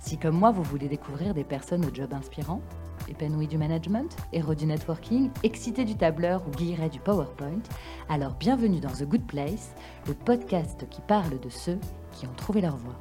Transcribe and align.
Si 0.00 0.16
comme 0.16 0.38
moi 0.38 0.50
vous 0.50 0.62
voulez 0.62 0.88
découvrir 0.88 1.34
des 1.34 1.44
personnes 1.44 1.84
au 1.84 1.94
job 1.94 2.14
inspirant, 2.14 2.62
épanouies 3.08 3.46
du 3.46 3.58
management, 3.58 4.16
héros 4.32 4.54
du 4.54 4.64
networking, 4.64 5.30
excités 5.42 5.84
du 5.84 5.94
tableur 5.94 6.42
ou 6.48 6.50
guillerets 6.50 6.88
du 6.88 6.98
PowerPoint, 7.00 7.62
alors 8.08 8.32
bienvenue 8.32 8.80
dans 8.80 8.90
The 8.90 9.04
Good 9.04 9.26
Place, 9.26 9.74
le 10.06 10.14
podcast 10.14 10.88
qui 10.88 11.02
parle 11.02 11.38
de 11.38 11.50
ceux 11.50 11.78
qui 12.12 12.26
ont 12.26 12.32
trouvé 12.34 12.62
leur 12.62 12.78
voie. 12.78 12.96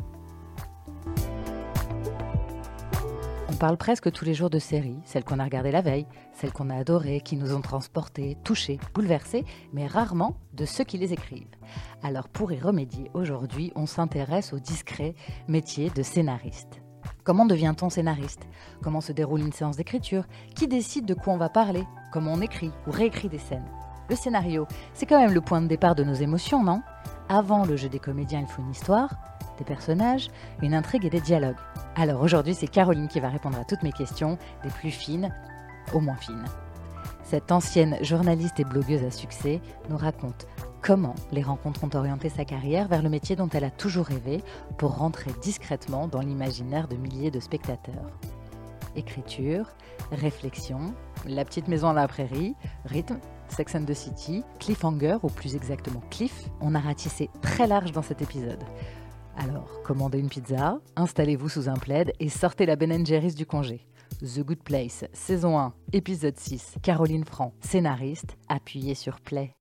On 3.47 3.53
parle 3.53 3.77
presque 3.77 4.11
tous 4.11 4.25
les 4.25 4.33
jours 4.33 4.49
de 4.49 4.59
séries, 4.59 4.99
celles 5.05 5.23
qu'on 5.23 5.39
a 5.39 5.45
regardées 5.45 5.71
la 5.71 5.81
veille, 5.81 6.07
celles 6.33 6.53
qu'on 6.53 6.69
a 6.69 6.75
adorées, 6.75 7.21
qui 7.21 7.37
nous 7.37 7.53
ont 7.53 7.61
transportés, 7.61 8.37
touchés, 8.43 8.77
bouleversés, 8.93 9.45
mais 9.71 9.87
rarement 9.87 10.35
de 10.53 10.65
ceux 10.65 10.83
qui 10.83 10.97
les 10.97 11.13
écrivent. 11.13 11.47
Alors 12.03 12.27
pour 12.27 12.51
y 12.51 12.59
remédier, 12.59 13.09
aujourd'hui, 13.13 13.71
on 13.75 13.85
s'intéresse 13.85 14.51
au 14.51 14.59
discret 14.59 15.15
métier 15.47 15.89
de 15.89 16.03
scénariste. 16.03 16.81
Comment 17.23 17.45
devient-on 17.45 17.89
scénariste? 17.89 18.47
Comment 18.81 19.01
se 19.01 19.11
déroule 19.11 19.41
une 19.41 19.51
séance 19.51 19.75
d'écriture? 19.75 20.23
Qui 20.55 20.67
décide 20.67 21.05
de 21.05 21.13
quoi 21.13 21.33
on 21.33 21.37
va 21.37 21.49
parler? 21.49 21.83
Comment 22.11 22.33
on 22.33 22.41
écrit 22.41 22.71
ou 22.87 22.91
réécrit 22.91 23.29
des 23.29 23.39
scènes? 23.39 23.67
Le 24.09 24.15
scénario, 24.15 24.65
c'est 24.93 25.05
quand 25.05 25.19
même 25.19 25.33
le 25.33 25.41
point 25.41 25.61
de 25.61 25.67
départ 25.67 25.95
de 25.95 26.03
nos 26.03 26.13
émotions, 26.13 26.63
non? 26.63 26.81
Avant 27.27 27.65
le 27.65 27.75
jeu 27.75 27.89
des 27.89 27.99
comédiens, 27.99 28.39
il 28.39 28.47
faut 28.47 28.61
une 28.61 28.71
histoire, 28.71 29.13
des 29.57 29.65
personnages, 29.65 30.29
une 30.61 30.73
intrigue 30.73 31.05
et 31.05 31.09
des 31.09 31.21
dialogues. 31.21 31.59
Alors 31.95 32.21
aujourd'hui, 32.21 32.55
c'est 32.55 32.67
Caroline 32.67 33.09
qui 33.09 33.19
va 33.19 33.29
répondre 33.29 33.59
à 33.59 33.65
toutes 33.65 33.83
mes 33.83 33.91
questions, 33.91 34.37
des 34.63 34.69
plus 34.69 34.89
fines 34.89 35.31
aux 35.93 35.99
moins 35.99 36.15
fines. 36.15 36.45
Cette 37.23 37.51
ancienne 37.51 37.97
journaliste 38.01 38.59
et 38.59 38.63
blogueuse 38.63 39.03
à 39.03 39.11
succès 39.11 39.61
nous 39.89 39.97
raconte 39.97 40.47
comment 40.81 41.15
les 41.31 41.41
rencontres 41.41 41.83
ont 41.83 41.95
orienté 41.95 42.29
sa 42.29 42.45
carrière 42.45 42.87
vers 42.87 43.01
le 43.01 43.09
métier 43.09 43.35
dont 43.35 43.49
elle 43.49 43.63
a 43.63 43.71
toujours 43.71 44.05
rêvé 44.05 44.41
pour 44.77 44.97
rentrer 44.97 45.31
discrètement 45.41 46.07
dans 46.07 46.21
l'imaginaire 46.21 46.87
de 46.87 46.95
milliers 46.95 47.31
de 47.31 47.39
spectateurs. 47.39 48.11
Écriture, 48.95 49.67
réflexion, 50.11 50.93
La 51.25 51.45
petite 51.45 51.67
maison 51.67 51.89
à 51.89 51.93
la 51.93 52.07
prairie, 52.07 52.55
rythme, 52.85 53.19
Sex 53.49 53.75
and 53.75 53.85
the 53.85 53.93
City, 53.93 54.43
cliffhanger 54.59 55.17
ou 55.23 55.27
plus 55.27 55.55
exactement 55.55 56.01
cliff, 56.09 56.49
on 56.61 56.75
a 56.75 56.79
ratissé 56.79 57.29
très 57.41 57.67
large 57.67 57.91
dans 57.91 58.01
cet 58.01 58.21
épisode. 58.21 58.63
Alors, 59.37 59.81
commandez 59.83 60.19
une 60.19 60.29
pizza, 60.29 60.79
installez-vous 60.95 61.49
sous 61.49 61.69
un 61.69 61.73
plaid 61.73 62.13
et 62.19 62.29
sortez 62.29 62.65
la 62.65 62.75
Ben 62.75 63.03
du 63.03 63.45
congé. 63.45 63.85
The 64.21 64.43
Good 64.43 64.63
Place, 64.63 65.05
saison 65.13 65.57
1, 65.57 65.73
épisode 65.93 66.37
6. 66.37 66.75
Caroline 66.81 67.25
Franc, 67.25 67.53
scénariste, 67.61 68.37
appuyez 68.49 68.95
sur 68.95 69.21
Play. 69.21 69.58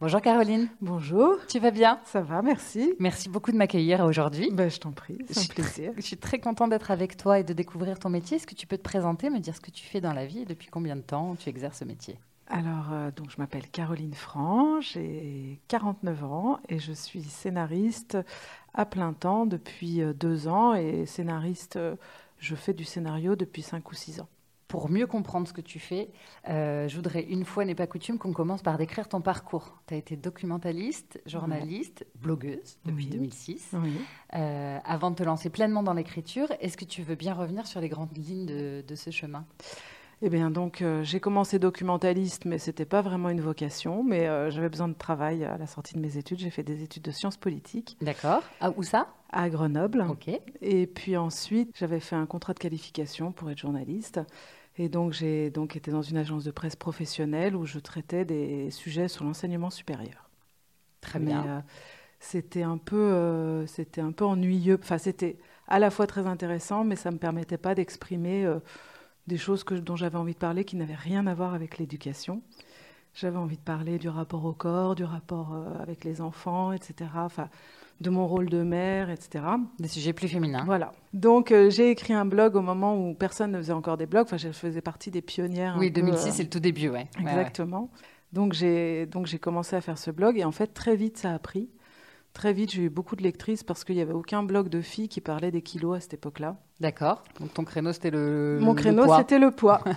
Bonjour 0.00 0.22
Caroline. 0.22 0.68
Bonjour. 0.80 1.36
Tu 1.46 1.58
vas 1.58 1.70
bien? 1.70 2.00
Ça 2.06 2.22
va, 2.22 2.40
merci. 2.40 2.94
Merci 2.98 3.28
beaucoup 3.28 3.52
de 3.52 3.58
m'accueillir 3.58 4.00
aujourd'hui. 4.00 4.48
Ben, 4.50 4.70
je 4.70 4.78
t'en 4.78 4.92
prie, 4.92 5.18
c'est 5.28 5.40
un 5.40 5.54
plaisir. 5.54 5.92
Je 5.96 6.00
suis 6.00 6.16
très 6.16 6.38
contente 6.38 6.70
d'être 6.70 6.90
avec 6.90 7.18
toi 7.18 7.38
et 7.38 7.44
de 7.44 7.52
découvrir 7.52 7.98
ton 7.98 8.08
métier. 8.08 8.38
Est-ce 8.38 8.46
que 8.46 8.54
tu 8.54 8.66
peux 8.66 8.78
te 8.78 8.82
présenter, 8.82 9.28
me 9.28 9.40
dire 9.40 9.54
ce 9.54 9.60
que 9.60 9.70
tu 9.70 9.84
fais 9.84 10.00
dans 10.00 10.14
la 10.14 10.24
vie 10.24 10.38
et 10.38 10.44
depuis 10.46 10.68
combien 10.68 10.96
de 10.96 11.02
temps 11.02 11.36
tu 11.36 11.50
exerces 11.50 11.80
ce 11.80 11.84
métier? 11.84 12.18
Alors, 12.46 12.92
euh, 12.92 13.10
donc, 13.10 13.30
je 13.30 13.36
m'appelle 13.36 13.68
Caroline 13.68 14.14
Franc, 14.14 14.80
j'ai 14.80 15.60
49 15.68 16.24
ans 16.24 16.60
et 16.70 16.78
je 16.78 16.92
suis 16.92 17.22
scénariste 17.22 18.16
à 18.72 18.86
plein 18.86 19.12
temps 19.12 19.44
depuis 19.44 20.00
euh, 20.00 20.14
deux 20.14 20.48
ans 20.48 20.72
et 20.72 21.04
scénariste, 21.04 21.76
euh, 21.76 21.94
je 22.38 22.54
fais 22.54 22.72
du 22.72 22.84
scénario 22.84 23.36
depuis 23.36 23.60
cinq 23.60 23.90
ou 23.90 23.94
six 23.94 24.18
ans. 24.18 24.28
Pour 24.70 24.88
mieux 24.88 25.08
comprendre 25.08 25.48
ce 25.48 25.52
que 25.52 25.60
tu 25.60 25.80
fais, 25.80 26.10
euh, 26.48 26.86
je 26.86 26.94
voudrais 26.94 27.22
une 27.22 27.44
fois 27.44 27.64
n'est 27.64 27.74
pas 27.74 27.88
coutume 27.88 28.18
qu'on 28.18 28.32
commence 28.32 28.62
par 28.62 28.78
décrire 28.78 29.08
ton 29.08 29.20
parcours. 29.20 29.80
Tu 29.88 29.94
as 29.94 29.96
été 29.96 30.14
documentaliste, 30.16 31.20
journaliste, 31.26 32.06
blogueuse 32.14 32.78
depuis 32.84 33.06
Oui. 33.06 33.10
2006. 33.10 33.70
Oui. 33.72 33.92
Euh, 34.34 34.78
avant 34.84 35.10
de 35.10 35.16
te 35.16 35.24
lancer 35.24 35.50
pleinement 35.50 35.82
dans 35.82 35.92
l'écriture, 35.92 36.46
est-ce 36.60 36.76
que 36.76 36.84
tu 36.84 37.02
veux 37.02 37.16
bien 37.16 37.34
revenir 37.34 37.66
sur 37.66 37.80
les 37.80 37.88
grandes 37.88 38.16
lignes 38.16 38.46
de, 38.46 38.84
de 38.86 38.94
ce 38.94 39.10
chemin? 39.10 39.44
Eh 40.22 40.28
bien, 40.28 40.50
donc, 40.52 40.82
euh, 40.82 41.02
j'ai 41.02 41.18
commencé 41.18 41.58
documentaliste, 41.58 42.44
mais 42.44 42.58
c'était 42.58 42.84
pas 42.84 43.00
vraiment 43.00 43.30
une 43.30 43.40
vocation, 43.40 44.04
mais 44.04 44.28
euh, 44.28 44.50
j'avais 44.50 44.68
besoin 44.68 44.86
de 44.86 44.94
travail 44.94 45.44
à 45.44 45.56
la 45.58 45.66
sortie 45.66 45.94
de 45.94 46.00
mes 46.00 46.16
études. 46.16 46.38
J'ai 46.38 46.50
fait 46.50 46.62
des 46.62 46.84
études 46.84 47.02
de 47.02 47.10
sciences 47.10 47.38
politiques 47.38 47.96
D'accord. 48.02 48.42
Ah, 48.60 48.70
où 48.76 48.84
ça? 48.84 49.08
À 49.32 49.48
Grenoble. 49.48 50.04
Ok. 50.08 50.28
Et 50.60 50.86
puis 50.86 51.16
ensuite, 51.16 51.70
j'avais 51.76 52.00
fait 52.00 52.16
un 52.16 52.26
contrat 52.26 52.52
de 52.52 52.58
qualification 52.58 53.32
pour 53.32 53.50
être 53.50 53.58
journaliste. 53.58 54.20
Et 54.78 54.88
donc, 54.88 55.12
j'ai 55.12 55.50
donc 55.50 55.76
été 55.76 55.90
dans 55.90 56.02
une 56.02 56.16
agence 56.16 56.44
de 56.44 56.50
presse 56.50 56.76
professionnelle 56.76 57.56
où 57.56 57.66
je 57.66 57.78
traitais 57.78 58.24
des 58.24 58.70
sujets 58.70 59.08
sur 59.08 59.24
l'enseignement 59.24 59.70
supérieur. 59.70 60.30
Très 61.00 61.18
Mais 61.18 61.20
bien. 61.20 61.46
euh, 61.46 61.60
c'était 62.20 62.62
un 62.62 62.78
peu, 62.78 62.96
euh, 62.96 63.66
c'était 63.66 64.00
un 64.02 64.12
peu 64.12 64.24
ennuyeux. 64.24 64.78
Enfin, 64.82 64.98
c'était 64.98 65.38
à 65.68 65.78
la 65.78 65.90
fois 65.90 66.06
très 66.06 66.26
intéressant, 66.26 66.84
mais 66.84 66.96
ça 66.96 67.10
me 67.10 67.18
permettait 67.18 67.58
pas 67.58 67.74
d'exprimer 67.74 68.44
euh, 68.46 68.60
des 69.26 69.38
choses 69.38 69.64
que, 69.64 69.74
dont 69.74 69.96
j'avais 69.96 70.18
envie 70.18 70.34
de 70.34 70.38
parler 70.38 70.64
qui 70.64 70.76
n'avaient 70.76 70.94
rien 70.94 71.26
à 71.26 71.34
voir 71.34 71.54
avec 71.54 71.78
l'éducation. 71.78 72.42
J'avais 73.14 73.38
envie 73.38 73.56
de 73.56 73.62
parler 73.62 73.98
du 73.98 74.08
rapport 74.08 74.44
au 74.44 74.52
corps, 74.54 74.94
du 74.94 75.04
rapport 75.04 75.54
avec 75.80 76.04
les 76.04 76.20
enfants, 76.20 76.72
etc. 76.72 77.24
Enfin, 77.26 77.48
de 78.00 78.10
mon 78.10 78.26
rôle 78.26 78.48
de 78.48 78.62
mère, 78.62 79.10
etc. 79.10 79.44
Des 79.78 79.88
sujets 79.88 80.12
plus 80.12 80.28
féminins. 80.28 80.64
Voilà. 80.64 80.92
Donc 81.12 81.52
euh, 81.52 81.70
j'ai 81.70 81.90
écrit 81.90 82.14
un 82.14 82.24
blog 82.24 82.56
au 82.56 82.62
moment 82.62 82.96
où 82.96 83.14
personne 83.14 83.52
ne 83.52 83.58
faisait 83.58 83.72
encore 83.72 83.96
des 83.96 84.06
blogs. 84.06 84.24
Enfin, 84.24 84.38
je 84.38 84.50
faisais 84.50 84.80
partie 84.80 85.10
des 85.10 85.22
pionnières. 85.22 85.76
Oui, 85.78 85.90
peu, 85.90 86.00
2006, 86.00 86.26
euh, 86.26 86.30
c'est 86.32 86.42
le 86.44 86.50
tout 86.50 86.60
début, 86.60 86.88
ouais. 86.88 87.08
Ouais, 87.18 87.24
ouais. 87.24 87.30
Exactement. 87.30 87.90
Donc 88.32 88.52
j'ai 88.52 89.06
donc 89.06 89.26
j'ai 89.26 89.38
commencé 89.38 89.76
à 89.76 89.80
faire 89.80 89.98
ce 89.98 90.10
blog 90.10 90.38
et 90.38 90.44
en 90.44 90.52
fait 90.52 90.68
très 90.68 90.96
vite 90.96 91.18
ça 91.18 91.34
a 91.34 91.38
pris. 91.38 91.68
Très 92.32 92.52
vite 92.52 92.70
j'ai 92.70 92.82
eu 92.82 92.90
beaucoup 92.90 93.16
de 93.16 93.22
lectrices 93.22 93.64
parce 93.64 93.82
qu'il 93.82 93.96
n'y 93.96 94.02
avait 94.02 94.12
aucun 94.12 94.44
blog 94.44 94.68
de 94.68 94.80
filles 94.80 95.08
qui 95.08 95.20
parlait 95.20 95.50
des 95.50 95.62
kilos 95.62 95.96
à 95.96 96.00
cette 96.00 96.14
époque-là. 96.14 96.56
D'accord. 96.78 97.24
Donc 97.40 97.52
ton 97.52 97.64
créneau, 97.64 97.92
c'était 97.92 98.10
le. 98.10 98.58
Mon 98.60 98.72
le 98.72 98.80
créneau 98.80 99.16
c'était 99.18 99.38
le 99.38 99.50
poids. 99.50 99.82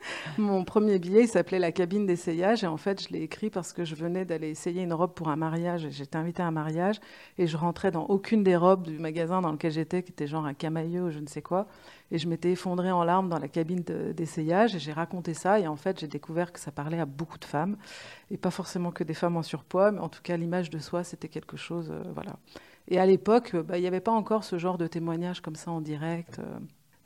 Mon 0.38 0.64
premier 0.64 0.98
billet 0.98 1.22
il 1.24 1.28
s'appelait 1.28 1.58
la 1.58 1.72
cabine 1.72 2.06
d'essayage 2.06 2.62
et 2.64 2.66
en 2.66 2.76
fait 2.76 3.02
je 3.02 3.08
l'ai 3.12 3.22
écrit 3.22 3.50
parce 3.50 3.72
que 3.72 3.84
je 3.84 3.94
venais 3.94 4.24
d'aller 4.24 4.48
essayer 4.50 4.82
une 4.82 4.92
robe 4.92 5.12
pour 5.14 5.28
un 5.28 5.36
mariage. 5.36 5.88
J'étais 5.90 6.16
invitée 6.16 6.42
à 6.42 6.46
un 6.46 6.50
mariage 6.50 7.00
et 7.38 7.46
je 7.46 7.56
rentrais 7.56 7.90
dans 7.90 8.04
aucune 8.06 8.42
des 8.42 8.56
robes 8.56 8.84
du 8.84 8.98
magasin 8.98 9.40
dans 9.40 9.52
lequel 9.52 9.72
j'étais 9.72 10.02
qui 10.02 10.12
était 10.12 10.26
genre 10.26 10.44
un 10.46 10.54
camailleux 10.54 11.02
ou 11.04 11.10
je 11.10 11.18
ne 11.18 11.26
sais 11.26 11.42
quoi. 11.42 11.66
Et 12.10 12.18
je 12.18 12.28
m'étais 12.28 12.52
effondrée 12.52 12.90
en 12.90 13.04
larmes 13.04 13.28
dans 13.28 13.38
la 13.38 13.48
cabine 13.48 13.82
de- 13.82 14.12
d'essayage 14.12 14.74
et 14.74 14.78
j'ai 14.78 14.92
raconté 14.92 15.34
ça. 15.34 15.60
Et 15.60 15.66
en 15.66 15.76
fait, 15.76 16.00
j'ai 16.00 16.08
découvert 16.08 16.52
que 16.52 16.60
ça 16.60 16.70
parlait 16.72 16.98
à 17.00 17.04
beaucoup 17.04 17.38
de 17.38 17.44
femmes. 17.44 17.76
Et 18.30 18.38
pas 18.38 18.50
forcément 18.50 18.92
que 18.92 19.04
des 19.04 19.14
femmes 19.14 19.36
en 19.36 19.42
surpoids, 19.42 19.92
mais 19.92 20.00
en 20.00 20.08
tout 20.08 20.22
cas, 20.22 20.36
l'image 20.36 20.70
de 20.70 20.78
soi, 20.78 21.04
c'était 21.04 21.28
quelque 21.28 21.56
chose. 21.58 21.90
euh, 21.90 22.02
voilà. 22.14 22.36
Et 22.88 22.98
à 22.98 23.06
l'époque, 23.06 23.56
bah, 23.56 23.78
il 23.78 23.82
n'y 23.82 23.86
avait 23.88 24.00
pas 24.00 24.12
encore 24.12 24.44
ce 24.44 24.58
genre 24.58 24.78
de 24.78 24.86
témoignage 24.86 25.40
comme 25.42 25.56
ça 25.56 25.70
en 25.70 25.80
direct. 25.82 26.38
euh. 26.40 26.58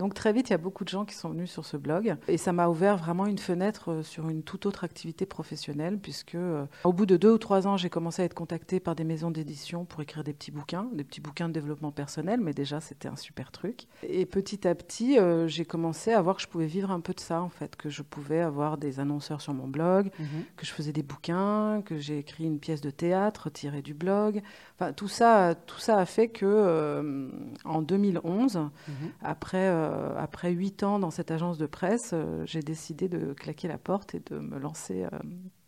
Donc 0.02 0.14
très 0.14 0.32
vite, 0.32 0.48
il 0.50 0.52
y 0.52 0.54
a 0.54 0.58
beaucoup 0.58 0.82
de 0.82 0.88
gens 0.88 1.04
qui 1.04 1.14
sont 1.14 1.28
venus 1.28 1.48
sur 1.48 1.64
ce 1.64 1.76
blog. 1.76 2.16
Et 2.26 2.36
ça 2.36 2.52
m'a 2.52 2.66
ouvert 2.66 2.96
vraiment 2.96 3.24
une 3.26 3.38
fenêtre 3.38 3.92
euh, 3.92 4.02
sur 4.02 4.28
une 4.28 4.42
toute 4.42 4.66
autre 4.66 4.82
activité 4.82 5.26
professionnelle, 5.26 5.96
puisque 5.96 6.34
euh, 6.34 6.64
au 6.82 6.92
bout 6.92 7.06
de 7.06 7.16
deux 7.16 7.30
ou 7.30 7.38
trois 7.38 7.68
ans, 7.68 7.76
j'ai 7.76 7.88
commencé 7.88 8.20
à 8.20 8.24
être 8.24 8.34
contactée 8.34 8.80
par 8.80 8.96
des 8.96 9.04
maisons 9.04 9.30
d'édition 9.30 9.84
pour 9.84 10.00
écrire 10.02 10.24
des 10.24 10.32
petits 10.32 10.50
bouquins, 10.50 10.88
des 10.92 11.04
petits 11.04 11.20
bouquins 11.20 11.46
de 11.46 11.52
développement 11.52 11.92
personnel, 11.92 12.40
mais 12.40 12.52
déjà, 12.52 12.80
c'était 12.80 13.06
un 13.06 13.14
super 13.14 13.52
truc. 13.52 13.86
Et 14.02 14.26
petit 14.26 14.66
à 14.66 14.74
petit, 14.74 15.20
euh, 15.20 15.46
j'ai 15.46 15.64
commencé 15.64 16.12
à 16.12 16.20
voir 16.20 16.34
que 16.34 16.42
je 16.42 16.48
pouvais 16.48 16.66
vivre 16.66 16.90
un 16.90 16.98
peu 16.98 17.12
de 17.14 17.20
ça, 17.20 17.40
en 17.40 17.48
fait, 17.48 17.76
que 17.76 17.88
je 17.88 18.02
pouvais 18.02 18.40
avoir 18.40 18.78
des 18.78 18.98
annonceurs 18.98 19.40
sur 19.40 19.54
mon 19.54 19.68
blog, 19.68 20.10
Mhm. 20.18 20.26
que 20.56 20.66
je 20.66 20.72
faisais 20.72 20.92
des 20.92 21.04
bouquins, 21.04 21.80
que 21.86 21.96
j'ai 21.98 22.18
écrit 22.18 22.42
une 22.44 22.58
pièce 22.58 22.80
de 22.80 22.90
théâtre 22.90 23.50
tirée 23.50 23.82
du 23.82 23.94
blog. 23.94 24.42
Enfin, 24.80 24.92
tout 24.92 25.06
ça, 25.06 25.54
tout 25.54 25.78
ça 25.78 25.98
a 25.98 26.06
fait 26.06 26.26
que, 26.26 26.44
euh, 26.44 27.28
en 27.64 27.82
2011, 27.82 28.56
Mhm. 28.56 28.94
après 29.22 29.91
euh, 29.92 30.14
après 30.18 30.50
huit 30.52 30.82
ans 30.82 30.98
dans 30.98 31.10
cette 31.10 31.30
agence 31.30 31.58
de 31.58 31.66
presse, 31.66 32.10
euh, 32.12 32.44
j'ai 32.46 32.60
décidé 32.60 33.08
de 33.08 33.32
claquer 33.32 33.68
la 33.68 33.78
porte 33.78 34.14
et 34.14 34.20
de 34.20 34.38
me 34.38 34.58
lancer 34.58 35.04
euh, 35.04 35.08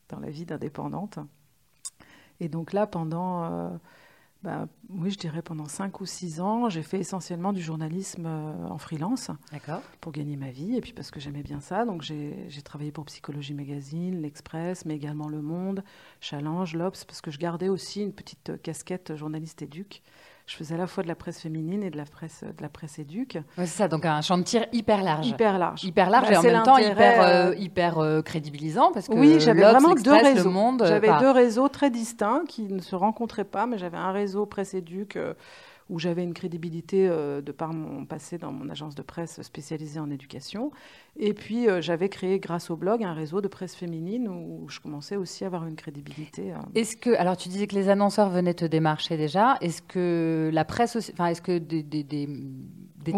dans 0.08 0.18
la 0.18 0.30
vie 0.30 0.46
d'indépendante. 0.46 1.18
Et 2.40 2.48
donc 2.48 2.72
là, 2.72 2.88
pendant, 2.88 3.78
bah, 4.42 4.66
oui, 4.88 5.12
je 5.12 5.18
dirais 5.18 5.40
pendant 5.40 5.66
cinq 5.66 6.00
ou 6.00 6.06
six 6.06 6.40
ans, 6.40 6.68
j'ai 6.68 6.82
fait 6.82 6.98
essentiellement 6.98 7.52
du 7.52 7.62
journalisme 7.62 8.26
en 8.26 8.76
freelance 8.76 9.30
pour 10.00 10.10
gagner 10.10 10.36
ma 10.36 10.50
vie 10.50 10.74
et 10.74 10.80
puis 10.80 10.92
parce 10.92 11.12
que 11.12 11.20
j'aimais 11.20 11.44
bien 11.44 11.60
ça. 11.60 11.84
Donc 11.84 12.02
j'ai 12.02 12.62
travaillé 12.64 12.90
pour 12.90 13.04
Psychologie 13.04 13.54
Magazine, 13.54 14.20
l'Express, 14.20 14.84
mais 14.84 14.96
également 14.96 15.28
Le 15.28 15.42
Monde, 15.42 15.84
Challenge, 16.20 16.74
l'Obs, 16.74 17.04
parce 17.04 17.20
que 17.20 17.30
je 17.30 17.38
gardais 17.38 17.68
aussi 17.68 18.02
une 18.02 18.12
petite 18.12 18.60
casquette 18.62 19.14
journaliste 19.14 19.62
éduc. 19.62 20.02
Je 20.46 20.56
faisais 20.56 20.74
à 20.74 20.78
la 20.78 20.86
fois 20.86 21.02
de 21.02 21.08
la 21.08 21.14
presse 21.14 21.40
féminine 21.40 21.82
et 21.82 21.90
de 21.90 21.96
la 21.96 22.04
presse, 22.04 22.44
de 22.44 22.62
la 22.62 22.68
presse 22.68 22.98
éduque. 22.98 23.38
c'est 23.56 23.66
ça, 23.66 23.88
donc 23.88 24.04
un 24.04 24.20
champ 24.20 24.36
de 24.36 24.42
tir 24.42 24.66
hyper 24.72 25.02
large. 25.02 25.26
Hyper 25.26 25.58
large. 25.58 25.84
Hyper 25.84 26.10
large 26.10 26.28
bah, 26.28 26.34
et 26.34 26.36
en 26.36 26.42
même 26.42 26.62
temps 26.62 26.76
hyper, 26.76 27.22
euh, 27.22 27.54
hyper 27.56 27.98
euh, 27.98 28.20
crédibilisant 28.20 28.92
parce 28.92 29.08
que 29.08 29.14
oui, 29.14 29.40
j'avais 29.40 29.62
vraiment 29.62 29.94
deux 29.94 30.12
réseaux. 30.12 30.50
Monde, 30.50 30.84
j'avais 30.86 31.18
deux 31.18 31.30
réseaux 31.30 31.68
très 31.68 31.90
distincts 31.90 32.42
qui 32.46 32.64
ne 32.64 32.80
se 32.80 32.94
rencontraient 32.94 33.44
pas, 33.44 33.66
mais 33.66 33.78
j'avais 33.78 33.96
un 33.96 34.12
réseau 34.12 34.44
presse 34.44 34.74
éduque 34.74 35.18
où 35.90 35.98
j'avais 35.98 36.22
une 36.22 36.32
crédibilité 36.32 37.08
euh, 37.08 37.42
de 37.42 37.52
par 37.52 37.72
mon 37.74 38.06
passé 38.06 38.38
dans 38.38 38.52
mon 38.52 38.68
agence 38.70 38.94
de 38.94 39.02
presse 39.02 39.42
spécialisée 39.42 40.00
en 40.00 40.10
éducation. 40.10 40.70
Et 41.16 41.34
puis, 41.34 41.68
euh, 41.68 41.80
j'avais 41.82 42.08
créé, 42.08 42.38
grâce 42.38 42.70
au 42.70 42.76
blog, 42.76 43.04
un 43.04 43.12
réseau 43.12 43.40
de 43.40 43.48
presse 43.48 43.74
féminine 43.74 44.28
où 44.28 44.66
je 44.68 44.80
commençais 44.80 45.16
aussi 45.16 45.44
à 45.44 45.48
avoir 45.48 45.66
une 45.66 45.76
crédibilité. 45.76 46.52
Euh. 46.52 46.56
Est-ce 46.74 46.96
que, 46.96 47.10
alors 47.16 47.36
tu 47.36 47.48
disais 47.48 47.66
que 47.66 47.74
les 47.74 47.88
annonceurs 47.88 48.30
venaient 48.30 48.54
te 48.54 48.64
démarcher 48.64 49.16
déjà. 49.16 49.56
Est-ce 49.60 49.82
que 49.82 50.50
la 50.52 50.64
presse 50.64 50.96
aussi, 50.96 51.12
enfin, 51.12 51.26
est-ce 51.26 51.42
que 51.42 51.58
des, 51.58 51.82
des, 51.82 52.02
des, 52.02 52.26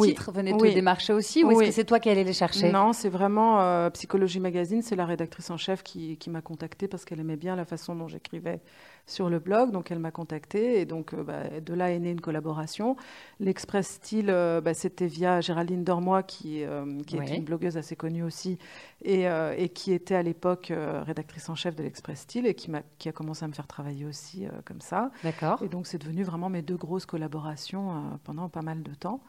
titres 0.00 0.32
venaient 0.32 0.56
te 0.56 0.74
démarcher 0.74 1.12
aussi 1.12 1.44
ou 1.44 1.52
est-ce 1.52 1.69
que 1.69 1.70
c'est 1.70 1.84
toi 1.84 2.00
qui 2.00 2.10
allais 2.10 2.24
les 2.24 2.32
chercher? 2.32 2.72
Non, 2.72 2.92
c'est 2.92 3.08
vraiment 3.08 3.88
Psychologie 3.90 4.40
Magazine, 4.40 4.82
c'est 4.82 4.96
la 4.96 5.06
rédactrice 5.06 5.50
en 5.50 5.56
chef 5.56 5.84
qui, 5.84 6.16
qui 6.16 6.30
m'a 6.30 6.42
contactée 6.42 6.88
parce 6.88 7.04
qu'elle 7.04 7.20
aimait 7.20 7.36
bien 7.36 7.54
la 7.54 7.64
façon 7.64 7.94
dont 7.94 8.08
j'écrivais 8.08 8.60
sur 9.06 9.31
le 9.31 9.38
blog. 9.38 9.70
Donc 9.70 9.91
elle 9.91 9.99
m'a 9.99 10.11
contactée 10.11 10.81
et 10.81 10.85
donc 10.85 11.14
euh, 11.14 11.23
bah, 11.23 11.61
de 11.61 11.75
là 11.75 11.93
est 11.93 11.99
née 11.99 12.11
une 12.11 12.20
collaboration. 12.20 12.97
L'Express 13.41 13.87
Style, 13.87 14.29
euh, 14.29 14.61
bah, 14.61 14.75
c'était 14.75 15.06
via 15.06 15.41
Géraldine 15.41 15.85
Dormois 15.85 16.23
qui, 16.23 16.64
euh, 16.64 16.85
est 17.12 17.37
une 17.37 17.44
blogueuse 17.44 17.76
assez 17.76 17.97
connue 17.97 18.25
aussi 18.25 18.58
et, 19.05 19.26
et 19.56 19.69
qui 19.69 19.93
était 19.93 20.14
à 20.14 20.23
l'époque 20.23 20.73
rédactrice 21.06 21.49
en 21.49 21.55
chef 21.55 21.76
de 21.76 21.82
l'Express 21.82 22.20
Style 22.20 22.47
et 22.47 22.55
qui, 22.55 22.75
a, 22.75 22.82
qui 22.99 23.08
a 23.08 23.12
commencé 23.12 23.44
à 23.44 23.49
me 23.49 23.53
faire 23.53 23.67
travailler 23.67 24.05
aussi 24.05 24.47
comme 24.64 24.81
ça. 24.81 25.11
D'accord. 25.23 25.62
Et 25.62 25.69
donc 25.69 25.87
c'est 25.87 25.99
devenu 25.99 26.25
vraiment 26.25 26.49
mes 26.49 26.62
deux 26.62 26.76
grosses 26.76 27.06
collaborations 27.06 28.19
pendant 28.25 28.49
pas 28.49 28.62
mal 28.62 28.82
de 28.82 28.94
temps. 28.94 29.20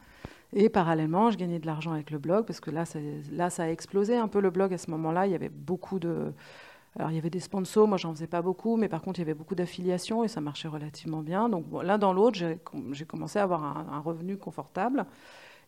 Et 0.54 0.70
parallèlement, 0.70 1.30
je 1.30 1.36
gagnais 1.36 1.58
de 1.58 1.66
l'argent 1.66 1.92
avec 1.92 2.10
le 2.10 2.18
blog 2.18 2.46
parce 2.46 2.60
que 2.60 2.70
là 2.70 2.86
ça, 2.86 2.98
là, 3.32 3.50
ça 3.50 3.64
a 3.64 3.68
explosé 3.68 4.16
un 4.16 4.28
peu 4.28 4.40
le 4.40 4.50
blog 4.50 4.72
à 4.72 4.78
ce 4.78 4.90
moment-là. 4.90 5.26
Il 5.26 5.32
y 5.32 5.34
avait 5.34 5.50
beaucoup 5.50 5.98
de, 5.98 6.32
alors 6.96 7.10
il 7.10 7.14
y 7.14 7.18
avait 7.18 7.30
des 7.30 7.40
sponsors, 7.40 7.86
moi 7.86 7.96
j'en 7.96 8.12
faisais 8.12 8.26
pas 8.26 8.42
beaucoup, 8.42 8.76
mais 8.76 8.88
par 8.88 9.02
contre 9.02 9.18
il 9.18 9.22
y 9.22 9.24
avait 9.24 9.34
beaucoup 9.34 9.54
d'affiliations 9.54 10.24
et 10.24 10.28
ça 10.28 10.40
marchait 10.40 10.68
relativement 10.68 11.22
bien. 11.22 11.48
Donc 11.48 11.66
l'un 11.82 11.98
dans 11.98 12.12
l'autre, 12.12 12.38
j'ai 12.38 13.04
commencé 13.04 13.38
à 13.38 13.44
avoir 13.44 13.62
un, 13.64 14.00
revenu 14.00 14.36
confortable. 14.36 15.06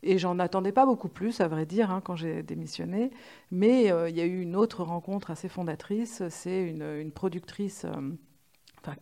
Et 0.03 0.17
j'en 0.17 0.39
attendais 0.39 0.73
pas 0.73 0.87
beaucoup 0.87 1.11
plus, 1.11 1.43
à 1.43 1.49
vrai 1.49 1.67
dire, 1.67 1.91
hein, 1.91 2.01
quand 2.03 2.17
j'ai 2.17 2.43
démissionné. 2.43 3.11
Mais 3.51 3.93
euh, 3.93 4.09
il 4.09 4.17
y 4.17 4.23
a 4.23 4.25
eu 4.25 4.41
une 4.41 4.57
autre 4.57 4.83
rencontre 4.83 5.31
assez 5.31 5.49
fondatrice. 5.51 6.23
C'est 6.31 6.63
une, 6.63 7.11
productrice 7.13 7.85
euh, 7.85 8.13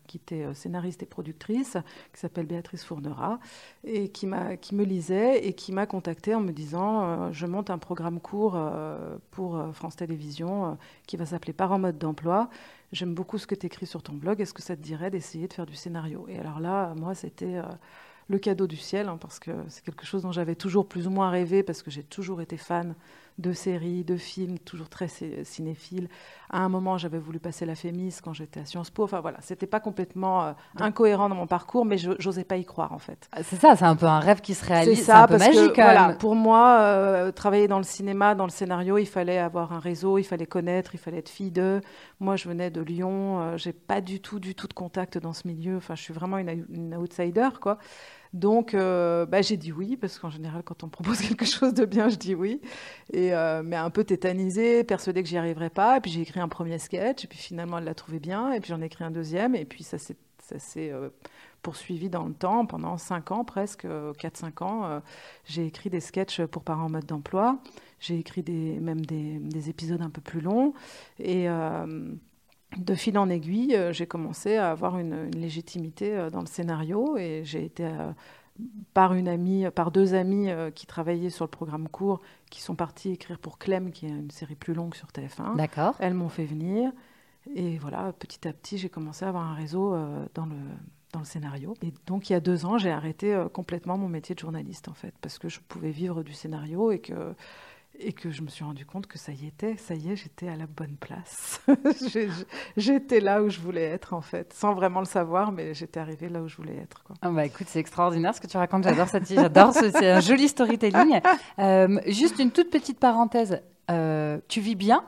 qui 0.07 0.17
était 0.17 0.45
euh, 0.45 0.55
scénariste 0.55 1.03
et 1.03 1.07
productrice, 1.07 1.77
qui 2.13 2.21
s'appelle 2.21 2.47
Béatrice 2.47 2.85
Fournera, 2.85 3.39
et 3.85 4.09
qui, 4.09 4.29
qui 4.61 4.75
me 4.75 4.85
lisait 4.85 5.47
et 5.47 5.53
qui 5.53 5.73
m'a 5.73 5.87
contactée 5.87 6.35
en 6.35 6.41
me 6.41 6.53
disant 6.53 7.03
euh, 7.03 7.33
Je 7.33 7.47
monte 7.47 7.71
un 7.71 7.79
programme 7.79 8.21
court 8.21 8.55
euh, 8.57 9.17
pour 9.31 9.63
France 9.73 9.97
Télévisions 9.97 10.77
qui 11.07 11.17
va 11.17 11.27
s'appeler 11.27 11.53
Par 11.53 11.73
en 11.73 11.79
mode 11.79 11.99
d'emploi. 11.99 12.49
J'aime 12.93 13.15
beaucoup 13.15 13.39
ce 13.39 13.47
que 13.47 13.55
tu 13.55 13.67
écris 13.67 13.87
sur 13.87 14.03
ton 14.03 14.15
blog. 14.15 14.41
Est-ce 14.41 14.55
que 14.55 14.63
ça 14.63 14.77
te 14.77 14.81
dirait 14.81 15.11
d'essayer 15.11 15.47
de 15.47 15.53
faire 15.53 15.67
du 15.67 15.75
scénario? 15.75 16.27
Et 16.29 16.39
alors 16.39 16.61
là, 16.61 16.95
moi, 16.97 17.15
c'était 17.15 17.61
le 18.29 18.39
cadeau 18.39 18.67
du 18.67 18.77
ciel, 18.77 19.09
hein, 19.09 19.19
parce 19.21 19.39
que 19.39 19.51
c'est 19.69 19.85
quelque 19.85 20.07
chose 20.07 20.23
dont 20.23 20.33
j'avais 20.33 20.55
toujours 20.55 20.89
plus 20.89 21.07
ou 21.07 21.11
moins 21.11 21.29
rêvé, 21.31 21.63
parce 21.63 21.83
que 21.83 21.91
j'ai 21.91 22.03
toujours 22.03 22.41
été 22.41 22.57
fan 22.57 22.95
de 23.39 23.53
séries, 23.53 24.05
de 24.05 24.17
films, 24.17 24.59
toujours 24.59 24.89
très 24.89 25.09
cinéphile. 25.09 26.09
À 26.51 26.61
un 26.61 26.69
moment, 26.69 26.99
j'avais 26.99 27.19
voulu 27.19 27.39
passer 27.39 27.67
la 27.67 27.75
Fémis 27.75 28.19
quand 28.23 28.33
j'étais 28.33 28.61
à 28.61 28.65
Sciences 28.65 28.91
Po. 28.91 29.05
Enfin 29.05 29.21
voilà, 29.21 29.39
c'était 29.41 29.67
pas 29.67 29.81
complètement 29.81 30.45
euh, 30.45 30.53
incohérent 30.79 31.29
dans 31.29 31.37
mon 31.37 31.47
parcours, 31.47 31.85
mais 31.85 31.99
j'osais 31.99 32.45
pas 32.45 32.57
y 32.57 32.65
croire 32.65 32.93
en 32.93 32.99
fait. 32.99 33.29
Ah, 33.33 33.43
c'est 33.43 33.57
ça, 33.57 33.77
c'est 33.77 33.85
un 33.85 33.97
peu 33.97 34.07
un 34.07 34.19
rêve 34.19 34.41
qui 34.41 34.55
se 34.55 34.65
réalise. 34.65 35.05
C'est 35.05 35.13
un 35.13 35.27
peu 35.27 35.39
magique. 35.39 35.77
voilà, 35.77 36.15
pour 36.15 36.35
moi, 36.35 36.79
euh, 36.81 37.31
travailler 37.31 37.69
dans 37.69 37.79
le 37.79 37.85
cinéma, 37.85 38.35
dans 38.35 38.45
le 38.45 38.51
scénario, 38.51 38.99
il 38.99 39.07
fallait 39.07 39.39
avoir 39.39 39.73
un 39.73 39.79
réseau, 39.79 40.19
il 40.19 40.25
fallait 40.25 40.47
connaître, 40.47 40.95
il 40.95 40.99
fallait 40.99 41.19
être 41.19 41.29
fille 41.29 41.53
d'eux. 41.53 41.81
Moi, 42.19 42.37
je 42.37 42.49
venais 42.49 42.71
de 42.71 42.81
Lyon, 42.81 43.41
euh, 43.41 43.57
j'ai 43.57 43.73
pas 43.73 44.01
du 44.01 44.21
tout, 44.21 44.41
du 44.41 44.55
tout 44.55 44.67
de 44.67 44.75
contact 44.75 45.19
dans 45.19 45.33
ce 45.33 45.47
milieu. 45.47 45.77
Enfin, 45.77 45.95
je 45.95 46.03
suis 46.03 46.15
vraiment 46.15 46.39
une, 46.39 46.67
une 46.71 46.97
outsider, 46.97 47.49
quoi. 47.61 47.79
Donc, 48.33 48.75
euh, 48.75 49.27
bah, 49.27 49.43
j'ai 49.43 49.57
dit 49.57 49.73
oui, 49.73 49.97
parce 49.97 50.19
qu'en 50.19 50.31
général, 50.31 50.63
quand 50.63 50.83
on 50.83 50.87
me 50.87 50.91
propose 50.91 51.21
quelque 51.29 51.45
chose 51.45 51.75
de 51.75 51.85
bien, 51.85 52.09
je 52.09 52.17
dis 52.17 52.35
oui. 52.35 52.61
Et, 53.13 53.35
euh, 53.35 53.63
mais 53.65 53.77
un 53.77 53.91
peu 53.91 54.05
tétanisée, 54.05 54.85
persuadée 54.85 55.23
que 55.23 55.29
j'y 55.29 55.39
arriverais 55.39 55.71
pas. 55.71 55.97
Et 55.97 56.01
puis, 56.01 56.11
j'ai 56.11 56.21
écrit 56.21 56.41
un 56.41 56.49
premier 56.49 56.79
sketch, 56.79 57.25
et 57.25 57.29
puis 57.29 57.39
finalement, 57.39 57.79
elle 57.79 57.85
l'a 57.85 57.95
trouvé 57.95 58.21
bien. 58.21 58.53
Et 58.53 58.61
puis, 58.61 58.71
j'en 58.71 58.81
ai 58.83 58.87
écrit 58.87 59.05
un 59.05 59.11
deuxième, 59.11 59.55
et 59.55 59.65
puis 59.65 59.83
ça 59.83 59.99
s'est, 59.99 60.17
euh, 60.77 61.11
poursuivi 61.63 62.09
dans 62.09 62.25
le 62.25 62.35
temps. 62.35 62.67
Pendant 62.67 62.99
cinq 62.99 63.31
ans, 63.31 63.45
presque, 63.45 63.85
4-5 63.85 64.65
ans, 64.65 65.03
j'ai 65.45 65.67
écrit 65.67 65.91
des 65.91 66.01
sketchs 66.01 66.41
pour 66.43 66.63
parents 66.63 66.85
en 66.85 66.91
mode 66.91 67.07
d'emploi. 67.07 67.59
J'ai 68.01 68.19
écrit 68.19 68.45
même 68.81 69.05
des, 69.05 69.41
des, 69.41 69.69
épisodes 69.69 70.01
un 70.01 70.09
peu 70.09 70.21
plus 70.21 70.41
longs. 70.41 70.73
Et 71.19 71.49
de 72.77 72.95
fil 72.95 73.19
en 73.19 73.29
aiguille, 73.31 73.75
euh, 73.75 73.93
j'ai 73.93 74.07
commencé 74.07 74.57
à 74.57 74.71
avoir 74.71 74.99
une, 74.99 75.31
légitimité 75.31 76.15
euh, 76.15 76.31
dans 76.31 76.41
le 76.41 76.47
scénario 76.47 77.17
et 77.17 77.43
j'ai 77.45 77.65
été 77.65 77.85
euh, 77.85 78.13
par 78.93 79.15
une 79.15 79.29
amie, 79.29 79.67
par 79.75 79.91
deux 79.91 80.15
amies 80.15 80.49
qui 80.75 80.87
travaillaient 80.87 81.31
sur 81.31 81.45
le 81.45 81.51
programme 81.51 81.89
court, 81.89 82.21
qui 82.51 82.61
sont 82.61 82.75
parties 82.75 83.13
écrire 83.13 83.39
pour 83.39 83.57
Clem, 83.57 83.93
qui 83.93 84.07
est 84.07 84.11
une 84.11 84.33
série 84.33 84.57
plus 84.57 84.75
longue 84.75 84.97
sur 84.97 85.09
TF1. 85.09 85.57
D'accord. 85.57 85.95
Elles 86.01 86.15
m'ont 86.15 86.29
fait 86.29 86.45
venir 86.45 86.91
et 87.55 87.79
voilà, 87.79 88.13
petit 88.19 88.49
à 88.49 88.53
petit, 88.53 88.77
j'ai 88.77 88.89
commencé 88.89 89.25
à 89.25 89.29
avoir 89.29 89.45
un 89.45 89.55
réseau 89.55 89.97
dans 90.35 90.47
le 90.47 90.57
dans 91.13 91.21
le 91.21 91.25
scénario. 91.25 91.75
Et 91.83 91.95
donc 92.07 92.29
il 92.29 92.33
y 92.33 92.37
a 92.37 92.41
deux 92.41 92.67
ans, 92.67 92.79
j'ai 92.79 92.91
arrêté 92.91 93.45
complètement 93.53 93.97
mon 93.97 94.09
métier 94.09 94.35
de 94.35 94.41
journaliste 94.41 94.89
en 94.89 94.93
fait, 94.93 95.15
parce 95.21 95.39
que 95.39 95.49
je 95.49 95.61
pouvais 95.61 95.93
vivre 95.93 96.25
du 96.25 96.33
scénario 96.33 96.91
et 96.91 96.99
que 96.99 97.37
et 98.01 98.13
que 98.13 98.31
je 98.31 98.43
me 98.43 98.49
suis 98.49 98.65
rendu 98.65 98.87
compte 98.87 99.07
que 99.07 99.19
ça 99.19 99.33
y 99.33 99.47
était, 99.47 99.77
ça 99.77 99.95
y 99.95 100.11
est, 100.11 100.17
j'étais 100.17 100.49
à 100.49 100.57
la 100.57 100.67
bonne 100.67 100.97
place. 100.99 101.61
j'étais 102.77 103.21
là 103.21 103.43
où 103.43 103.49
je 103.49 103.61
voulais 103.61 103.85
être 103.85 104.15
en 104.15 104.21
fait, 104.21 104.53
sans 104.53 104.75
vraiment 104.75 105.01
le 105.01 105.07
savoir, 105.07 105.53
mais 105.53 105.75
j'étais 105.75 106.01
arrivée 106.01 106.29
là 106.29 106.41
où 106.43 106.49
je 106.49 106.57
voulais 106.57 106.77
être. 106.77 107.03
Quoi. 107.03 107.17
Ah 107.23 107.31
bah 107.31 107.45
écoute, 107.45 107.67
c'est 107.69 107.81
extraordinaire 107.81 108.35
ce 108.35 108.41
que 108.41 108.47
tu 108.47 108.57
racontes, 108.57 108.85
j'adore 108.85 109.09
cette 109.09 109.29
j'adore, 109.33 109.73
c'est 109.73 110.11
un 110.11 110.21
joli 110.21 110.49
storytelling. 110.49 111.21
Euh, 111.59 111.99
juste 112.07 112.39
une 112.39 112.51
toute 112.51 112.71
petite 112.71 112.99
parenthèse, 113.01 113.63
euh, 113.91 114.39
tu 114.49 114.61
vis 114.61 114.75
bien? 114.75 115.05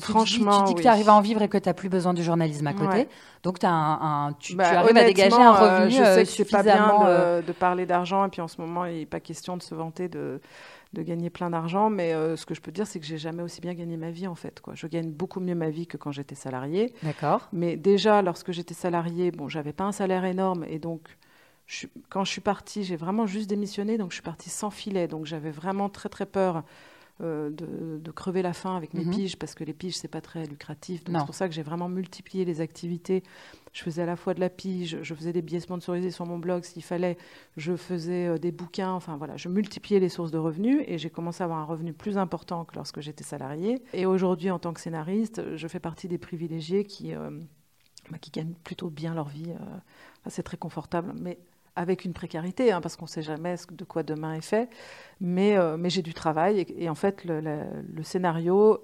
Franchement, 0.00 0.64
tu 0.64 0.68
dis, 0.68 0.74
que 0.74 0.82
tu 0.82 0.88
arrives 0.88 1.08
à 1.08 1.14
en 1.14 1.20
vivre 1.20 1.42
et 1.42 1.48
que 1.48 1.58
tu 1.58 1.68
n'as 1.68 1.74
plus 1.74 1.88
besoin 1.88 2.12
du 2.12 2.22
journalisme 2.22 2.66
à 2.66 2.72
côté. 2.72 3.08
Donc 3.42 3.62
as 3.62 3.70
un, 3.70 4.32
tu, 4.32 4.56
bah, 4.56 4.80
arrives 4.80 4.96
à 4.96 5.04
dégager 5.04 5.36
un 5.36 5.54
euh, 5.54 5.78
revenu. 5.78 5.92
je 5.92 6.02
sais 6.02 6.24
que 6.24 6.28
c'est 6.28 6.50
pas 6.50 6.62
bien 6.62 7.04
de, 7.06 7.46
de 7.46 7.52
parler 7.52 7.86
d'argent 7.86 8.24
et 8.24 8.28
puis 8.28 8.40
en 8.40 8.48
ce 8.48 8.60
moment 8.60 8.84
il 8.84 8.98
n'est 8.98 9.06
pas 9.06 9.20
question 9.20 9.56
de 9.56 9.62
se 9.62 9.74
vanter 9.74 10.08
de, 10.08 10.40
de 10.96 11.02
gagner 11.02 11.30
plein 11.30 11.50
d'argent, 11.50 11.90
mais 11.90 12.14
euh, 12.14 12.36
ce 12.36 12.46
que 12.46 12.54
je 12.54 12.60
peux 12.60 12.72
dire, 12.72 12.86
c'est 12.86 12.98
que 12.98 13.06
j'ai 13.06 13.18
jamais 13.18 13.42
aussi 13.42 13.60
bien 13.60 13.74
gagné 13.74 13.96
ma 13.96 14.10
vie 14.10 14.26
en 14.26 14.34
fait. 14.34 14.60
Quoi. 14.60 14.74
Je 14.74 14.86
gagne 14.86 15.10
beaucoup 15.10 15.40
mieux 15.40 15.54
ma 15.54 15.70
vie 15.70 15.86
que 15.86 15.96
quand 15.96 16.10
j'étais 16.10 16.34
salarié. 16.34 16.92
D'accord. 17.02 17.48
Mais 17.52 17.76
déjà, 17.76 18.22
lorsque 18.22 18.52
j'étais 18.52 18.74
salarié, 18.74 19.30
bon, 19.30 19.48
j'avais 19.48 19.72
pas 19.72 19.84
un 19.84 19.92
salaire 19.92 20.24
énorme 20.24 20.64
et 20.68 20.78
donc 20.78 21.16
quand 22.08 22.24
je 22.24 22.30
suis 22.30 22.40
partie, 22.40 22.84
j'ai 22.84 22.96
vraiment 22.96 23.26
juste 23.26 23.48
démissionné, 23.50 23.98
donc 23.98 24.10
je 24.10 24.16
suis 24.16 24.22
partie 24.22 24.50
sans 24.50 24.70
filet, 24.70 25.08
donc 25.08 25.26
j'avais 25.26 25.50
vraiment 25.50 25.88
très 25.88 26.08
très 26.08 26.26
peur 26.26 26.62
euh, 27.22 27.50
de, 27.50 28.10
crever 28.12 28.40
la 28.40 28.52
faim 28.52 28.76
avec 28.76 28.94
mes 28.94 29.04
mhm. 29.04 29.10
piges 29.10 29.36
parce 29.36 29.54
que 29.54 29.64
les 29.64 29.74
piges 29.74 29.96
c'est 29.96 30.08
pas 30.08 30.20
très 30.20 30.46
lucratif. 30.46 31.04
Donc 31.04 31.16
c'est 31.18 31.26
pour 31.26 31.34
ça 31.34 31.48
que 31.48 31.54
j'ai 31.54 31.62
vraiment 31.62 31.88
multiplié 31.88 32.44
les 32.44 32.60
activités. 32.60 33.22
Je 33.76 33.82
faisais 33.82 34.00
à 34.00 34.06
la 34.06 34.16
fois 34.16 34.32
de 34.32 34.40
la 34.40 34.48
pige, 34.48 34.96
je 35.02 35.14
faisais 35.14 35.34
des 35.34 35.42
billets 35.42 35.60
sponsorisés 35.60 36.10
sur 36.10 36.24
mon 36.24 36.38
blog 36.38 36.64
s'il 36.64 36.82
fallait, 36.82 37.18
je 37.58 37.76
faisais 37.76 38.26
euh, 38.26 38.38
des 38.38 38.50
bouquins. 38.50 38.92
Enfin 38.92 39.18
voilà, 39.18 39.36
je 39.36 39.50
multipliais 39.50 40.00
les 40.00 40.08
sources 40.08 40.30
de 40.30 40.38
revenus 40.38 40.82
et 40.86 40.96
j'ai 40.96 41.10
commencé 41.10 41.42
à 41.42 41.44
avoir 41.44 41.58
un 41.58 41.64
revenu 41.64 41.92
plus 41.92 42.16
important 42.16 42.64
que 42.64 42.74
lorsque 42.74 43.00
j'étais 43.00 43.22
salarié. 43.22 43.82
Et 43.92 44.06
aujourd'hui, 44.06 44.50
en 44.50 44.58
tant 44.58 44.72
que 44.72 44.80
scénariste, 44.80 45.42
je 45.56 45.68
fais 45.68 45.78
partie 45.78 46.08
des 46.08 46.16
privilégiés 46.16 46.84
qui 46.84 47.14
euh, 47.14 47.28
bah, 48.10 48.16
qui 48.18 48.30
gagnent 48.30 48.54
plutôt 48.64 48.88
bien 48.88 49.12
leur 49.12 49.28
vie. 49.28 49.52
c'est 50.26 50.42
très 50.42 50.56
confortable, 50.56 51.12
mais 51.20 51.36
avec 51.74 52.06
une 52.06 52.14
précarité, 52.14 52.72
hein, 52.72 52.80
parce 52.80 52.96
qu'on 52.96 53.04
ne 53.04 53.10
sait 53.10 53.22
jamais 53.22 53.56
de 53.70 53.84
quoi 53.84 54.02
demain 54.02 54.32
est 54.32 54.40
fait. 54.40 54.70
Mais, 55.20 55.58
euh, 55.58 55.76
mais 55.76 55.90
j'ai 55.90 56.00
du 56.00 56.14
travail 56.14 56.64
et, 56.78 56.88
en 56.88 56.94
fait, 56.94 57.24
le 57.24 58.02
scénario, 58.02 58.80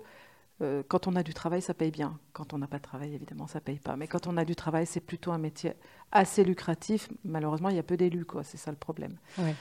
euh, 0.63 0.83
quand 0.87 1.07
on 1.07 1.17
a 1.17 1.23
du 1.23 1.35
travail, 1.35 1.63
ça 1.63 1.75
paye 1.75 1.91
bien. 1.91 2.19
Quand 2.33 2.53
on 2.53 2.59
n'a 2.59 2.67
pas 2.67 2.79
de 2.79 2.83
travail, 2.83 3.15
évidemment, 3.15 3.47
ça 3.47 3.61
paye 3.61 3.79
pas. 3.79 3.97
Mais 3.97 4.07
quand 4.07 4.27
on 4.27 4.37
a 4.37 4.45
du 4.45 4.57
travail, 4.57 4.87
c'est 4.87 5.01
plutôt 5.01 5.33
un 5.33 5.39
métier 5.39 5.75
assez 6.13 6.45
lucratif. 6.45 7.09
Malheureusement, 7.25 7.71
il 7.71 7.77
y 7.77 7.79
a 7.79 7.83
peu 7.83 7.97
d'élus, 7.97 8.27
quoi. 8.27 8.45
C'est 8.45 8.59
ça 8.59 8.71
le 8.71 8.77
problème. 8.77 9.17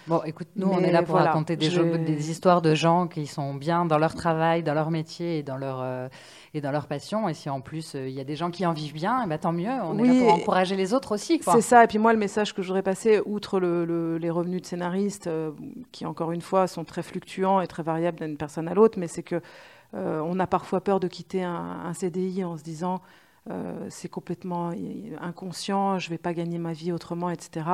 Bon, 0.05 0.22
écoute, 0.25 0.50
nous, 0.55 0.67
on 0.67 0.79
est 0.79 0.91
là 0.91 1.01
pour 1.01 1.15
raconter 1.15 1.55
des, 1.55 1.70
des, 1.70 2.29
histoires 2.29 2.62
de 2.62 2.75
gens 2.75 3.08
qui 3.08 3.25
sont 3.25 3.53
bien 3.55 3.86
dans 3.86 3.98
leur 3.98 4.13
travail, 4.13 4.62
dans 4.62 4.74
leur 4.74 4.91
métier 4.91 5.39
et 5.39 5.43
dans 5.43 5.55
leur, 5.55 5.79
euh, 5.81 6.10
et 6.53 6.62
dans 6.62 6.72
leur 6.72 6.88
passion. 6.88 7.29
Et 7.29 7.34
si 7.34 7.50
en 7.50 7.62
plus, 7.62 7.96
euh, 7.96 8.08
il 8.08 8.13
y 8.13 8.20
a 8.20 8.25
des 8.25 8.36
gens 8.36 8.51
qui 8.51 8.65
en 8.65 8.74
vivent 8.74 8.93
bien, 8.93 9.22
eh 9.24 9.29
ben, 9.29 9.38
tant 9.38 9.53
mieux. 9.53 9.70
On 9.70 9.98
est 9.98 10.08
là 10.08 10.20
pour 10.20 10.34
encourager 10.34 10.75
les 10.75 10.93
autres 10.93 11.13
aussi. 11.13 11.41
C'est 11.41 11.62
ça. 11.62 11.86
Et 11.86 11.88
puis 11.88 11.98
moi, 11.98 12.12
le 12.12 12.20
message 12.20 12.53
que 12.53 12.62
je 12.62 12.67
voudrais 12.67 12.84
passer, 12.84 13.22
outre 13.25 13.60
le, 13.60 14.17
les 14.17 14.29
revenus 14.29 14.62
de 14.62 14.67
scénariste, 14.67 15.29
qui 15.91 16.05
encore 16.05 16.34
une 16.34 16.41
fois 16.41 16.67
sont 16.67 16.84
très 16.84 17.01
fluctuants 17.01 17.62
et 17.62 17.67
très 17.67 17.84
variables 17.84 18.20
d'une 18.20 18.38
personne 18.38 18.67
à 18.67 18.74
l'autre, 18.74 19.00
mais 19.00 19.08
c'est 19.08 19.24
que 19.24 19.41
on 19.93 20.39
a 20.39 20.48
parfois 20.48 20.81
peur 20.81 21.00
de 21.00 21.07
quitter 21.07 21.43
un, 21.43 21.93
CDI 21.93 22.43
en 22.43 22.57
se 22.57 22.63
disant 22.63 23.01
euh, 23.50 23.88
c'est 23.89 24.10
complètement 24.10 24.71
inconscient, 25.19 26.00
je 26.00 26.07
ne 26.07 26.12
vais 26.12 26.17
pas 26.17 26.33
gagner 26.33 26.60
ma 26.60 26.74
vie 26.74 26.91
autrement, 26.91 27.29
etc. 27.29 27.65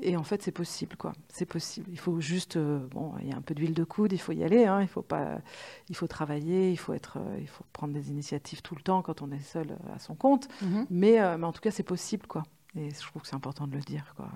Et 0.00 0.16
en 0.16 0.22
fait, 0.22 0.42
c'est 0.42 0.52
possible, 0.52 0.96
quoi. 0.96 1.12
C'est 1.28 1.46
possible. 1.46 1.88
Il 1.90 1.98
faut 1.98 2.20
juste, 2.20 2.56
euh, 2.56 2.78
bon, 2.90 3.14
il 3.20 3.28
y 3.28 3.32
a 3.32 3.36
un 3.36 3.40
peu 3.40 3.54
d'huile 3.54 3.74
de 3.74 3.84
coude, 3.84 4.12
il 4.12 4.18
faut 4.18 4.32
y 4.32 4.44
aller, 4.44 4.64
hein. 4.64 4.80
il 4.80 4.88
faut 4.88 5.02
pas, 5.02 5.40
il 5.88 5.96
faut 5.96 6.06
travailler, 6.06 6.70
il 6.70 6.76
faut 6.76 6.92
être, 6.92 7.18
euh, 7.18 7.38
il 7.40 7.48
faut 7.48 7.64
prendre 7.72 7.92
des 7.92 8.10
initiatives 8.10 8.62
tout 8.62 8.74
le 8.76 8.82
temps 8.82 9.02
quand 9.02 9.22
on 9.22 9.32
est 9.32 9.40
seul 9.40 9.70
euh, 9.70 9.94
à 9.94 9.98
son 9.98 10.14
compte. 10.14 10.48
Mhm. 10.62 10.86
Mais, 10.90 11.38
mais 11.38 11.46
en 11.46 11.52
tout 11.52 11.60
cas, 11.60 11.70
c'est 11.70 11.82
possible, 11.82 12.26
quoi. 12.26 12.44
Et 12.76 12.90
je 12.90 13.00
trouve 13.00 13.22
que 13.22 13.28
c'est 13.28 13.36
important 13.36 13.66
de 13.66 13.74
le 13.74 13.80
dire, 13.80 14.14
quoi. 14.16 14.28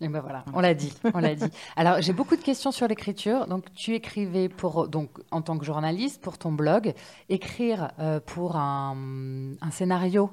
Et 0.00 0.08
ben 0.08 0.20
voilà, 0.20 0.44
on 0.54 0.60
l'a 0.60 0.74
dit, 0.74 0.92
on 1.12 1.18
l'a 1.18 1.34
dit. 1.34 1.50
Alors 1.76 2.00
j'ai 2.00 2.12
beaucoup 2.12 2.36
de 2.36 2.42
questions 2.42 2.70
sur 2.70 2.86
l'écriture. 2.86 3.46
Donc 3.46 3.64
tu 3.74 3.94
écrivais 3.94 4.48
pour 4.48 4.88
donc 4.88 5.10
en 5.30 5.42
tant 5.42 5.58
que 5.58 5.64
journaliste 5.64 6.20
pour 6.20 6.38
ton 6.38 6.52
blog, 6.52 6.94
écrire 7.28 7.90
pour 8.26 8.56
un, 8.56 8.96
un 9.60 9.70
scénario 9.70 10.30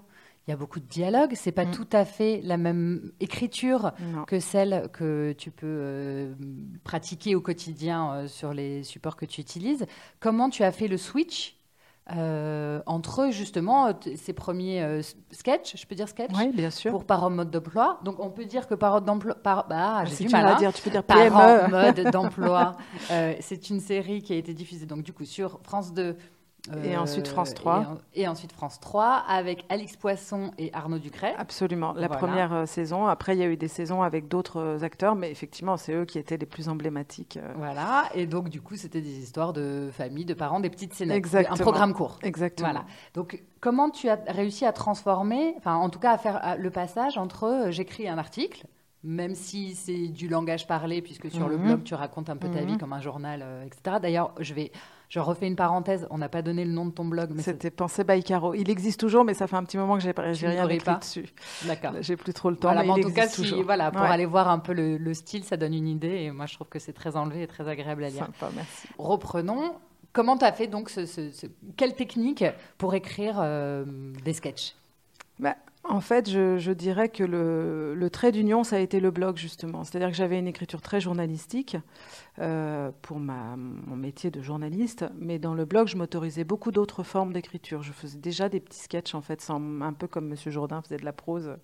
il 0.47 0.51
y 0.51 0.53
a 0.53 0.57
beaucoup 0.57 0.79
de 0.79 0.85
dialogues. 0.85 1.33
C'est 1.35 1.51
pas 1.51 1.65
mm. 1.65 1.71
tout 1.71 1.87
à 1.91 2.05
fait 2.05 2.41
la 2.43 2.57
même 2.57 3.11
écriture 3.19 3.93
que 4.27 4.39
celle 4.39 4.89
que 4.93 5.33
tu 5.37 5.51
peux 5.51 5.65
euh, 5.67 6.33
pratiquer 6.83 7.35
au 7.35 7.41
quotidien 7.41 8.13
euh, 8.13 8.27
sur 8.27 8.53
les 8.53 8.83
supports 8.83 9.15
que 9.15 9.25
tu 9.25 9.41
utilises. 9.41 9.85
Comment 10.19 10.49
tu 10.49 10.63
as 10.63 10.71
fait 10.71 10.87
le 10.87 10.97
switch 10.97 11.57
euh, 12.15 12.81
entre 12.85 13.29
justement 13.31 13.91
ces 14.15 14.33
premiers 14.33 15.01
sketchs, 15.31 15.75
je 15.75 15.85
peux 15.87 15.95
dire 15.95 16.07
sketch 16.07 16.31
Oui, 16.35 16.51
bien 16.53 16.69
sûr. 16.69 16.91
Pour 16.91 17.05
par 17.05 17.29
mode 17.29 17.49
d'emploi. 17.49 17.99
Donc 18.03 18.19
on 18.19 18.29
peut 18.29 18.45
dire 18.45 18.67
que 18.67 18.75
par 18.75 19.01
d'emploi. 19.01 19.35
Par, 19.35 19.67
bah, 19.67 19.97
ah, 19.97 20.05
j'ai 20.05 20.25
du 20.25 20.31
mal 20.31 20.45
à 20.45 20.55
hein. 20.55 20.57
dire. 20.57 20.73
Tu 20.73 20.81
peux 20.81 20.91
dire 20.91 21.03
PME. 21.03 21.69
mode 21.69 22.11
d'emploi. 22.11 22.77
c'est 23.39 23.69
une 23.69 23.79
série 23.79 24.21
qui 24.21 24.33
a 24.33 24.35
été 24.35 24.53
diffusée 24.53 24.85
donc 24.85 25.03
du 25.03 25.13
coup 25.13 25.25
sur 25.25 25.59
France 25.63 25.93
2 25.93 26.15
et 26.83 26.97
ensuite 26.97 27.27
France 27.27 27.53
3. 27.53 27.97
Et, 28.13 28.27
ensuite 28.27 28.51
France 28.51 28.79
3 28.79 29.23
avec 29.27 29.65
Alix 29.69 29.95
Poisson 29.97 30.51
et 30.57 30.73
Arnaud 30.73 30.99
Ducret. 30.99 31.35
Absolument, 31.37 31.93
la 31.93 32.09
première 32.09 32.53
euh, 32.53 32.65
saison. 32.65 33.07
Après, 33.07 33.35
il 33.35 33.39
y 33.39 33.43
a 33.43 33.47
eu 33.47 33.57
des 33.57 33.67
saisons 33.67 34.01
avec 34.01 34.27
d'autres 34.27 34.59
euh, 34.59 34.83
acteurs, 34.83 35.15
mais 35.15 35.31
effectivement, 35.31 35.77
c'est 35.77 35.93
eux 35.93 36.05
qui 36.05 36.17
étaient 36.17 36.37
les 36.37 36.45
plus 36.45 36.69
emblématiques. 36.69 37.37
Euh. 37.37 37.53
Voilà, 37.57 38.09
et 38.13 38.25
donc 38.25 38.49
du 38.49 38.61
coup, 38.61 38.75
c'était 38.75 39.01
des 39.01 39.19
histoires 39.19 39.53
de 39.53 39.89
famille, 39.91 40.25
de 40.25 40.33
parents, 40.33 40.59
des 40.59 40.69
petites 40.69 40.93
scènes. 40.93 41.11
Exactement. 41.11 41.55
Un 41.55 41.59
programme 41.59 41.93
court. 41.93 42.19
Exactement. 42.23 42.69
Voilà. 42.69 42.85
Donc, 43.13 43.43
comment 43.59 43.89
tu 43.89 44.09
as 44.09 44.19
réussi 44.27 44.65
à 44.65 44.71
transformer, 44.71 45.53
enfin, 45.57 45.75
en 45.75 45.89
tout 45.89 45.99
cas, 45.99 46.11
à 46.11 46.17
faire 46.17 46.57
le 46.57 46.69
passage 46.69 47.17
entre 47.17 47.67
j'écris 47.69 48.07
un 48.07 48.17
article, 48.17 48.65
même 49.03 49.35
si 49.35 49.75
c'est 49.75 50.07
du 50.07 50.27
langage 50.27 50.65
parlé, 50.65 51.01
puisque 51.01 51.29
sur 51.29 51.47
le 51.47 51.57
mhm. 51.57 51.63
blog, 51.63 51.83
tu 51.83 51.93
racontes 51.93 52.29
un 52.29 52.37
peu 52.37 52.49
ta 52.49 52.61
vie 52.61 52.73
mhm. 52.73 52.79
comme 52.79 52.93
un 52.93 53.01
journal, 53.01 53.45
etc. 53.65 53.97
D'ailleurs, 54.01 54.33
je 54.39 54.53
vais 54.53 54.71
je 55.15 55.21
refais 55.21 55.47
une 55.47 55.55
parenthèse, 55.55 56.05
on 56.09 56.17
n'a 56.17 56.27
pas 56.27 56.41
donné 56.41 56.65
le 56.65 56.73
nom 56.73 56.85
de 56.85 56.91
ton 56.91 57.05
blog. 57.05 57.29
mais 57.33 57.41
C'était 57.41 57.71
Pensée 57.71 58.03
by 58.03 58.21
Caro. 58.21 58.53
Il 58.53 58.69
existe 58.69 58.99
toujours, 58.99 59.23
mais 59.23 59.33
ça 59.33 59.47
fait 59.47 59.55
un 59.55 59.63
petit 59.63 59.77
moment 59.77 59.97
que 59.97 60.03
j'ai 60.03 60.11
rien 60.45 60.67
écrit 60.67 60.83
pas. 60.83 60.95
dessus. 60.95 61.25
D'accord. 61.63 61.93
J'ai 62.01 62.17
plus 62.17 62.33
trop 62.33 62.49
le 62.49 62.57
temps, 62.57 62.75
mais, 62.75 62.89
en 62.89 62.99
tout 62.99 63.13
cas, 63.13 63.25
toujours. 63.29 63.63
voilà, 63.63 63.91
pour 63.91 64.01
aller 64.01 64.25
voir 64.25 64.49
un 64.49 64.59
peu 64.59 64.73
le, 64.73 65.13
style, 65.13 65.45
ça 65.45 65.55
donne 65.55 65.73
une 65.73 65.87
idée. 65.87 66.23
Et 66.23 66.31
moi, 66.31 66.47
je 66.47 66.55
trouve 66.55 66.67
que 66.67 66.79
c'est 66.79 66.91
très 66.91 67.15
enlevé 67.15 67.43
et 67.43 67.47
très 67.47 67.65
agréable 67.65 68.03
à 68.03 68.09
lire. 68.09 68.25
Sympa, 68.25 68.49
merci. 68.53 68.89
Reprenons. 68.97 69.75
Comment 70.11 70.37
tu 70.37 70.43
as 70.43 70.51
fait 70.51 70.67
donc 70.67 70.89
ce, 70.89 71.29
Quelle 71.77 71.95
technique 71.95 72.43
pour 72.77 72.93
écrire 72.93 73.37
euh, 73.39 73.85
des 74.25 74.33
sketchs? 74.33 74.75
Bah, 75.39 75.55
en 75.87 76.01
fait, 76.01 76.29
je, 76.29 76.71
dirais 76.71 77.09
que 77.09 77.23
le, 77.23 78.09
trait 78.09 78.31
d'union, 78.31 78.63
ça 78.63 78.77
a 78.77 78.79
été 78.79 78.99
le 78.99 79.11
blog, 79.11 79.37
justement. 79.37 79.83
C'est-à-dire 79.83 80.09
que 80.09 80.15
j'avais 80.15 80.39
une 80.39 80.47
écriture 80.47 80.81
très 80.81 80.99
journalistique 80.99 81.77
euh, 82.39 82.91
pour 83.03 83.19
mon 83.19 83.95
métier 83.95 84.31
de 84.31 84.41
journaliste, 84.41 85.05
mais 85.19 85.37
dans 85.37 85.53
le 85.53 85.65
blog, 85.65 85.87
je 85.87 85.95
m'autorisais 85.95 86.43
beaucoup 86.43 86.71
d'autres 86.71 87.03
formes 87.03 87.33
d'écriture. 87.33 87.83
Je 87.83 87.91
faisais 87.91 88.17
déjà 88.17 88.49
des 88.49 88.59
petits 88.59 88.79
sketchs, 88.79 89.13
en 89.13 89.21
fait, 89.21 89.45
un 89.49 89.93
peu 89.93 90.07
comme 90.07 90.31
M. 90.31 90.37
Jourdain 90.47 90.81
faisait 90.81 90.97
de 90.97 91.05
la 91.05 91.13
prose, 91.13 91.55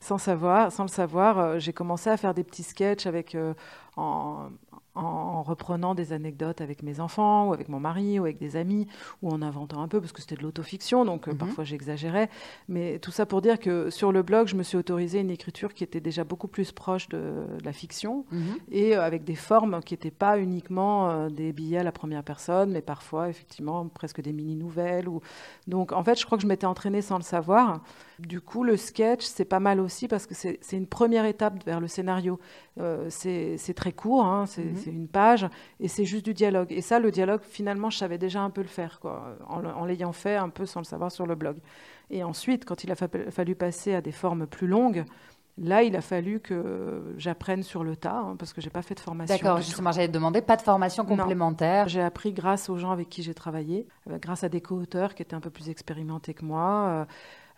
sans, 0.00 0.18
savoir, 0.18 0.70
sans 0.70 0.84
le 0.84 0.88
savoir. 0.88 1.38
Euh, 1.38 1.58
j'ai 1.58 1.72
commencé 1.72 2.10
à 2.10 2.18
faire 2.18 2.34
des 2.34 2.44
petits 2.44 2.64
sketchs 2.64 3.06
avec, 3.06 3.34
euh, 3.34 3.54
en, 3.96 4.50
en 4.94 5.42
reprenant 5.42 5.94
des 5.94 6.12
anecdotes 6.12 6.60
avec 6.60 6.82
mes 6.82 7.00
enfants 7.00 7.48
ou 7.48 7.54
avec 7.54 7.70
mon 7.70 7.80
mari 7.80 8.18
ou 8.18 8.24
avec 8.24 8.38
des 8.38 8.56
amis 8.56 8.86
ou 9.22 9.30
en 9.30 9.40
inventant 9.40 9.80
un 9.80 9.88
peu 9.88 10.00
parce 10.00 10.12
que 10.12 10.20
c'était 10.20 10.36
de 10.36 10.42
l'autofiction 10.42 11.06
donc 11.06 11.28
euh, 11.28 11.32
mhm. 11.32 11.38
parfois 11.38 11.64
j'exagérais 11.64 12.28
mais 12.68 12.98
tout 12.98 13.10
ça 13.10 13.24
pour 13.24 13.40
dire 13.40 13.58
que 13.58 13.88
sur 13.88 14.12
le 14.12 14.22
blog 14.22 14.48
je 14.48 14.54
me 14.54 14.62
suis 14.62 14.76
autorisé 14.76 15.20
une 15.20 15.30
écriture 15.30 15.72
qui 15.72 15.82
était 15.82 16.00
déjà 16.00 16.24
beaucoup 16.24 16.48
plus 16.48 16.72
proche 16.72 17.08
de, 17.08 17.32
la 17.64 17.72
fiction 17.72 18.26
mhm. 18.30 18.56
et 18.70 18.96
euh, 18.96 19.02
avec 19.02 19.24
des 19.24 19.34
formes 19.34 19.80
qui 19.82 19.94
n'étaient 19.94 20.10
pas 20.10 20.38
uniquement 20.38 21.08
euh, 21.08 21.30
des 21.30 21.52
billets 21.52 21.78
à 21.78 21.84
la 21.84 21.92
première 21.92 22.22
personne 22.22 22.72
mais 22.72 22.82
parfois 22.82 23.30
effectivement 23.30 23.88
presque 23.88 24.20
des 24.20 24.32
mini 24.34 24.56
nouvelles 24.56 25.08
ou 25.08 25.20
donc 25.68 25.92
en 25.92 26.04
fait 26.04 26.20
je 26.20 26.26
crois 26.26 26.36
que 26.36 26.42
je 26.42 26.48
m'étais 26.48 26.66
entraînée 26.66 27.00
sans 27.00 27.16
le 27.16 27.22
savoir 27.22 27.80
du 28.26 28.40
coup, 28.40 28.62
le 28.62 28.76
sketch, 28.76 29.24
c'est 29.24 29.44
pas 29.44 29.60
mal 29.60 29.80
aussi 29.80 30.06
parce 30.06 30.26
que 30.26 30.34
c'est 30.34 30.58
une 30.72 30.86
première 30.86 31.24
étape 31.24 31.64
vers 31.64 31.80
le 31.80 31.88
scénario. 31.88 32.38
Euh, 32.80 33.06
c'est 33.10 33.74
très 33.74 33.92
court, 33.92 34.24
hein, 34.24 34.44
mhm. 34.56 34.76
C'est 34.82 34.90
une 34.90 35.08
page, 35.08 35.46
et 35.80 35.88
c'est 35.88 36.04
juste 36.04 36.24
du 36.24 36.34
dialogue. 36.34 36.70
Et 36.70 36.80
ça, 36.80 36.98
le 36.98 37.10
dialogue, 37.10 37.40
finalement, 37.42 37.90
je 37.90 37.98
savais 37.98 38.18
déjà 38.18 38.40
un 38.40 38.50
peu 38.50 38.62
le 38.62 38.68
faire, 38.68 39.00
quoi, 39.00 39.36
en, 39.48 39.84
l'ayant 39.84 40.12
fait 40.12 40.36
un 40.36 40.48
peu 40.48 40.66
sans 40.66 40.80
le 40.80 40.84
savoir 40.84 41.10
sur 41.10 41.26
le 41.26 41.34
blog. 41.34 41.56
Et 42.10 42.22
ensuite, 42.24 42.64
quand 42.64 42.84
il 42.84 42.92
a 42.92 42.96
fallu 42.96 43.54
passer 43.54 43.94
à 43.94 44.00
des 44.00 44.12
formes 44.12 44.46
plus 44.46 44.66
longues, 44.66 45.04
Là, 45.58 45.82
il 45.82 45.94
a 45.96 46.00
fallu 46.00 46.40
que 46.40 47.14
j'apprenne 47.18 47.62
sur 47.62 47.84
le 47.84 47.94
tas, 47.94 48.20
hein, 48.20 48.36
parce 48.38 48.54
que 48.54 48.62
j'ai 48.62 48.70
pas 48.70 48.80
fait 48.80 48.94
de 48.94 49.00
formation. 49.00 49.36
D'accord, 49.36 49.58
justement, 49.58 49.92
j'allais 49.92 50.08
te 50.08 50.12
demander, 50.12 50.40
pas 50.40 50.56
de 50.56 50.62
formation 50.62 51.04
complémentaire. 51.04 51.88
J'ai 51.88 52.00
appris 52.00 52.32
grâce 52.32 52.70
aux 52.70 52.78
gens 52.78 52.90
avec 52.90 53.10
qui 53.10 53.22
j'ai 53.22 53.34
travaillé, 53.34 53.86
euh, 54.10 54.18
grâce 54.18 54.44
à 54.44 54.48
des 54.48 54.62
co-auteurs 54.62 55.14
qui 55.14 55.22
étaient 55.22 55.34
un 55.34 55.40
peu 55.40 55.50
plus 55.50 55.68
expérimentés 55.68 56.32
que 56.32 56.44
moi. 56.44 56.86
Euh, 56.88 57.04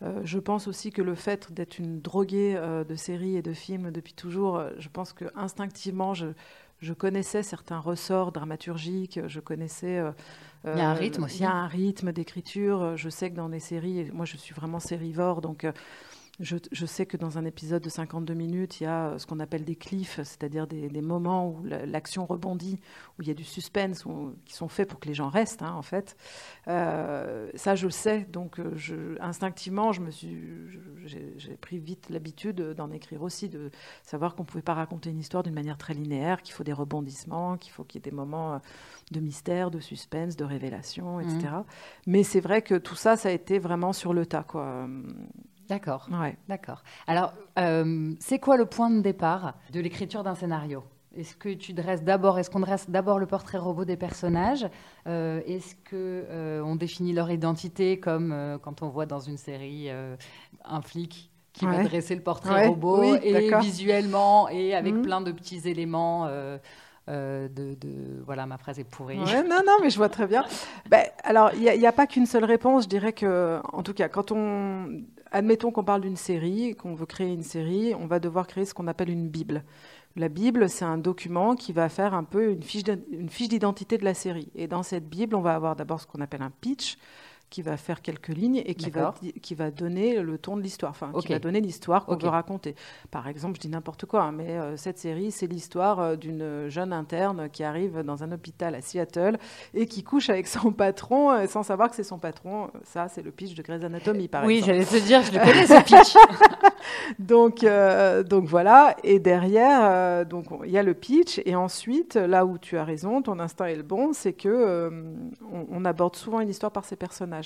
euh, 0.03 0.21
je 0.25 0.41
pense 0.41 0.67
aussi 0.67 0.91
que 0.91 1.03
le 1.03 1.15
fait 1.15 1.53
d'être 1.53 1.79
une 1.79 2.01
droguée 2.01 2.55
euh, 2.57 2.83
de 2.83 2.97
séries 2.97 3.37
et 3.37 3.43
de 3.43 3.53
films 3.53 3.93
depuis 3.93 4.13
toujours, 4.13 4.61
je 4.77 4.89
pense 4.89 5.13
que 5.13 5.27
instinctivement, 5.37 6.15
je, 6.15 6.27
connaissais 6.93 7.43
certains 7.43 7.79
ressorts 7.79 8.33
dramaturgiques, 8.33 9.21
je 9.27 9.41
connaissais. 9.41 10.03
il 10.65 10.79
y 10.79 10.81
a 10.81 10.91
un 10.91 10.95
rythme 10.95 11.25
aussi. 11.25 11.39
Il 11.39 11.43
y 11.43 11.47
a 11.47 11.53
un 11.53 11.67
rythme 11.67 12.13
d'écriture. 12.13 12.97
Je 12.97 13.09
sais 13.09 13.31
que 13.31 13.37
dans 13.37 13.49
les 13.49 13.61
séries, 13.61 14.11
moi 14.13 14.27
je 14.27 14.37
suis 14.37 14.55
vraiment 14.55 14.81
sérivore, 14.81 15.41
donc 15.41 15.67
je, 16.41 16.87
sais 16.87 17.07
que 17.07 17.17
dans 17.17 17.39
un 17.39 17.45
épisode 17.45 17.83
de 17.83 17.89
52 17.89 18.35
minutes, 18.35 18.81
il 18.81 18.85
y 18.85 18.87
a 18.87 19.07
euh, 19.07 19.19
ce 19.19 19.27
qu'on 19.27 19.39
appelle 19.39 19.65
des 19.65 19.77
cliffs, 19.77 20.17
c'est-à-dire 20.17 20.67
des, 20.67 20.91
moments 21.01 21.49
où 21.49 21.63
l'action 21.65 22.27
rebondit, 22.27 22.81
où 23.19 23.23
il 23.23 23.29
y 23.29 23.31
a 23.31 23.35
du 23.35 23.45
suspense, 23.45 24.05
qui 24.45 24.55
sont 24.55 24.69
faits 24.69 24.89
pour 24.89 24.99
que 24.99 25.07
les 25.07 25.15
gens 25.15 25.29
restent, 25.29 25.63
hein, 25.63 25.73
en 25.73 25.83
fait. 25.83 26.17
Euh, 26.67 27.51
ça, 27.55 27.77
je 27.77 27.87
le 27.87 27.93
sais. 27.93 28.27
Donc, 28.33 28.59
euh, 28.59 28.73
je, 28.75 29.21
instinctivement, 29.21 29.93
je 29.93 30.01
me 30.01 30.11
suis, 30.11 30.37
j'ai 31.05 31.57
pris 31.57 31.79
vite 31.79 32.09
l'habitude 32.11 32.61
d'en 32.61 32.91
écrire 32.91 33.23
aussi, 33.23 33.49
de 33.49 33.71
savoir 34.03 34.35
qu'on 34.35 34.43
ne 34.43 34.49
pouvait 34.49 34.63
pas 34.63 34.75
raconter 34.75 35.11
une 35.11 35.21
histoire 35.21 35.45
d'une 35.45 35.55
manière 35.55 35.79
très 35.79 35.95
linéaire, 35.95 36.43
qu'il 36.43 36.55
faut 36.55 36.65
des 36.65 36.73
rebondissements, 36.73 37.59
qu'il 37.59 37.73
faut 37.73 37.85
qu'il 37.85 38.01
y 38.01 38.03
ait 38.03 38.11
des 38.11 38.17
moments 38.17 38.61
de 39.13 39.21
mystère, 39.21 39.71
de 39.71 39.79
suspense, 39.79 40.35
de 40.35 40.45
révélation, 40.45 41.21
etc. 41.21 41.39
Mmh. 41.39 41.65
Mais 42.09 42.23
c'est 42.25 42.41
vrai 42.41 42.63
que 42.63 42.75
tout 42.75 42.97
ça, 42.97 43.17
ça 43.17 43.29
a 43.29 43.33
été 43.33 43.61
vraiment 43.61 43.93
sur 43.93 44.13
le 44.13 44.27
tas, 44.27 44.43
quoi. 44.43 44.89
D'accord. 45.69 46.09
Ouais. 46.11 46.37
D'accord. 46.49 46.83
Alors, 47.07 47.33
euh, 47.59 48.13
c'est 48.21 48.39
quoi 48.39 48.57
le 48.57 48.67
point 48.67 48.91
de 48.91 49.01
départ 49.01 49.55
de 49.73 49.81
l'écriture 49.81 50.23
d'un 50.23 50.35
scénario? 50.35 50.85
Est-ce 51.17 51.37
que 51.37 51.49
tu 51.55 51.73
dresses 51.73 52.03
d'abord, 52.03 52.39
est-ce 52.41 52.51
qu'on 52.51 52.61
dresse 52.61 52.91
d'abord 52.91 53.21
le 53.21 53.27
portrait 53.27 53.59
robot 53.59 53.85
des 53.85 53.97
personnages? 53.97 54.67
Euh, 55.07 55.41
Est-ce 55.47 55.77
que 55.77 56.25
euh, 56.29 56.61
on 56.65 56.75
définit 56.75 57.13
leur 57.13 57.31
identité 57.31 58.01
comme 58.01 58.59
quand 58.63 58.83
on 58.83 58.89
voit 58.89 59.07
dans 59.07 59.21
une 59.21 59.37
série 59.37 59.89
un 60.65 60.83
flic 60.83 61.31
qui 61.53 61.67
va 61.67 61.85
dresser 61.85 62.17
le 62.17 62.21
portrait 62.21 62.67
robot 62.67 63.15
et 63.23 63.57
visuellement 63.61 64.49
et 64.49 64.75
avec 64.75 64.93
mmh. 64.95 65.03
plein 65.03 65.21
de 65.21 65.31
petits 65.31 65.69
éléments 65.69 66.27
de, 66.27 66.59
de, 67.47 68.23
voilà 68.27 68.47
ma 68.47 68.59
phrase 68.59 68.81
est 68.81 68.85
pourrie. 68.85 69.19
non 69.19 69.63
non 69.65 69.77
mais 69.83 69.91
je 69.91 69.97
vois 69.97 70.09
très 70.09 70.27
bien. 70.27 70.45
ben, 70.91 71.05
alors 71.23 71.53
il 71.55 71.61
n'y 71.61 71.87
a, 71.87 71.91
a, 71.91 71.93
pas 71.93 72.09
qu'une 72.09 72.27
seule 72.27 72.45
réponse. 72.45 72.85
Je 72.85 72.89
dirais 72.89 73.13
que 73.13 73.61
en 73.73 73.85
tout 73.85 73.95
cas 73.95 74.09
quand 74.09 74.33
on 74.33 75.05
admettons 75.35 75.73
qu'on 75.73 75.85
parle 75.85 76.03
d'une 76.03 76.17
série, 76.17 76.77
qu'on 76.77 76.95
veut 76.95 77.07
créer 77.07 77.33
une 77.33 77.43
série, 77.43 77.93
on 77.95 78.07
va 78.07 78.21
devoir 78.21 78.47
créer 78.47 78.65
ce 78.65 78.73
qu'on 78.73 78.87
appelle 78.87 79.11
une 79.11 79.29
Bible. 79.29 79.65
La 80.15 80.29
Bible, 80.29 80.69
c'est 80.69 80.85
un 80.85 80.97
document 80.97 81.57
qui 81.57 81.73
va 81.73 81.89
faire 81.89 82.15
un 82.15 82.23
peu 82.23 82.53
une 82.53 82.63
fiche 82.63 83.49
d'identité 83.49 83.99
de 83.99 84.05
la 84.05 84.15
série. 84.15 84.49
Et 84.55 84.69
dans 84.69 84.85
cette 84.85 85.09
Bible, 85.09 85.35
on 85.35 85.41
va 85.41 85.57
avoir 85.57 85.75
d'abord 85.75 86.01
ce 86.01 86.07
qu'on 86.07 86.21
appelle 86.21 86.43
un 86.43 86.53
pitch, 86.61 86.99
qui 87.55 87.63
va 87.63 87.77
faire 87.77 88.03
quelques 88.03 88.35
lignes 88.35 88.65
et 88.67 88.75
qui 88.75 88.91
va, 88.91 89.15
qui 89.41 89.55
va 89.55 89.71
donner 89.71 90.21
le 90.21 90.39
ton 90.39 90.57
de 90.57 90.63
l'histoire, 90.63 90.91
enfin, 90.91 91.13
qui 91.21 91.29
va 91.29 91.39
donner 91.39 91.61
l'histoire 91.61 92.05
qu'on 92.05 92.17
veut 92.17 92.29
raconter. 92.29 92.75
Par 93.13 93.29
exemple, 93.29 93.55
je 93.55 93.61
dis 93.61 93.69
n'importe 93.69 94.07
quoi, 94.07 94.23
hein, 94.23 94.33
mais 94.33 94.59
euh, 94.59 94.77
cette 94.77 94.99
série, 94.99 95.31
c'est 95.31 95.47
l'histoire 95.47 96.01
euh, 96.01 96.17
d'une 96.17 96.69
jeune 96.69 96.93
interne 96.93 97.49
qui 97.49 97.63
arrive 97.63 98.03
dans 98.03 98.25
un 98.25 98.33
hôpital 98.33 98.75
à 98.75 98.81
Seattle 98.81 99.39
et 99.73 99.87
qui 99.87 100.03
couche 100.03 100.31
avec 100.31 100.49
son 100.49 100.73
patron 100.73 101.31
euh, 101.31 101.47
sans 101.47 101.63
savoir 101.63 101.91
que 101.91 101.95
c'est 101.95 102.03
son 102.03 102.19
patron. 102.19 102.71
Ça, 102.83 103.07
c'est 103.07 103.23
le 103.23 103.31
pitch 103.31 103.55
de 103.55 103.63
Grey's 103.63 103.85
Anatomy, 103.85 104.27
par 104.27 104.45
oui, 104.45 104.57
exemple. 104.57 104.73
Oui, 104.73 104.85
j'allais 104.85 105.01
te 105.01 105.07
dire, 105.07 105.23
je 105.23 105.31
le 105.31 105.39
connais 105.39 105.67
ce 105.69 105.85
pitch. 105.85 106.17
donc, 107.21 107.65
donc 108.29 108.49
voilà, 108.49 108.97
et 109.05 109.21
derrière, 109.21 110.27
donc 110.27 110.47
il 110.65 110.73
y 110.73 110.79
a 110.79 110.83
le 110.83 110.95
pitch, 110.95 111.41
et 111.45 111.55
ensuite, 111.55 112.17
là 112.17 112.45
où 112.47 112.59
tu 112.59 112.77
as 112.79 112.85
raison, 112.85 113.23
ton 113.23 113.39
instinct 113.39 113.67
est 113.67 113.77
le 113.77 113.85
bon, 113.85 114.13
c'est 114.13 114.33
que 114.33 114.91
on 115.71 115.85
aborde 115.85 116.17
souvent 116.17 116.41
une 116.41 116.49
histoire 116.49 116.73
par 116.73 116.85
ses 116.85 116.97
personnages. 116.97 117.44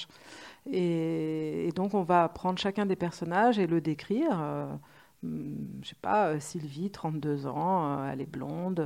Et, 0.71 1.71
donc, 1.75 1.95
on 1.95 2.03
va 2.03 2.29
prendre 2.29 2.59
chacun 2.59 2.87
des 2.87 2.97
personnages 2.97 3.59
et 3.59 3.67
le 3.67 3.81
décrire. 3.81 4.39
Euh, 4.41 4.67
hum, 5.25 5.57
je 5.83 5.89
sais 5.89 5.97
pas, 6.01 6.39
Sylvie, 6.41 6.91
32 6.91 7.47
ans, 7.47 8.05
elle 8.11 8.21
est 8.21 8.31
blonde, 8.31 8.85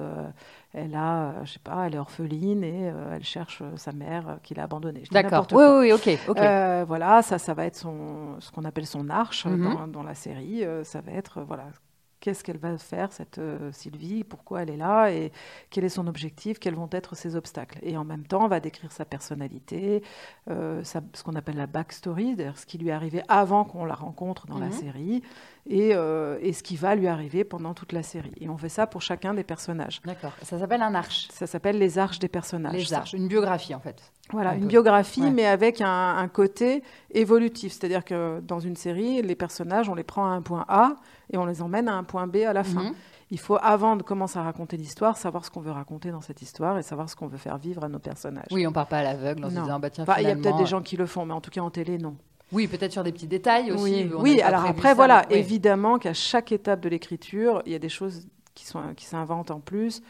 elle 0.72 0.94
a, 0.94 1.44
je 1.44 1.52
sais 1.52 1.58
pas, 1.58 1.86
elle 1.86 1.94
est 1.96 1.98
orpheline 1.98 2.62
et 2.62 2.92
elle 3.12 3.24
cherche 3.24 3.62
sa 3.76 3.92
mère 3.92 4.38
qui 4.42 4.54
l'a 4.54 4.64
abandonnée. 4.64 5.02
D'accord. 5.10 5.46
Oui, 5.52 5.64
oui, 5.80 5.92
ok, 5.92 6.08
ok. 6.28 6.38
voilà, 6.86 7.22
ça, 7.22 7.38
ça 7.38 7.54
va 7.54 7.66
être 7.66 7.76
son, 7.76 8.40
ce 8.40 8.50
qu'on 8.52 8.64
appelle 8.64 8.86
son 8.86 9.08
arche 9.10 9.46
Mhm. 9.46 9.74
dans, 9.74 9.88
dans 9.88 10.02
la 10.02 10.14
série. 10.14 10.64
ça 10.84 11.00
va 11.00 11.12
être, 11.12 11.42
voilà, 11.42 11.64
qu'est-ce 12.22 12.42
qu'elle 12.44 12.56
va 12.58 12.78
faire, 12.78 13.12
cette 13.12 13.40
Sylvie, 13.72 14.22
pourquoi 14.22 14.62
elle 14.62 14.70
est 14.70 14.76
là 14.76 15.10
et 15.10 15.32
quel 15.70 15.82
est 15.84 15.88
son 15.88 16.06
objectif, 16.06 16.58
quels 16.60 16.76
vont 16.76 16.88
être 16.92 17.16
ses 17.16 17.34
obstacles. 17.36 17.78
Et 17.82 17.96
en 17.96 18.04
même 18.04 18.24
temps, 18.24 18.44
on 18.44 18.48
va 18.48 18.60
décrire 18.60 18.92
sa 18.92 19.04
personnalité, 19.04 20.02
euh, 20.48 20.82
sa- 20.84 21.00
ce 21.14 21.22
qu'on 21.24 21.34
appelle 21.34 21.56
la 21.56 21.66
backstory, 21.66 22.34
c'est-à-dire 22.36 22.56
ce 22.58 22.64
qui 22.64 22.78
lui 22.78 22.88
est 22.88 22.92
arrivé 22.92 23.22
avant 23.28 23.64
qu'on 23.64 23.84
la 23.84 23.94
rencontre 23.94 24.46
dans 24.46 24.58
la 24.58 24.66
Mhm. 24.66 24.72
série 24.72 25.22
et, 25.68 25.90
euh, 25.94 26.38
et 26.40 26.52
ce 26.52 26.62
qui 26.62 26.76
va 26.76 26.94
lui 26.94 27.08
arriver 27.08 27.42
pendant 27.44 27.74
toute 27.74 27.92
la 27.92 28.02
série. 28.04 28.32
Et 28.40 28.48
on 28.48 28.56
fait 28.56 28.68
ça 28.68 28.86
pour 28.86 29.02
chacun 29.02 29.34
des 29.34 29.44
personnages. 29.44 30.00
D'accord. 30.04 30.32
Ça 30.42 30.58
s'appelle 30.60 30.82
un 30.82 30.94
arche. 30.94 31.26
Ça 31.32 31.46
s'appelle 31.48 31.78
les 31.78 31.98
arches 31.98 32.20
des 32.20 32.28
personnages. 32.28 32.74
Les 32.74 32.84
ça. 32.84 32.98
arches. 32.98 33.12
Une 33.14 33.26
biographie, 33.28 33.74
en 33.74 33.80
fait. 33.80 34.00
Voilà, 34.30 34.50
Un 34.50 34.54
une 34.54 34.60
peu. 34.62 34.66
biographie, 34.68 35.22
Ouais. 35.22 35.30
mais 35.30 35.46
avec 35.46 35.80
un, 35.80 36.16
un 36.16 36.28
côté 36.28 36.82
évolutif. 37.10 37.72
C'est-à-dire 37.72 38.04
que 38.04 38.40
dans 38.40 38.60
une 38.60 38.76
série, 38.76 39.20
les 39.22 39.34
personnages, 39.34 39.88
on 39.88 39.94
les 39.94 40.04
prend 40.04 40.24
à 40.26 40.30
un 40.30 40.42
point 40.42 40.64
A 40.68 40.94
et 41.32 41.38
on 41.38 41.46
les 41.46 41.62
emmène 41.62 41.88
à 41.88 41.94
un 41.94 42.04
point 42.04 42.26
B 42.26 42.36
à 42.46 42.52
la 42.52 42.64
fin. 42.64 42.84
Mhm. 42.84 42.94
Il 43.30 43.38
faut, 43.40 43.56
avant 43.62 43.96
de 43.96 44.02
commencer 44.02 44.38
à 44.38 44.42
raconter 44.42 44.76
l'histoire, 44.76 45.16
savoir 45.16 45.44
ce 45.46 45.50
qu'on 45.50 45.60
veut 45.60 45.70
raconter 45.70 46.10
dans 46.10 46.20
cette 46.20 46.42
histoire 46.42 46.76
et 46.78 46.82
savoir 46.82 47.08
ce 47.08 47.16
qu'on 47.16 47.28
veut 47.28 47.38
faire 47.38 47.56
vivre 47.56 47.82
à 47.82 47.88
nos 47.88 47.98
personnages. 47.98 48.48
Oui, 48.50 48.66
on 48.66 48.72
part 48.72 48.86
pas 48.86 48.98
à 48.98 49.02
l'aveugle 49.02 49.46
en 49.46 49.48
se 49.48 49.54
disant, 49.54 49.80
bah 49.80 49.88
tiens, 49.88 50.04
il 50.18 50.24
y 50.24 50.26
a 50.26 50.36
peut-être 50.36 50.58
des 50.58 50.66
gens 50.66 50.82
qui 50.82 50.98
le 50.98 51.06
font, 51.06 51.24
mais 51.24 51.32
en 51.32 51.40
tout 51.40 51.50
cas 51.50 51.62
en 51.62 51.70
télé, 51.70 51.96
non. 51.96 52.16
Oui, 52.52 52.68
peut-être 52.68 52.92
sur 52.92 53.02
des 53.02 53.12
petits 53.12 53.26
détails 53.26 53.72
aussi. 53.72 54.10
oui, 54.18 54.42
alors 54.42 54.66
après, 54.66 54.90
ça, 54.90 54.94
voilà, 54.94 55.24
mais- 55.30 55.38
évidemment 55.38 55.98
qu'à 55.98 56.12
chaque 56.12 56.52
étape 56.52 56.80
de 56.80 56.90
l'écriture, 56.90 57.62
il 57.64 57.72
y 57.72 57.74
a 57.74 57.78
des 57.78 57.88
choses 57.88 58.26
qui, 58.54 58.66
sont, 58.66 58.82
qui 58.94 59.06
s'inventent 59.06 59.50
en 59.50 59.60
plus, 59.60 60.02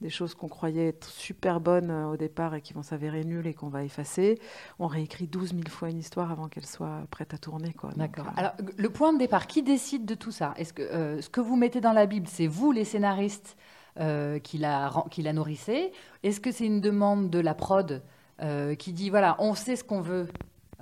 des 0.00 0.10
choses 0.10 0.34
qu'on 0.34 0.48
croyait 0.48 0.88
être 0.88 1.08
super 1.08 1.60
bonnes 1.60 1.90
euh, 1.90 2.06
au 2.06 2.16
départ 2.16 2.54
et 2.54 2.60
qui 2.60 2.72
vont 2.72 2.82
s'avérer 2.82 3.24
nulles 3.24 3.46
et 3.46 3.54
qu'on 3.54 3.68
va 3.68 3.82
effacer. 3.84 4.38
On 4.78 4.86
réécrit 4.86 5.26
12 5.26 5.50
000 5.50 5.62
fois 5.68 5.90
une 5.90 5.98
histoire 5.98 6.30
avant 6.30 6.48
qu'elle 6.48 6.66
soit 6.66 7.02
prête 7.10 7.34
à 7.34 7.38
tourner. 7.38 7.74
D'accord. 7.96 8.26
euh, 8.26 8.32
Alors, 8.36 8.52
le 8.76 8.90
point 8.90 9.12
de 9.12 9.18
départ, 9.18 9.46
qui 9.46 9.62
décide 9.62 10.04
de 10.04 10.14
tout 10.14 10.30
ça? 10.30 10.54
Est-ce 10.56 10.72
que 10.72 10.82
euh, 10.82 11.20
ce 11.20 11.28
que 11.28 11.40
vous 11.40 11.56
mettez 11.56 11.80
dans 11.80 11.92
la 11.92 12.06
Bible, 12.06 12.28
c'est 12.28 12.46
vous, 12.46 12.70
les 12.72 12.84
scénaristes, 12.84 13.56
euh, 13.98 14.38
qui, 14.38 14.58
la, 14.58 14.92
qui 15.10 15.22
la 15.22 15.32
nourrissez? 15.32 15.92
Est-ce 16.22 16.40
que 16.40 16.52
c'est 16.52 16.66
une 16.66 16.80
demande 16.80 17.30
de 17.30 17.40
la 17.40 17.54
prod 17.54 18.02
qui 18.78 18.92
dit 18.92 19.10
voilà, 19.10 19.34
on 19.40 19.56
sait 19.56 19.74
ce 19.74 19.82
qu'on 19.82 20.00
veut 20.00 20.28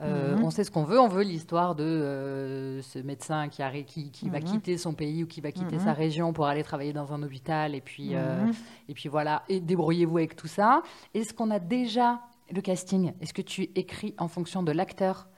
euh, 0.03 0.37
Mhm. 0.37 0.45
On 0.45 0.51
sait 0.51 0.63
ce 0.65 0.71
qu'on 0.71 0.85
veut, 0.85 1.01
on 1.01 1.09
veut 1.09 1.23
l'histoire 1.23 1.75
de 1.75 1.85
euh, 1.85 2.83
ce 2.83 2.99
médecin 2.99 3.49
qui, 3.49 3.63
arri- 3.63 3.85
qui, 3.85 4.11
qui 4.11 4.29
va 4.29 4.39
Mhm. 4.41 4.45
quitter 4.45 4.77
son 4.79 4.93
pays 4.93 5.23
ou 5.25 5.27
qui 5.27 5.41
va 5.41 5.53
quitter 5.53 5.77
Mhm. 5.77 5.85
sa 5.85 5.93
région 5.95 6.33
pour 6.33 6.47
aller 6.47 6.63
travailler 6.63 6.93
dans 6.93 7.13
un 7.13 7.23
hôpital 7.23 7.75
et 7.75 7.81
puis, 7.81 8.11
euh, 8.15 8.45
Mhm. 8.45 8.53
et 8.91 8.95
puis 8.95 9.09
voilà, 9.09 9.43
et 9.49 9.61
débrouillez-vous 9.61 10.19
avec 10.19 10.37
tout 10.37 10.49
ça. 10.49 10.83
Est-ce 11.15 11.33
qu'on 11.33 11.51
a 11.51 11.59
déjà 11.59 12.21
le 12.51 12.61
casting? 12.61 13.13
Est-ce 13.21 13.33
que 13.35 13.43
tu 13.43 13.63
écris 13.75 14.15
en 14.19 14.29
fonction 14.29 14.63
de 14.63 14.73
l'acteur 14.73 15.29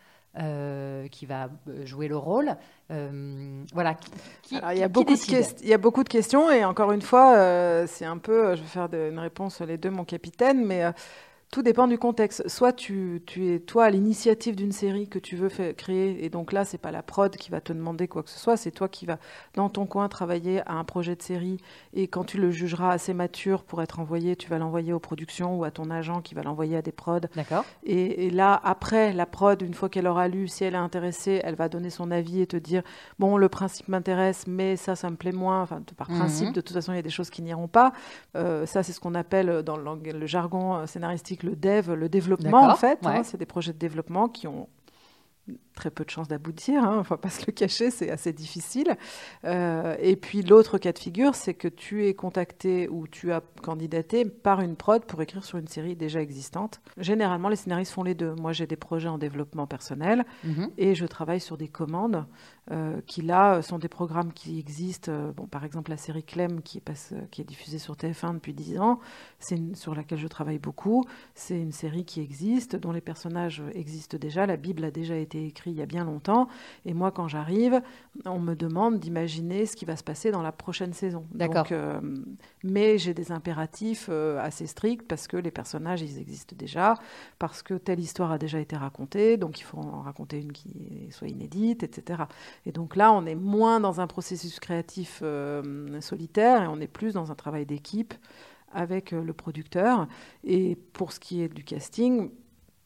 euh, 0.41 1.09
qui 1.09 1.25
va 1.27 1.49
jouer 1.85 2.07
le 2.07 2.17
rôle? 2.17 2.57
Euh, 2.91 3.63
Voilà. 3.73 3.95
Qui, 4.43 4.57
Alors, 4.57 4.73
il, 4.73 4.79
y 4.79 4.83
a 4.83 4.89
beaucoup 4.89 5.15
de 5.15 5.63
il 5.63 5.69
y 5.69 5.73
a 5.75 5.79
beaucoup 5.79 6.05
de 6.05 6.09
questions 6.09 6.51
et 6.51 6.65
encore 6.65 6.93
une 6.93 7.03
fois, 7.03 7.35
euh, 7.37 7.87
c'est 7.89 8.05
un 8.05 8.19
peu, 8.19 8.55
je 8.55 8.61
vais 8.61 8.67
faire 8.69 8.89
de- 8.89 9.09
une 9.11 9.19
réponse 9.19 9.61
les 9.63 9.79
deux, 9.79 9.91
mon 9.91 10.05
capitaine, 10.05 10.65
mais 10.65 10.85
tout 11.51 11.63
dépend 11.63 11.87
du 11.89 11.97
contexte. 11.99 12.47
Soit 12.47 12.73
tu, 12.75 13.23
tu 13.27 13.55
es 13.55 13.59
toi 13.59 13.85
à 13.87 13.91
l'initiative 13.91 14.55
d'une 14.55 14.71
série 14.73 15.09
que 15.09 15.19
tu 15.19 15.35
veux 15.35 15.49
faire- 15.49 15.75
créer 15.75 16.25
et 16.25 16.29
donc 16.29 16.53
là, 16.53 16.65
c'est 16.67 16.77
pas 16.79 16.91
la 16.91 17.03
prod 17.03 17.35
qui 17.37 17.51
va 17.51 17.61
te 17.63 17.73
demander 17.73 18.07
quoi 18.07 18.23
que 18.23 18.29
ce 18.29 18.39
soit, 18.39 18.57
c'est 18.59 18.71
toi 18.71 18.89
qui 18.89 19.07
vas 19.07 19.19
dans 19.55 19.71
ton 19.71 19.87
coin 19.87 20.09
travailler 20.09 20.61
à 20.67 20.75
un 20.75 20.85
projet 20.85 21.17
de 21.17 21.23
série 21.23 21.57
et 21.95 22.07
quand 22.07 22.25
tu 22.25 22.37
le 22.39 22.51
jugeras 22.51 22.91
assez 22.93 23.15
mature 23.15 23.63
pour 23.65 23.81
être 23.81 23.99
envoyé, 23.99 24.37
tu 24.37 24.49
vas 24.51 24.59
l'envoyer 24.59 24.93
aux 24.93 24.99
productions 25.01 25.57
ou 25.59 25.65
à 25.65 25.71
ton 25.71 25.91
agent 25.91 26.21
qui 26.21 26.35
va 26.35 26.43
l'envoyer 26.43 26.77
à 26.77 26.83
des 26.83 26.93
prods 26.93 27.21
D'accord. 27.35 27.65
et, 27.83 28.27
et 28.27 28.31
là, 28.31 28.61
après, 28.63 29.15
la 29.15 29.25
prod, 29.25 29.61
une 29.63 29.73
fois 29.75 29.89
qu'elle 29.89 30.07
aura 30.07 30.29
lu, 30.29 30.49
si 30.49 30.65
elle 30.65 30.75
est 30.75 30.77
intéressée, 30.77 31.41
elle 31.45 31.55
va 31.55 31.71
donner 31.71 31.89
son 31.91 32.11
avis 32.11 32.43
et 32.43 32.47
te 32.47 32.57
dire 32.59 32.83
bon, 33.19 33.39
le 33.39 33.49
principe 33.49 33.89
m'intéresse, 33.89 34.47
mais 34.47 34.77
ça, 34.77 34.97
ça 34.97 35.09
me 35.09 35.17
plaît 35.17 35.33
moins. 35.33 35.63
Enfin, 35.63 35.83
par 35.97 36.11
Mhm. 36.11 36.19
principe, 36.19 36.53
de 36.53 36.61
toute 36.61 36.75
façon, 36.75 36.93
il 36.93 36.97
y 36.97 36.99
a 36.99 37.03
des 37.03 37.09
choses 37.11 37.31
qui 37.31 37.41
n'iront 37.41 37.69
pas. 37.69 37.93
Euh, 38.37 38.67
ça, 38.67 38.83
c'est 38.83 38.93
ce 38.93 39.01
qu'on 39.01 39.15
appelle 39.15 39.63
dans 39.63 39.77
le, 39.79 40.27
jargon 40.27 40.77
euh, 40.77 40.87
le 41.43 41.57
dev, 41.57 41.93
le 41.93 42.09
développement, 42.09 42.63
en 42.73 42.77
fait. 42.77 42.99
hein. 43.19 43.23
c'est 43.25 43.37
des 43.39 43.47
projets 43.47 43.73
de 43.73 43.79
développement 43.79 44.29
qui 44.29 44.47
ont 44.47 44.69
très 45.79 45.91
peu 45.91 46.05
de 46.05 46.11
chances 46.11 46.27
d'aboutir, 46.29 46.83
hein, 46.83 46.97
on 46.99 47.03
va 47.03 47.17
pas 47.17 47.31
se 47.31 47.47
le 47.47 47.53
cacher, 47.53 47.91
c'est 47.93 48.11
assez 48.11 48.33
difficile. 48.33 48.97
Euh, 49.45 49.97
et 50.01 50.17
puis 50.17 50.43
l'autre 50.43 50.77
cas 50.79 50.93
de 50.93 50.99
figure, 50.99 51.35
c'est 51.37 51.55
que 51.55 51.69
tu 51.69 52.07
es 52.07 52.15
contacté 52.15 52.89
ou 52.89 53.07
tu 53.07 53.33
as 53.33 53.43
candidaté 53.63 54.25
par 54.25 54.61
une 54.61 54.75
prod 54.77 55.05
pour 55.05 55.23
écrire 55.23 55.45
sur 55.45 55.59
une 55.59 55.69
série 55.69 55.95
déjà 55.95 56.21
existante. 56.21 56.81
Généralement, 56.97 57.49
les 57.49 57.57
scénaristes 57.57 57.93
font 57.93 58.03
les 58.03 58.15
deux. 58.15 58.35
Moi, 58.35 58.53
j'ai 58.53 58.67
des 58.67 58.77
projets 58.77 59.09
en 59.09 59.19
développement 59.19 59.67
personnel 59.69 60.25
Mhm. 60.45 60.71
et 60.79 60.95
je 60.97 61.07
travaille 61.07 61.41
sur 61.41 61.57
des 61.57 61.69
commandes 61.69 62.27
euh, 62.71 63.01
qui, 63.07 63.23
là, 63.23 63.63
sont 63.63 63.79
des 63.79 63.89
programmes 63.89 64.31
qui 64.33 64.59
existent. 64.59 65.11
Euh, 65.11 65.33
bon, 65.33 65.47
par 65.47 65.65
exemple, 65.65 65.91
la 65.91 65.97
série 65.97 66.23
Clem, 66.23 66.61
qui, 66.61 66.81
passe, 66.81 67.15
qui 67.31 67.41
est 67.41 67.45
diffusée 67.45 67.79
sur 67.79 67.95
TF1 67.97 68.35
depuis 68.35 68.53
10 68.53 68.79
ans, 68.79 68.99
c'est 69.39 69.55
une- 69.57 69.75
sur 69.75 69.95
laquelle 69.95 70.19
je 70.19 70.29
travaille 70.29 70.59
beaucoup. 70.59 71.05
C'est 71.35 71.59
une 71.59 71.73
série 71.73 72.05
qui 72.05 72.21
existe, 72.21 72.77
dont 72.77 72.93
les 72.93 73.01
personnages 73.01 73.63
existent 73.75 74.19
déjà. 74.19 74.45
La 74.45 74.57
Bible 74.59 74.85
a 74.85 74.91
déjà 74.91 75.17
été 75.17 75.47
écrite 75.47 75.68
il 75.71 75.77
y 75.77 75.83
a 75.83 75.87
bien 75.87 76.05
longtemps. 76.05 76.49
Et 76.85 76.95
moi, 76.95 77.11
quand 77.11 77.29
j'arrive, 77.29 77.81
on 78.25 78.39
me 78.39 78.55
demande 78.55 78.99
d'imaginer 78.99 79.67
ce 79.67 79.77
qui 79.77 79.85
va 79.85 79.97
se 79.97 80.03
passer 80.03 80.31
dans 80.31 80.43
la 80.43 80.53
prochaine 80.53 80.93
saison. 80.93 81.27
D'accord. 81.33 81.67
Euh, 81.73 82.01
mais 82.65 82.99
j'ai 82.99 83.15
des 83.15 83.33
impératifs 83.33 84.09
euh, 84.11 84.39
assez 84.41 84.67
stricts 84.67 85.07
parce 85.07 85.29
que 85.29 85.37
les 85.37 85.51
personnages, 85.51 86.03
ils 86.03 86.19
existent 86.19 86.57
déjà, 86.59 86.95
parce 87.39 87.63
que 87.63 87.75
telle 87.75 88.01
histoire 88.01 88.33
a 88.33 88.39
déjà 88.39 88.59
été 88.61 88.77
racontée, 88.77 89.37
donc 89.37 89.61
il 89.61 89.65
faut 89.65 89.79
en 89.79 90.03
raconter 90.03 90.41
une 90.41 90.53
qui 90.53 91.09
soit 91.11 91.29
inédite, 91.29 91.83
etc. 91.83 92.25
Et 92.67 92.73
donc 92.73 92.97
là, 92.97 93.13
on 93.13 93.27
est 93.27 93.35
moins 93.35 93.81
dans 93.81 94.01
un 94.01 94.07
processus 94.07 94.61
créatif 94.61 95.21
euh, 95.23 96.01
solitaire 96.01 96.63
et 96.63 96.67
on 96.67 96.81
est 96.81 96.89
plus 96.89 97.15
dans 97.15 97.31
un 97.31 97.35
travail 97.35 97.67
d'équipe 97.67 98.15
avec 98.73 99.13
le 99.13 99.33
producteur. 99.33 100.07
Et 100.45 100.77
pour 100.93 101.13
ce 101.13 101.21
qui 101.21 101.43
est 101.43 101.49
du 101.49 101.65
casting, 101.65 102.31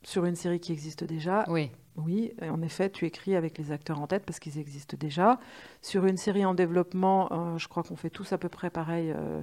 sur 0.05 0.25
une 0.25 0.37
série 0.37 0.61
qui 0.61 0.73
existe 0.73 1.05
déjà, 1.05 1.45
Oui. 1.49 1.71
Oui, 1.97 2.33
en 2.41 2.63
effet, 2.63 2.91
tu 2.91 3.05
écris 3.07 3.37
avec 3.37 3.59
les 3.59 3.71
acteurs 3.71 4.01
en 4.01 4.07
tête 4.07 4.25
parce 4.25 4.39
qu'ils 4.41 4.59
existent 4.59 4.97
déjà. 4.99 5.39
Sur 5.83 6.07
une 6.07 6.17
série 6.17 6.45
en 6.45 6.55
développement, 6.55 7.29
euh, 7.33 7.59
je 7.59 7.69
crois 7.69 7.83
qu'on 7.83 7.97
fait 7.97 8.11
tous 8.11 8.33
à 8.33 8.39
peu 8.39 8.49
près 8.49 8.71
pareil. 8.71 9.13
euh, 9.15 9.43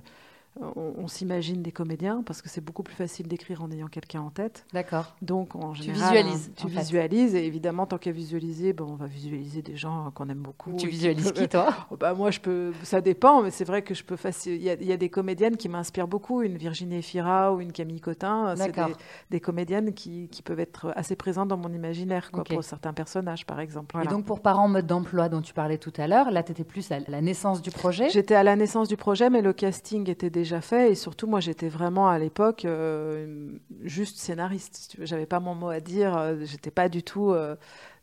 on 0.61 0.93
on 0.97 1.07
s'imagine 1.07 1.61
des 1.61 1.71
comédiens 1.71 2.21
parce 2.25 2.41
que 2.41 2.49
c'est 2.49 2.61
beaucoup 2.63 2.83
plus 2.83 2.95
facile 2.95 3.27
d'écrire 3.27 3.63
en 3.63 3.71
ayant 3.71 3.87
quelqu'un 3.87 4.21
en 4.21 4.29
tête. 4.29 4.65
D'accord. 4.73 5.15
Donc, 5.21 5.55
en 5.55 5.71
Tu 5.73 5.83
général, 5.83 6.17
visualises, 6.17 6.51
tu 6.55 6.65
en 6.65 6.69
fait. 6.69 6.79
visualises 6.79 7.35
et 7.35 7.45
évidemment, 7.45 7.85
tant 7.85 7.97
qu'à 7.97 8.11
visualiser, 8.11 8.73
bon, 8.73 8.85
on 8.91 8.95
va 8.95 9.05
visualiser 9.07 9.61
des 9.61 9.77
gens 9.77 10.11
qu'on 10.13 10.27
aime 10.29 10.39
beaucoup. 10.39 10.71
Tu 10.71 10.87
qui 10.87 10.87
visualises 10.87 11.31
qui, 11.31 11.47
toi? 11.47 11.69
Bah, 11.99 12.13
moi, 12.13 12.31
je 12.31 12.39
peux. 12.39 12.73
Ça 12.83 13.01
dépend, 13.01 13.41
mais 13.43 13.51
c'est 13.51 13.63
vrai 13.65 13.81
que 13.81 13.93
je 13.93 14.03
peux 14.03 14.15
facile. 14.15 14.55
Il 14.55 14.63
y, 14.63 14.69
a, 14.69 14.73
il 14.73 14.85
y 14.87 14.91
a 14.91 14.97
des 14.97 15.09
comédiennes 15.09 15.55
qui 15.57 15.69
m'inspirent 15.69 16.07
beaucoup, 16.07 16.41
une 16.41 16.57
Virginie 16.57 16.97
Efira 16.97 17.53
ou 17.53 17.61
une 17.61 17.71
Camille 17.71 18.01
Cotin. 18.01 18.53
C'est 18.55 18.67
D'accord. 18.71 18.87
des, 18.87 18.95
des 19.29 19.39
comédiennes 19.39 19.93
qui, 19.93 20.27
qui 20.29 20.41
peuvent 20.41 20.59
être 20.59 20.91
assez 20.95 21.15
présentes 21.15 21.47
dans 21.47 21.57
mon 21.57 21.71
imaginaire, 21.71 22.31
quoi, 22.31 22.43
pour 22.43 22.63
certains 22.63 22.93
personnages, 22.93 23.45
par 23.45 23.59
exemple. 23.59 23.97
Et 24.03 24.07
donc, 24.07 24.25
pour 24.25 24.41
parents 24.41 24.65
en 24.65 24.69
mode 24.69 24.87
d'emploi 24.87 25.29
dont 25.29 25.41
tu 25.41 25.53
parlais 25.53 25.77
tout 25.77 25.93
à 25.97 26.07
l'heure, 26.07 26.31
là, 26.31 26.43
tu 26.43 26.51
étais 26.51 26.63
plus 26.63 26.91
à 26.91 26.99
la 27.07 27.21
naissance 27.21 27.61
du 27.61 27.71
projet? 27.71 28.09
J'étais 28.09 28.35
à 28.35 28.43
la 28.43 28.55
naissance 28.55 28.87
du 28.87 28.97
projet, 28.97 29.29
mais 29.29 29.41
le 29.41 29.53
casting 29.53 30.09
était 30.09 30.29
déjà 30.29 30.48
fait. 30.61 30.91
Et 30.91 30.95
surtout, 30.95 31.27
moi, 31.27 31.39
j'étais 31.39 31.69
vraiment 31.69 32.09
à 32.09 32.17
l'époque 32.19 32.65
euh, 32.65 33.49
juste 33.83 34.17
scénariste. 34.17 34.95
J'avais 35.01 35.25
pas 35.25 35.39
mon 35.39 35.55
mot 35.55 35.69
à 35.69 35.79
dire. 35.79 36.17
euh, 36.17 36.35
J'étais 36.43 36.71
pas 36.71 36.89
du 36.89 37.03
tout 37.03 37.31
euh, 37.31 37.55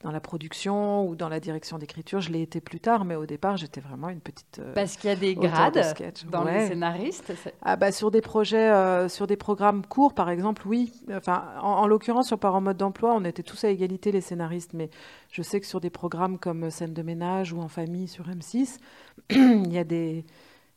dans 0.03 0.11
la 0.11 0.21
production 0.21 1.07
ou 1.09 1.17
dans 1.17 1.29
la 1.29 1.41
direction 1.41 1.79
d'écriture. 1.79 2.21
Je 2.21 2.31
l'ai 2.31 2.43
été 2.43 2.61
plus 2.61 2.81
tard, 2.81 3.05
mais 3.05 3.15
au 3.17 3.27
départ, 3.27 3.57
j'étais 3.57 3.81
vraiment 3.81 4.09
une 4.09 4.21
petite. 4.21 4.59
euh, 4.61 4.73
Parce 4.75 4.97
qu'il 4.97 5.11
y 5.11 5.13
a 5.13 5.17
des 5.17 5.35
grades 5.35 5.75
de 5.75 6.31
dans 6.31 6.45
les 6.45 6.67
scénaristes. 6.69 7.33
Ah 7.63 7.77
bah 7.77 7.93
sur 7.93 8.11
des 8.11 8.21
projets, 8.21 9.09
sur 9.09 9.27
des 9.27 9.37
programmes 9.37 9.85
courts 9.85 10.15
par 10.15 10.31
exemple, 10.31 10.63
oui. 10.67 10.93
Enfin, 11.13 11.45
en, 11.63 11.69
en 11.73 11.87
l'occurrence 11.87 12.29
sur 12.29 12.39
Par 12.39 12.55
en 12.55 12.61
mode 12.61 12.77
d'emploi, 12.77 13.15
on 13.15 13.25
était 13.25 13.43
tous 13.43 13.65
à 13.65 13.69
égalité 13.71 14.13
les 14.13 14.21
scénaristes, 14.21 14.73
mais 14.75 14.91
je 15.33 15.43
sais 15.43 15.61
que 15.61 15.67
sur 15.67 15.81
des 15.81 15.91
programmes 15.91 16.39
comme 16.39 16.71
Scène 16.71 16.95
de 16.95 17.03
ménage 17.03 17.53
ou 17.53 17.61
En 17.61 17.69
famille 17.69 18.09
sur 18.09 18.27
M6, 18.29 18.79
il 19.31 19.73
y 19.73 19.79
a 19.79 19.85
des 19.85 20.25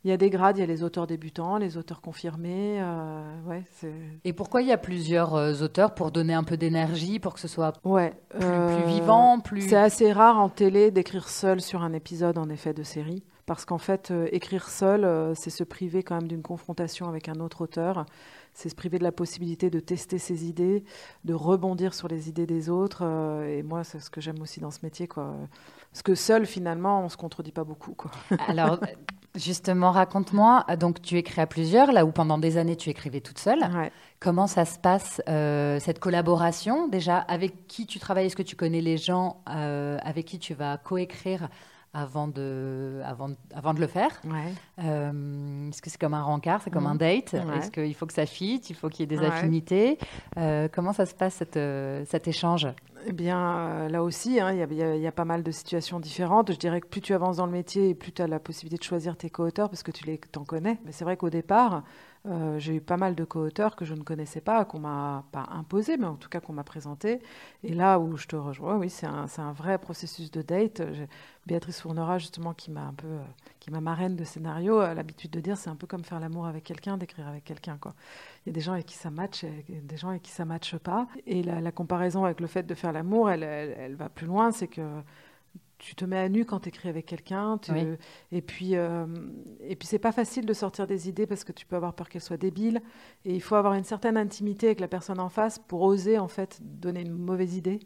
il 0.04 0.10
y 0.10 0.12
a 0.12 0.16
des 0.16 0.30
grades, 0.30 0.56
il 0.58 0.60
y 0.60 0.64
a 0.64 0.66
les 0.66 0.82
auteurs 0.82 1.06
débutants, 1.06 1.58
les 1.58 1.76
auteurs 1.76 2.00
confirmés. 2.00 2.80
euh, 2.80 3.22
ouais, 3.46 3.64
Et 4.24 4.32
pourquoi 4.32 4.62
il 4.62 4.68
y 4.68 4.72
a 4.72 4.78
plusieurs 4.78 5.34
euh, 5.34 5.62
auteurs 5.62 5.94
pour 5.94 6.10
donner 6.10 6.34
un 6.34 6.44
peu 6.44 6.56
d'énergie, 6.56 7.18
pour 7.18 7.34
que 7.34 7.40
ce 7.40 7.48
soit 7.48 7.74
ouais, 7.84 8.14
plus, 8.30 8.40
euh, 8.42 8.76
plus 8.76 8.92
vivant, 8.92 9.40
plus... 9.40 9.68
C'est 9.68 9.76
assez 9.76 10.12
rare 10.12 10.38
en 10.38 10.48
télé 10.48 10.90
d'écrire 10.90 11.28
seul 11.28 11.60
sur 11.60 11.82
un 11.82 11.92
épisode 11.92 12.38
en 12.38 12.48
effet 12.48 12.72
de 12.72 12.82
série 12.82 13.22
parce 13.50 13.64
qu'en 13.64 13.78
fait, 13.78 14.12
euh, 14.12 14.28
écrire 14.30 14.68
seul, 14.68 15.04
euh, 15.04 15.34
c'est 15.34 15.50
se 15.50 15.64
priver 15.64 16.04
quand 16.04 16.14
même 16.14 16.28
d'une 16.28 16.40
confrontation 16.40 17.08
avec 17.08 17.28
un 17.28 17.40
autre 17.40 17.62
auteur, 17.62 18.06
c'est 18.54 18.68
se 18.68 18.76
priver 18.76 19.00
de 19.00 19.02
la 19.02 19.10
possibilité 19.10 19.70
de 19.70 19.80
tester 19.80 20.18
ses 20.18 20.44
idées, 20.44 20.84
de 21.24 21.34
rebondir 21.34 21.92
sur 21.92 22.06
les 22.06 22.28
idées 22.28 22.46
des 22.46 22.70
autres, 22.70 23.02
euh, 23.02 23.58
et 23.58 23.64
moi, 23.64 23.82
c'est 23.82 23.98
ce 23.98 24.08
que 24.08 24.20
j'aime 24.20 24.40
aussi 24.40 24.60
dans 24.60 24.70
ce 24.70 24.78
métier, 24.84 25.08
quoi. 25.08 25.34
Parce 25.90 26.02
que 26.04 26.14
seul, 26.14 26.46
finalement, 26.46 27.04
on 27.04 27.08
se 27.08 27.16
contredit 27.16 27.50
pas 27.50 27.64
beaucoup, 27.64 27.94
quoi. 27.94 28.12
Alors, 28.46 28.78
justement, 29.34 29.90
raconte-moi, 29.90 30.64
donc 30.78 31.00
tu 31.02 31.16
écris 31.16 31.40
à 31.40 31.46
plusieurs, 31.46 31.92
là 31.92 32.04
où 32.04 32.12
pendant 32.12 32.38
des 32.38 32.56
années 32.56 32.76
tu 32.76 32.90
écrivais 32.90 33.20
toute 33.20 33.38
seule. 33.38 33.60
Ouais. 33.60 33.92
Comment 34.18 34.46
ça 34.46 34.64
se 34.64 34.78
passe, 34.78 35.22
euh, 35.28 35.78
cette 35.80 35.98
collaboration 35.98 36.88
Déjà, 36.88 37.18
avec 37.18 37.66
qui 37.66 37.86
tu 37.86 37.98
travailles? 37.98 38.26
Est-ce 38.26 38.36
que 38.36 38.42
tu 38.42 38.56
connais 38.56 38.80
les 38.80 38.96
gens 38.96 39.42
euh, 39.48 39.98
avec 40.02 40.26
qui 40.26 40.38
tu 40.38 40.54
vas 40.54 40.76
coécrire 40.76 41.48
avant 41.92 42.28
de, 42.28 43.00
avant, 43.04 43.30
avant 43.54 43.74
de 43.74 43.80
le 43.80 43.86
faire 43.88 44.20
Ouais. 44.24 44.52
Euh, 44.84 45.68
Est-ce 45.68 45.82
que 45.82 45.90
c'est 45.90 46.00
comme 46.00 46.14
un 46.14 46.22
rencard 46.22 46.62
C'est 46.62 46.70
comme 46.70 46.86
un 46.86 46.94
date? 46.94 47.32
Ouais. 47.32 47.58
Est-ce 47.58 47.70
qu'il 47.70 47.94
faut 47.94 48.06
que 48.06 48.12
ça 48.12 48.26
fit 48.26 48.62
Il 48.68 48.76
faut 48.76 48.88
qu'il 48.88 49.00
y 49.00 49.02
ait 49.04 49.16
des 49.16 49.22
Ouais. 49.22 49.26
affinités? 49.26 49.98
Euh, 50.38 50.68
Comment 50.72 50.92
ça 50.92 51.06
se 51.06 51.14
passe, 51.14 51.34
cette, 51.34 51.56
euh, 51.56 52.04
cet 52.06 52.28
échange? 52.28 52.68
Eh 53.06 53.12
bien, 53.12 53.40
euh, 53.40 53.88
là 53.88 54.02
aussi, 54.02 54.38
hein, 54.40 54.52
il 54.52 54.58
y, 54.76 54.82
a- 54.82 54.94
y 54.96 55.04
y 55.06 55.10
pas 55.10 55.24
mal 55.24 55.42
de 55.42 55.50
situations 55.50 56.00
différentes. 56.00 56.52
Je 56.52 56.58
dirais 56.58 56.80
que 56.80 56.86
plus 56.86 57.00
tu 57.00 57.14
avances 57.14 57.38
dans 57.38 57.46
le 57.46 57.52
métier, 57.52 57.94
plus 57.94 58.12
tu 58.12 58.20
as 58.22 58.26
la 58.26 58.38
possibilité 58.38 58.78
de 58.78 58.84
choisir 58.84 59.16
tes 59.16 59.30
co-auteurs 59.30 59.68
parce 59.70 59.82
que 59.82 59.90
tu 59.90 60.04
les 60.04 60.18
t'en 60.18 60.44
connais. 60.44 60.78
Mais 60.84 60.92
c'est 60.92 61.04
vrai 61.04 61.16
qu'au 61.16 61.30
départ, 61.30 61.82
euh, 62.26 62.58
j'ai 62.58 62.76
eu 62.76 62.80
pas 62.82 62.98
mal 62.98 63.14
de 63.14 63.24
co-auteurs 63.24 63.76
que 63.76 63.86
je 63.86 63.94
ne 63.94 64.02
connaissais 64.02 64.42
pas, 64.42 64.66
qu'on 64.66 64.78
m'a 64.78 65.24
pas 65.32 65.46
imposé, 65.52 65.96
mais 65.96 66.06
en 66.06 66.16
tout 66.16 66.28
cas 66.28 66.40
qu'on 66.40 66.52
m'a 66.52 66.64
présenté. 66.64 67.20
Et 67.64 67.72
là 67.72 67.98
où 67.98 68.16
je 68.16 68.26
te 68.26 68.36
rejoins, 68.36 68.76
oui, 68.76 68.90
c'est 68.90 69.06
un, 69.06 69.52
vrai 69.52 69.78
processus 69.78 70.30
de 70.30 70.42
date. 70.42 70.82
Béatrice 71.46 71.80
Fournera, 71.80 72.18
justement, 72.18 72.52
qui 72.52 72.70
m'a 72.70 72.82
un 72.82 72.92
peu, 72.92 73.06
euh, 73.06 73.22
qui 73.58 73.70
m'a 73.70 73.80
marraine 73.80 74.16
de 74.16 74.24
scénario, 74.24 74.80
a 74.80 74.92
l'habitude 74.92 75.30
de 75.30 75.40
dire 75.40 75.56
c'est 75.56 75.70
un 75.70 75.76
peu 75.76 75.86
comme 75.86 76.04
faire 76.04 76.20
l'amour 76.20 76.46
avec 76.46 76.64
quelqu'un, 76.64 76.98
d'écrire 76.98 77.26
avec 77.26 77.44
quelqu'un. 77.44 77.78
Il 78.44 78.50
y 78.50 78.50
a 78.50 78.52
des 78.52 78.60
gens 78.60 78.72
avec 78.72 78.86
qui 78.86 78.96
ça 78.96 79.10
match 79.10 79.44
et 79.44 79.64
des 79.82 79.96
gens 79.96 80.10
avec 80.10 80.22
qui 80.22 80.30
ça 80.30 80.44
matche 80.44 80.76
pas. 80.76 81.08
Et 81.26 81.42
la, 81.42 81.72
comparaison 81.72 82.24
avec 82.26 82.40
le 82.40 82.46
fait 82.46 82.64
de 82.64 82.74
faire 82.74 82.92
l'amour, 82.92 83.30
elle, 83.30 83.42
elle, 83.42 83.74
elle 83.78 83.94
va 83.94 84.10
plus 84.10 84.26
loin. 84.26 84.52
C'est 84.52 84.68
que 84.68 84.82
tu 85.80 85.94
te 85.94 86.04
mets 86.04 86.18
à 86.18 86.28
nu 86.28 86.44
quand 86.44 86.60
tu 86.60 86.68
écris 86.68 86.88
avec 86.88 87.06
quelqu'un. 87.06 87.58
Oui. 87.70 87.96
Et 88.30 88.42
puis, 88.42 88.76
euh, 88.76 89.06
et 89.60 89.74
puis 89.76 89.88
c'est 89.88 89.98
pas 89.98 90.12
facile 90.12 90.46
de 90.46 90.52
sortir 90.52 90.86
des 90.86 91.08
idées 91.08 91.26
parce 91.26 91.42
que 91.42 91.52
tu 91.52 91.66
peux 91.66 91.76
avoir 91.76 91.94
peur 91.94 92.08
qu'elles 92.08 92.22
soient 92.22 92.36
débiles. 92.36 92.80
Et 93.24 93.34
il 93.34 93.40
faut 93.40 93.56
avoir 93.56 93.74
une 93.74 93.84
certaine 93.84 94.16
intimité 94.16 94.66
avec 94.66 94.80
la 94.80 94.88
personne 94.88 95.18
en 95.18 95.30
face 95.30 95.58
pour 95.58 95.82
oser 95.82 96.18
en 96.18 96.28
fait 96.28 96.60
donner 96.62 97.00
une 97.00 97.12
mauvaise 97.12 97.56
idée 97.56 97.80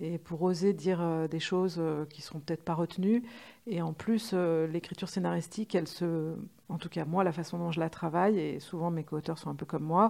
et 0.00 0.18
pour 0.18 0.42
oser 0.42 0.72
dire 0.72 1.00
euh, 1.00 1.28
des 1.28 1.40
choses 1.40 1.76
euh, 1.78 2.04
qui 2.06 2.20
seront 2.20 2.40
peut-être 2.40 2.64
pas 2.64 2.74
retenues. 2.74 3.22
Et 3.68 3.82
en 3.82 3.92
plus, 3.92 4.30
euh, 4.32 4.66
l'écriture 4.68 5.08
scénaristique, 5.08 5.74
elle 5.74 5.88
se, 5.88 6.34
en 6.68 6.78
tout 6.78 6.88
cas 6.88 7.04
moi, 7.04 7.24
la 7.24 7.32
façon 7.32 7.58
dont 7.58 7.72
je 7.72 7.80
la 7.80 7.90
travaille, 7.90 8.38
et 8.38 8.60
souvent 8.60 8.92
mes 8.92 9.02
co-auteurs 9.02 9.38
sont 9.38 9.50
un 9.50 9.56
peu 9.56 9.66
comme 9.66 9.82
moi, 9.82 10.08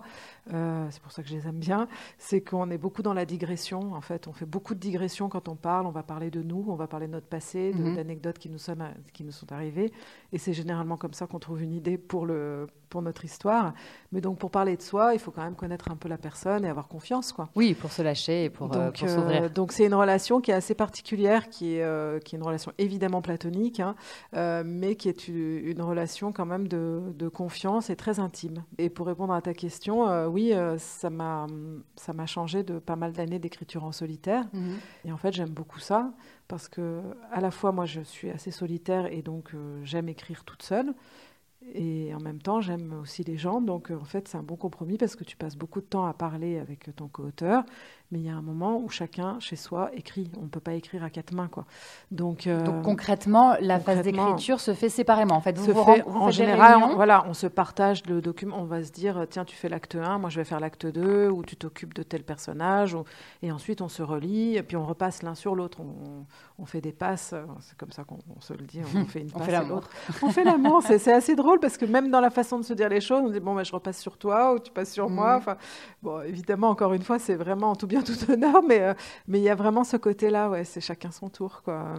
euh, 0.52 0.86
c'est 0.90 1.00
pour 1.00 1.10
ça 1.10 1.22
que 1.22 1.28
je 1.28 1.34
les 1.36 1.46
aime 1.48 1.58
bien, 1.58 1.88
c'est 2.18 2.42
qu'on 2.42 2.70
est 2.70 2.76
beaucoup 2.76 3.02
dans 3.02 3.14
la 3.14 3.24
digression. 3.24 3.94
En 3.94 4.02
fait, 4.02 4.28
on 4.28 4.34
fait 4.34 4.44
beaucoup 4.44 4.74
de 4.74 4.80
digressions 4.80 5.30
quand 5.30 5.48
on 5.48 5.56
parle. 5.56 5.86
On 5.86 5.90
va 5.90 6.02
parler 6.02 6.30
de 6.30 6.42
nous, 6.42 6.66
on 6.68 6.74
va 6.74 6.86
parler 6.86 7.06
de 7.06 7.12
notre 7.12 7.28
passé, 7.28 7.72
Mhm. 7.74 7.94
d'anecdotes 7.96 8.38
qui 8.38 8.50
nous 8.50 8.58
sont 8.58 8.76
qui 9.14 9.24
nous 9.24 9.32
sont 9.32 9.50
arrivées. 9.52 9.90
Et 10.32 10.38
c'est 10.38 10.52
généralement 10.52 10.98
comme 10.98 11.14
ça 11.14 11.26
qu'on 11.26 11.38
trouve 11.38 11.62
une 11.62 11.72
idée 11.72 11.96
pour 11.96 12.26
le 12.26 12.66
pour 12.88 13.02
notre 13.02 13.24
histoire. 13.24 13.74
Mais 14.12 14.20
donc 14.20 14.38
pour 14.38 14.50
parler 14.52 14.76
de 14.76 14.82
soi, 14.82 15.12
il 15.14 15.18
faut 15.18 15.32
quand 15.32 15.42
même 15.42 15.56
connaître 15.56 15.90
un 15.90 15.96
peu 15.96 16.08
la 16.08 16.18
personne 16.18 16.64
et 16.64 16.68
avoir 16.68 16.86
confiance, 16.86 17.32
quoi. 17.32 17.48
Oui, 17.56 17.74
pour 17.74 17.90
se 17.90 18.00
lâcher 18.00 18.44
et 18.44 18.50
pour, 18.50 18.72
euh, 18.72 18.86
Donc, 18.86 18.98
pour 19.00 19.08
s'ouvrir. 19.08 19.50
donc 19.50 19.72
c'est 19.72 19.86
une 19.86 19.94
relation 19.94 20.40
qui 20.40 20.52
est 20.52 20.54
assez 20.54 20.74
particulière, 20.74 21.48
qui 21.48 21.74
est, 21.78 22.22
qui 22.24 22.36
est 22.36 22.38
une 22.38 22.44
relation 22.44 22.72
évidemment 22.78 23.22
platonique, 23.46 23.80
hein, 23.80 23.94
euh, 24.34 24.62
mais 24.64 24.96
qui 24.96 25.08
est 25.08 25.28
une, 25.28 25.60
une 25.64 25.82
relation 25.82 26.32
quand 26.32 26.46
même 26.46 26.68
de, 26.68 27.02
de 27.14 27.28
confiance 27.28 27.90
et 27.90 27.96
très 27.96 28.20
intime. 28.20 28.64
Et 28.78 28.90
pour 28.90 29.06
répondre 29.06 29.32
à 29.32 29.40
ta 29.42 29.54
question, 29.54 30.08
euh, 30.08 30.26
oui, 30.26 30.52
euh, 30.52 30.78
ça 30.78 31.10
m'a 31.10 31.46
ça 31.96 32.12
m'a 32.12 32.26
changé 32.26 32.62
de 32.62 32.78
pas 32.78 32.96
mal 32.96 33.12
d'années 33.12 33.38
d'écriture 33.38 33.84
en 33.84 33.92
solitaire. 33.92 34.44
Mhm. 34.52 34.76
Et 35.04 35.12
en 35.12 35.16
fait, 35.16 35.32
j'aime 35.32 35.50
beaucoup 35.50 35.80
ça 35.80 36.12
parce 36.48 36.68
que 36.68 37.00
à 37.32 37.40
la 37.40 37.50
fois 37.50 37.72
moi, 37.72 37.86
je 37.86 38.00
suis 38.00 38.30
assez 38.30 38.50
solitaire 38.50 39.06
et 39.12 39.22
donc 39.22 39.52
j'aime 39.82 40.08
écrire 40.08 40.44
toute 40.44 40.62
seule. 40.62 40.94
Et 41.74 42.14
en 42.14 42.20
même 42.20 42.40
temps, 42.40 42.60
j'aime 42.60 42.94
aussi 43.02 43.24
les 43.24 43.36
gens. 43.36 43.60
Donc, 43.60 43.90
en 43.90 44.04
fait, 44.04 44.28
c'est 44.28 44.38
un 44.38 44.42
bon 44.42 44.54
compromis 44.54 44.98
parce 44.98 45.16
que 45.16 45.24
tu 45.24 45.36
passes 45.36 45.56
beaucoup 45.56 45.80
de 45.80 45.86
temps 45.86 46.06
à 46.06 46.14
parler 46.14 46.58
avec 46.58 46.94
ton 46.94 47.08
co-auteur. 47.08 47.64
Mais 48.12 48.20
il 48.20 48.24
y 48.24 48.30
a 48.30 48.34
un 48.36 48.42
moment 48.42 48.78
où 48.78 48.88
chacun, 48.88 49.40
chez 49.40 49.56
soi, 49.56 49.90
écrit. 49.92 50.30
On 50.38 50.42
ne 50.44 50.48
peut 50.48 50.60
pas 50.60 50.74
écrire 50.74 51.02
à 51.02 51.10
quatre 51.10 51.32
mains, 51.32 51.48
quoi. 51.48 51.64
Donc, 52.12 52.46
euh, 52.46 52.62
Donc 52.62 52.82
concrètement, 52.84 53.56
la 53.60 53.80
phase 53.80 54.02
d'écriture 54.02 54.60
se 54.60 54.74
fait 54.74 54.88
séparément. 54.88 55.34
En 55.34 55.40
fait, 55.40 55.58
vous 55.58 55.66
se 55.66 55.70
vous 55.72 55.82
fait 55.84 56.04
vous 56.06 56.20
en 56.20 56.30
général, 56.30 56.76
on, 56.84 56.94
voilà, 56.94 57.24
on 57.28 57.34
se 57.34 57.48
partage 57.48 58.06
le 58.06 58.20
document. 58.20 58.58
On 58.60 58.64
va 58.64 58.84
se 58.84 58.92
dire, 58.92 59.26
tiens, 59.28 59.44
tu 59.44 59.56
fais 59.56 59.68
l'acte 59.68 59.96
1, 59.96 60.18
moi 60.18 60.30
je 60.30 60.36
vais 60.38 60.44
faire 60.44 60.60
l'acte 60.60 60.86
2, 60.86 61.28
ou 61.30 61.42
tu 61.42 61.56
t'occupes 61.56 61.94
de 61.94 62.04
tel 62.04 62.22
personnage, 62.22 62.94
ou- 62.94 63.02
et 63.42 63.50
ensuite 63.50 63.80
on 63.80 63.88
se 63.88 64.02
relie, 64.04 64.56
et 64.56 64.62
puis 64.62 64.76
on 64.76 64.86
repasse 64.86 65.24
l'un 65.24 65.34
sur 65.34 65.56
l'autre. 65.56 65.80
On, 65.80 66.24
on 66.60 66.64
fait 66.64 66.80
des 66.80 66.92
passes, 66.92 67.34
c'est 67.60 67.76
comme 67.76 67.90
ça 67.92 68.04
qu'on 68.04 68.18
on 68.36 68.40
se 68.40 68.52
le 68.52 68.64
dit, 68.64 68.80
on 68.94 69.04
fait 69.06 69.20
une 69.22 69.32
passe 69.32 69.48
l'amour. 69.48 69.76
l'autre. 69.76 69.90
On 70.22 70.30
fait 70.30 70.44
l'amour, 70.44 70.80
c'est 70.82 71.12
assez 71.12 71.34
drôle 71.34 71.58
parce 71.58 71.76
que 71.76 71.84
même 71.84 72.10
dans 72.10 72.20
la 72.20 72.30
façon 72.30 72.58
de 72.60 72.64
se 72.64 72.72
dire 72.72 72.88
les 72.88 73.00
choses, 73.00 73.22
on 73.24 73.30
dit, 73.30 73.40
bon, 73.40 73.54
bah, 73.56 73.64
je 73.64 73.72
repasse 73.72 73.98
sur 73.98 74.16
toi, 74.16 74.54
ou 74.54 74.60
tu 74.60 74.70
passes 74.70 74.92
sur 74.92 75.10
moi. 75.10 75.32
Mhm. 75.32 75.38
Enfin, 75.38 75.56
bon, 76.02 76.20
évidemment, 76.22 76.68
encore 76.68 76.92
une 76.94 77.02
fois, 77.02 77.18
c'est 77.18 77.34
vraiment 77.34 77.70
en 77.70 77.74
tout 77.76 77.86
bien, 77.86 77.95
tout 78.02 78.30
honneur, 78.30 78.62
mais 78.62 78.80
euh, 78.80 78.94
mais 79.28 79.38
il 79.38 79.44
y 79.44 79.50
a 79.50 79.54
vraiment 79.54 79.84
ce 79.84 79.96
côté-là, 79.96 80.50
ouais, 80.50 80.64
c'est 80.64 80.80
chacun 80.80 81.10
son 81.10 81.28
tour, 81.28 81.62
quoi. 81.62 81.94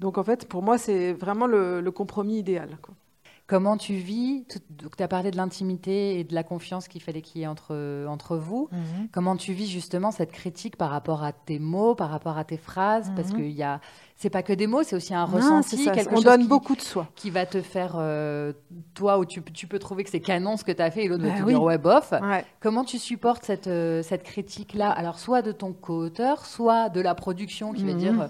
Donc 0.00 0.18
en 0.18 0.24
fait, 0.24 0.48
pour 0.48 0.62
moi, 0.62 0.78
c'est 0.78 1.12
vraiment 1.12 1.46
le, 1.46 1.82
compromis 1.90 2.38
idéal. 2.38 2.78
Comment 3.48 3.76
tu 3.76 3.94
vis 3.94 4.44
tu 4.96 5.02
as 5.02 5.06
parlé 5.06 5.30
de 5.30 5.36
l'intimité 5.36 6.18
et 6.18 6.24
de 6.24 6.34
la 6.34 6.42
confiance 6.42 6.88
qu'il 6.88 7.00
fallait 7.00 7.22
qu'il 7.22 7.40
y 7.40 7.44
ait 7.44 7.46
entre, 7.46 8.04
entre 8.08 8.36
vous. 8.36 8.68
Comment 9.12 9.36
tu 9.36 9.52
vis 9.52 9.68
justement 9.70 10.10
cette 10.10 10.32
critique 10.32 10.76
par 10.76 10.90
rapport 10.90 11.22
à 11.22 11.32
tes 11.32 11.60
mots, 11.60 11.94
par 11.94 12.10
rapport 12.10 12.38
à 12.38 12.44
tes 12.44 12.56
phrases? 12.56 13.12
Parce 13.14 13.30
Mhm. 13.30 13.36
que 13.36 13.42
y 13.42 13.62
a... 13.62 13.80
c'est 14.16 14.30
pas 14.30 14.42
que 14.42 14.52
des 14.52 14.66
mots, 14.66 14.82
c'est 14.82 14.96
aussi 14.96 15.14
un 15.14 15.26
Non, 15.26 15.34
ressenti, 15.36 15.84
quelque 15.84 16.10
on 16.10 16.16
chose 16.16 16.24
donne 16.24 16.42
qui, 16.42 16.48
beaucoup 16.48 16.74
de 16.74 16.80
soi. 16.80 17.06
qui 17.14 17.30
va 17.30 17.46
te 17.46 17.62
faire, 17.62 17.94
euh, 17.96 18.52
toi, 18.94 19.18
où 19.18 19.24
tu, 19.24 19.40
tu 19.42 19.68
peux 19.68 19.78
trouver 19.78 20.02
que 20.02 20.10
c'est 20.10 20.20
canon 20.20 20.56
ce 20.56 20.64
que 20.64 20.72
tu 20.72 20.82
as 20.82 20.90
fait 20.90 21.04
et 21.04 21.08
l'autre 21.08 21.22
va 21.22 21.30
Bah 21.30 21.36
te 21.38 21.42
oui. 21.44 21.52
dire 21.52 21.62
ouais, 21.62 21.78
bof. 21.78 22.12
Ouais. 22.20 22.44
Comment 22.60 22.82
tu 22.84 22.98
supportes 22.98 23.44
cette, 23.44 23.68
euh, 23.68 24.02
cette 24.02 24.24
critique-là? 24.24 24.90
Alors, 24.90 25.20
soit 25.20 25.42
de 25.42 25.52
ton 25.52 25.72
co-auteur, 25.72 26.44
soit 26.46 26.88
de 26.88 27.00
la 27.00 27.14
production 27.14 27.72
qui 27.72 27.84
va 27.84 27.92
Mhm. 27.92 27.98
dire, 27.98 28.20
euh, 28.22 28.26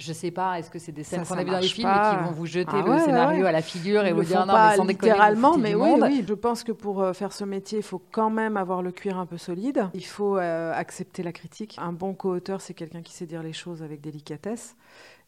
je 0.00 0.12
sais 0.12 0.30
pas, 0.30 0.58
est-ce 0.58 0.70
que 0.70 0.78
c'est 0.78 0.92
des 0.92 1.04
scènes 1.04 1.24
qu'on 1.24 1.34
a 1.36 1.44
vues 1.44 1.50
dans 1.50 1.58
les 1.58 1.68
films 1.68 1.88
et 1.88 2.10
qui 2.16 2.24
vont 2.24 2.30
vous 2.32 2.46
jeter 2.46 2.70
Ah 2.72 2.82
le 2.82 2.90
ouais, 2.90 3.00
scénario 3.00 3.42
ouais. 3.42 3.48
à 3.48 3.52
la 3.52 3.62
figure 3.62 4.04
et 4.04 4.08
Ils 4.08 4.14
vous 4.14 4.24
dire 4.24 4.46
non, 4.46 4.54
mais 4.54 4.76
sans 4.76 4.84
déconner, 4.84 5.12
littéralement, 5.12 5.56
mais 5.58 5.74
oui, 5.74 5.90
oui, 6.00 6.24
je 6.26 6.34
pense 6.34 6.64
que 6.64 6.72
pour 6.72 7.02
euh, 7.02 7.12
faire 7.12 7.32
ce 7.32 7.44
métier, 7.44 7.78
il 7.78 7.84
faut 7.84 8.02
quand 8.10 8.30
même 8.30 8.56
avoir 8.56 8.82
le 8.82 8.92
cuir 8.92 9.18
un 9.18 9.26
peu 9.26 9.36
solide. 9.38 9.88
Il 9.94 10.04
faut 10.06 10.36
euh, 10.38 10.72
accepter 10.74 11.22
la 11.22 11.32
critique. 11.32 11.76
Un 11.78 11.92
bon 11.92 12.14
co-auteur, 12.14 12.60
c'est 12.60 12.74
quelqu'un 12.74 13.02
qui 13.02 13.12
sait 13.12 13.26
dire 13.26 13.42
les 13.42 13.52
choses 13.52 13.82
avec 13.82 14.00
délicatesse. 14.00 14.74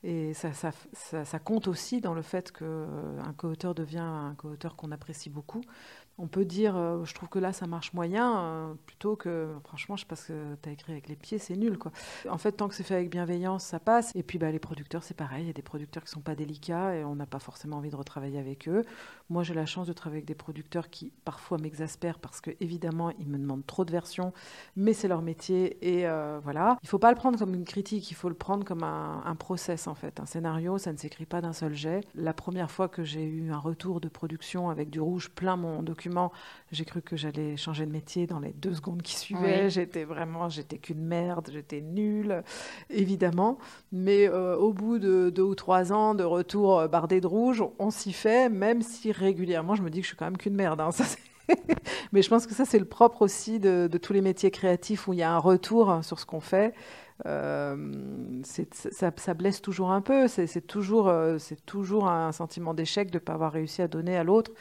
Et 0.05 0.35
ça, 0.35 0.53
ça, 0.53 0.73
ça- 0.93 1.25
ça 1.25 1.39
compte 1.39 1.69
aussi 1.69 2.01
dans 2.01 2.13
le 2.15 2.23
fait 2.23 2.51
qu'un 2.51 3.33
co-auteur 3.37 3.73
devient 3.73 3.99
un 4.01 4.35
co-auteur 4.37 4.75
qu'on 4.75 4.91
apprécie 4.91 5.31
beaucoup. 5.31 5.61
On 6.19 6.27
peut 6.27 6.45
dire, 6.45 6.77
euh, 6.77 7.05
je 7.05 7.15
trouve 7.15 7.29
que 7.29 7.39
là, 7.39 7.53
ça 7.53 7.67
marche 7.67 7.95
moyen, 7.95 8.39
euh, 8.39 8.75
plutôt 8.87 9.17
que, 9.17 9.49
franchement, 9.65 9.97
je 9.97 10.05
pense 10.05 10.25
que 10.25 10.57
tu 10.63 10.69
as 10.69 10.73
écrit 10.73 10.93
avec 10.93 11.09
les 11.09 11.17
pieds, 11.17 11.39
c'est 11.39 11.57
nul. 11.57 11.79
quoi. 11.79 11.91
En 12.29 12.37
fait, 12.39 12.53
tant 12.53 12.69
que 12.69 12.75
c'est 12.75 12.83
fait 12.83 12.95
avec 12.95 13.11
bienveillance, 13.11 13.65
ça 13.65 13.81
passe. 13.81 14.13
Et 14.15 14.23
puis, 14.23 14.39
bah, 14.39 14.51
les 14.51 14.59
producteurs, 14.59 15.03
c'est 15.03 15.15
pareil. 15.17 15.45
Il 15.45 15.47
y 15.47 15.51
a 15.51 15.55
des 15.55 15.63
producteurs 15.63 16.05
qui 16.05 16.11
sont 16.11 16.21
pas 16.21 16.35
délicats 16.35 16.95
et 16.95 17.05
on 17.05 17.17
n'a 17.17 17.27
pas 17.27 17.39
forcément 17.39 17.79
envie 17.79 17.91
de 17.91 17.97
retravailler 17.97 18.39
avec 18.39 18.69
eux. 18.69 18.85
Moi, 19.31 19.43
j'ai 19.43 19.55
la 19.55 19.65
chance 19.65 19.87
de 19.87 19.93
travailler 19.95 20.19
avec 20.19 20.29
des 20.29 20.35
producteurs 20.35 20.91
qui, 20.91 21.13
parfois, 21.25 21.57
m'exaspèrent 21.57 22.19
parce 22.19 22.43
que, 22.43 22.51
évidemment, 22.61 23.11
ils 23.19 23.29
me 23.29 23.39
demandent 23.39 23.67
trop 23.67 23.87
de 23.87 23.91
versions, 23.91 24.35
mais 24.77 24.93
c'est 24.93 25.09
leur 25.09 25.23
métier. 25.23 25.79
Et 25.81 26.07
euh, 26.07 26.41
voilà. 26.45 26.77
Il 26.83 26.89
faut 26.89 26.99
pas 26.99 27.11
le 27.11 27.17
prendre 27.17 27.39
comme 27.39 27.55
une 27.55 27.65
critique, 27.65 28.11
il 28.11 28.15
faut 28.15 28.29
le 28.29 28.35
prendre 28.35 28.65
comme 28.65 28.83
un, 28.83 29.23
un 29.25 29.35
process, 29.35 29.87
en 29.89 29.95
fait. 29.95 30.21
Un 30.21 30.27
scénario, 30.27 30.77
ça 30.77 30.93
ne 30.93 30.99
s'écrit 30.99 31.27
pas 31.27 31.41
d'un 31.41 31.55
seul 31.55 31.73
jet. 31.75 32.03
La 32.15 32.35
première 32.35 32.71
fois 32.71 32.89
que 32.89 33.03
j'ai 33.03 33.25
eu 33.25 33.51
un 33.51 33.59
retour 33.59 34.01
de 34.03 34.09
production 34.09 34.69
avec 34.69 34.91
du 34.91 35.01
rouge 35.01 35.31
plein 35.31 35.57
mon 35.57 35.83
document, 35.83 36.02
j'ai 36.71 36.85
cru 36.85 37.03
que 37.03 37.17
j'allais 37.17 37.57
changer 37.57 37.87
de 37.87 37.93
métier 37.93 38.27
dans 38.27 38.41
les 38.41 38.53
deux 38.53 38.75
secondes 38.75 39.03
qui 39.03 39.15
suivaient. 39.17 39.65
Oui. 39.65 39.71
J'étais 39.71 40.05
vraiment, 40.05 40.49
j'étais 40.49 40.79
qu'une 40.79 41.05
merde, 41.05 41.51
j'étais 41.53 41.81
nulle, 41.81 42.43
évidemment. 42.91 43.59
Mais 43.93 44.29
euh, 44.29 44.57
au 44.57 44.73
bout 44.73 44.99
de 44.99 45.31
deux 45.31 45.43
ou 45.43 45.55
trois 45.55 45.93
ans 45.93 46.15
de 46.15 46.25
retour 46.25 46.79
euh, 46.79 46.89
bardé 46.89 47.21
de 47.21 47.27
rouge, 47.27 47.63
on 47.79 47.91
s'y 47.91 48.13
fait, 48.13 48.49
même 48.49 48.83
si 48.83 49.13
régulièrement 49.13 49.75
je 49.75 49.83
me 49.83 49.91
dis 49.91 49.99
que 49.99 50.05
je 50.05 50.09
suis 50.09 50.17
quand 50.17 50.25
même 50.27 50.39
qu'une 50.39 50.55
merde. 50.55 50.81
hein. 50.81 50.91
Ça, 50.93 51.05
Mais 52.13 52.23
je 52.23 52.29
pense 52.29 52.47
que 52.47 52.55
ça, 52.55 52.65
c'est 52.65 52.79
le 52.79 52.85
propre 52.85 53.23
aussi 53.23 53.59
de, 53.59 53.89
de 53.91 53.99
tous 53.99 54.13
les 54.13 54.21
métiers 54.21 54.51
créatifs 54.51 55.09
où 55.09 55.13
il 55.13 55.19
y 55.19 55.23
a 55.23 55.33
un 55.33 55.39
retour 55.39 55.91
hein, 55.91 56.03
sur 56.03 56.21
ce 56.21 56.25
qu'on 56.25 56.41
fait. 56.41 56.73
ça, 57.25 59.11
ça, 59.17 59.35
blesse 59.35 59.61
toujours 59.61 59.91
un 59.91 60.01
peu. 60.01 60.29
C'est 60.29 60.67
toujours, 60.67 61.13
c'est 61.39 61.65
toujours 61.67 62.09
un 62.09 62.31
sentiment 62.33 62.75
d'échec 62.75 63.11
de 63.11 63.17
ne 63.17 63.21
pas 63.21 63.33
avoir 63.35 63.53
réussi 63.53 63.83
à 63.83 63.89
donner 63.89 64.17
à 64.17 64.25
l'autre 64.25 64.53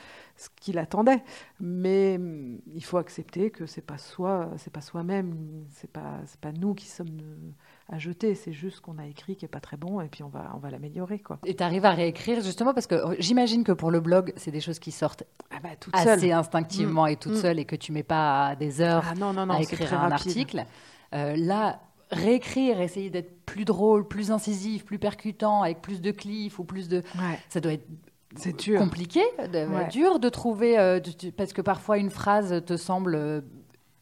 ce 0.42 0.50
qu'il 0.60 0.78
attendait. 0.80 1.24
Mais 1.60 2.18
mm, 2.18 2.62
il 2.74 2.84
faut 2.84 2.98
accepter 2.98 3.52
que 3.52 3.66
c'est 3.66 3.86
pas 3.86 3.98
soi, 3.98 4.50
c'est 4.58 4.74
pas 4.74 4.82
soi-même, 4.82 5.66
c'est 5.72 5.92
pas 5.92 6.20
c'est 6.26 6.40
pas 6.40 6.52
nous 6.52 6.74
qui 6.74 6.88
sommes 6.88 7.54
à 7.90 8.00
jeter, 8.00 8.36
c'est 8.36 8.54
juste 8.54 8.78
ce 8.78 8.82
qu'on 8.82 8.98
a 8.98 9.06
écrit 9.06 9.36
qui 9.36 9.46
est 9.46 9.50
pas 9.50 9.60
très 9.60 9.78
bon 9.78 10.02
et 10.02 10.08
puis 10.08 10.24
on 10.24 10.30
va 10.30 10.52
on 10.56 10.60
va 10.60 10.72
l'améliorer 10.72 11.20
quoi. 11.20 11.40
Et 11.46 11.56
tu 11.56 11.64
arrives 11.64 11.86
à 11.86 11.92
réécrire 11.92 12.42
justement 12.42 12.74
parce 12.74 12.88
que 12.88 12.96
oh, 13.06 13.14
j'imagine 13.20 13.64
que 13.64 13.72
pour 13.72 13.92
le 13.92 14.00
blog, 14.00 14.34
c'est 14.36 14.52
des 14.52 14.62
choses 14.62 14.80
qui 14.80 14.92
sortent 14.92 15.24
ah 15.52 15.60
bah, 15.62 15.70
assez 15.94 16.32
instinctivement 16.32 17.06
et 17.06 17.18
toutes 17.18 17.34
mm. 17.34 17.42
seules 17.42 17.60
et 17.60 17.66
que 17.66 17.76
tu 17.76 17.92
mets 17.92 18.04
pas 18.04 18.56
des 18.56 18.82
heures 18.82 19.04
ah 19.08 19.16
non, 19.16 19.34
non, 19.34 19.46
non, 19.46 19.56
à 19.56 19.62
écrire 19.62 19.94
un 19.94 20.12
article. 20.12 20.66
Euh, 21.14 21.36
là, 21.36 21.82
réécrire, 22.10 22.80
essayer 22.82 23.10
d'être 23.10 23.46
plus 23.46 23.66
drôle, 23.66 24.08
plus 24.08 24.32
incisif, 24.32 24.86
plus 24.86 24.98
percutant, 24.98 25.64
avec 25.64 25.82
plus 25.82 26.02
de 26.02 26.12
cliff 26.12 26.58
ou 26.60 26.64
plus 26.64 26.88
de. 26.88 27.04
Ça 27.50 27.60
doit 27.60 27.74
être 27.74 27.88
c'est 28.36 28.58
dur. 28.58 28.80
compliqué, 28.80 29.22
de, 29.52 29.90
dur 29.90 30.20
de 30.20 30.30
trouver, 30.30 30.78
euh, 30.80 31.00
parce 31.38 31.54
que 31.54 31.62
parfois 31.62 31.98
une 31.98 32.10
phrase 32.10 32.64
te 32.66 32.78
semble 32.78 33.16
euh, 33.16 33.42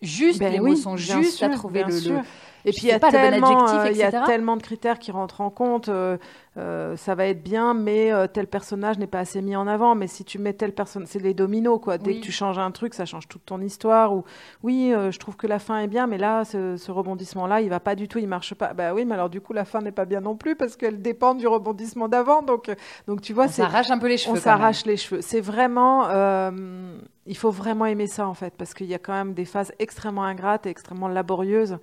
juste, 0.02 0.40
ben 0.40 0.52
les 0.52 0.60
mots 0.60 0.76
sont 0.76 0.98
justes, 0.98 1.42
à 1.44 1.50
trouver 1.50 1.84
le, 1.84 1.94
le, 1.94 2.20
et 2.66 2.72
puis 2.72 2.84
il 2.84 2.90
y, 2.90 2.92
a 2.92 3.00
tellement, 3.00 3.70
euh, 3.70 3.90
il 3.90 3.98
y 3.98 4.04
a 4.04 4.12
tellement 4.24 4.58
de 4.58 4.62
critères 4.62 5.00
qui 5.00 5.12
rentrent 5.12 5.42
en 5.42 5.50
compte. 5.50 5.90
Euh, 5.90 6.18
euh, 6.58 6.98
ça 6.98 7.16
va 7.16 7.26
être 7.26 7.42
bien, 7.42 7.74
mais 7.74 8.12
tel 8.34 8.48
personnage 8.48 8.98
n'est 8.98 9.08
pas 9.08 9.20
assez 9.20 9.42
mis 9.42 9.56
en 9.56 9.66
avant. 9.66 9.96
Mais 9.96 10.08
si 10.08 10.26
tu 10.26 10.40
mets 10.40 10.54
tel 10.54 10.74
personnage, 10.74 11.10
c'est 11.10 11.20
les 11.20 11.34
dominos, 11.34 11.80
quoi. 11.82 11.98
Dès 11.98 12.16
que 12.16 12.20
tu 12.20 12.32
changes 12.32 12.60
un 12.60 12.72
truc, 12.72 12.94
ça 12.94 13.06
change 13.06 13.28
toute 13.28 13.46
ton 13.46 13.62
histoire. 13.62 14.14
Ou 14.14 14.26
oui, 14.64 14.92
je 14.94 15.18
trouve 15.20 15.38
que 15.38 15.48
la 15.48 15.60
fin 15.60 15.80
est 15.80 15.88
bien, 15.88 16.08
mais 16.08 16.18
là, 16.18 16.44
ce, 16.44 16.92
rebondissement-là, 16.92 17.62
il 17.62 17.70
va 17.70 17.80
pas 17.80 17.96
du 17.96 18.08
tout, 18.08 18.20
il 18.20 18.28
marche 18.28 18.54
pas. 18.56 18.74
Bah 18.74 18.94
oui, 18.94 19.06
mais 19.06 19.14
alors 19.14 19.30
du 19.30 19.40
coup, 19.40 19.54
la 19.54 19.66
fin 19.66 19.82
n'est 19.82 19.92
pas 19.92 20.06
bien 20.06 20.22
non 20.22 20.36
plus 20.36 20.56
parce 20.56 20.76
qu'elle 20.76 21.02
dépend 21.02 21.36
du 21.36 21.48
rebondissement 21.48 22.10
d'avant. 22.10 22.42
Donc, 22.42 22.70
donc 23.08 23.22
tu 23.22 23.34
vois, 23.34 23.46
on 23.46 23.50
s'arrache 23.50 23.92
un 23.92 24.00
peu 24.00 24.08
les 24.08 24.18
cheveux. 24.18 24.38
On 24.38 24.42
s'arrache 24.42 24.86
les 24.86 24.98
cheveux. 24.98 25.22
C'est 25.22 25.42
vraiment, 25.42 26.10
il 27.26 27.38
faut 27.38 27.52
vraiment 27.52 27.86
aimer 27.86 28.08
ça 28.08 28.28
en 28.28 28.34
fait, 28.34 28.54
parce 28.58 28.74
qu'il 28.74 28.88
y 28.88 28.96
a 28.96 29.00
quand 29.00 29.14
même 29.14 29.34
des 29.34 29.46
phases 29.46 29.72
extrêmement 29.80 30.24
ingrates 30.24 30.66
et 30.66 30.70
extrêmement 30.70 31.08
laborieuses 31.08 31.78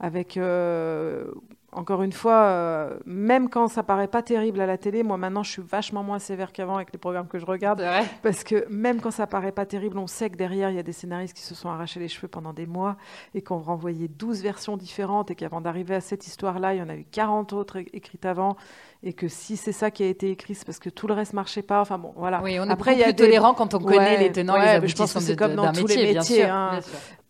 avec 0.00 0.36
euh, 0.36 1.26
encore 1.72 2.02
une 2.02 2.12
fois, 2.12 2.44
euh, 2.44 2.96
même 3.04 3.50
quand 3.50 3.68
ça 3.68 3.82
paraît 3.82 4.08
pas 4.08 4.22
terrible 4.22 4.60
à 4.60 4.66
la 4.66 4.78
télé, 4.78 5.02
moi 5.02 5.18
maintenant 5.18 5.42
je 5.42 5.50
suis 5.50 5.62
vachement 5.62 6.02
moins 6.02 6.18
sévère 6.18 6.52
qu'avant 6.52 6.76
avec 6.76 6.92
les 6.92 6.98
programmes 6.98 7.28
que 7.28 7.38
je 7.38 7.44
regarde. 7.44 7.84
Parce 8.22 8.42
que 8.42 8.66
même 8.70 9.00
quand 9.00 9.10
ça 9.10 9.26
paraît 9.26 9.52
pas 9.52 9.66
terrible, 9.66 9.98
on 9.98 10.06
sait 10.06 10.30
que 10.30 10.36
derrière 10.36 10.70
il 10.70 10.76
y 10.76 10.78
a 10.78 10.82
des 10.82 10.92
scénaristes 10.92 11.36
qui 11.36 11.42
se 11.42 11.54
sont 11.54 11.68
arrachés 11.68 12.00
les 12.00 12.08
cheveux 12.08 12.28
pendant 12.28 12.54
des 12.54 12.66
mois 12.66 12.96
et 13.34 13.42
qui 13.42 13.52
ont 13.52 13.60
renvoyé 13.60 14.08
12 14.08 14.42
versions 14.42 14.78
différentes 14.78 15.30
et 15.30 15.34
qu'avant 15.34 15.60
d'arriver 15.60 15.94
à 15.94 16.00
cette 16.00 16.26
histoire-là, 16.26 16.74
il 16.74 16.78
y 16.78 16.82
en 16.82 16.88
a 16.88 16.96
eu 16.96 17.04
40 17.10 17.52
autres 17.52 17.78
écrites 17.92 18.24
avant 18.24 18.56
et 19.02 19.12
que 19.12 19.28
si 19.28 19.56
c'est 19.58 19.72
ça 19.72 19.90
qui 19.90 20.02
a 20.02 20.06
été 20.06 20.30
écrit, 20.30 20.54
c'est 20.54 20.64
parce 20.64 20.78
que 20.78 20.90
tout 20.90 21.06
le 21.06 21.14
reste 21.14 21.34
marchait 21.34 21.62
pas. 21.62 21.80
Enfin 21.80 21.98
bon, 21.98 22.12
voilà. 22.16 22.40
Oui, 22.42 22.58
on 22.58 22.64
est 22.64 22.70
Après, 22.70 22.94
il 22.94 22.98
y 22.98 23.02
a 23.02 23.06
plus 23.06 23.16
tolérant 23.16 23.52
quand 23.52 23.74
on 23.74 23.78
connaît 23.78 24.18
les 24.18 24.32
tenants 24.32 24.56
et 24.56 24.60
les 24.60 24.68
aboutissants 24.68 25.06
je 25.06 25.12
pense 25.12 25.14
que 25.14 25.20
c'est 25.20 25.36
comme 25.36 25.54
dans 25.54 25.70
tous 25.72 25.86
les 25.86 26.14
métiers. 26.14 26.44
Hein. 26.44 26.80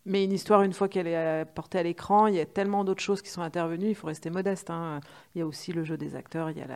Mais 0.09 0.23
une 0.23 0.33
histoire, 0.33 0.63
une 0.63 0.73
fois 0.73 0.89
qu'elle 0.89 1.05
est 1.05 1.15
euh, 1.15 1.45
portée 1.45 1.77
à 1.77 1.83
l'écran, 1.83 2.25
il 2.25 2.33
y 2.33 2.39
a 2.39 2.45
tellement 2.45 2.83
d'autres 2.83 3.01
choses 3.01 3.21
qui 3.21 3.29
sont 3.29 3.43
intervenues, 3.43 3.89
il 3.89 3.95
faut 3.95 4.07
rester 4.07 4.31
modeste. 4.31 4.71
Hein. 4.71 5.01
Il 5.35 5.39
y 5.39 5.41
a 5.43 5.45
aussi 5.45 5.71
le 5.71 5.83
jeu 5.83 5.97
des 5.97 6.15
acteurs, 6.15 6.49
il 6.49 6.57
y 6.57 6.61
a 6.61 6.67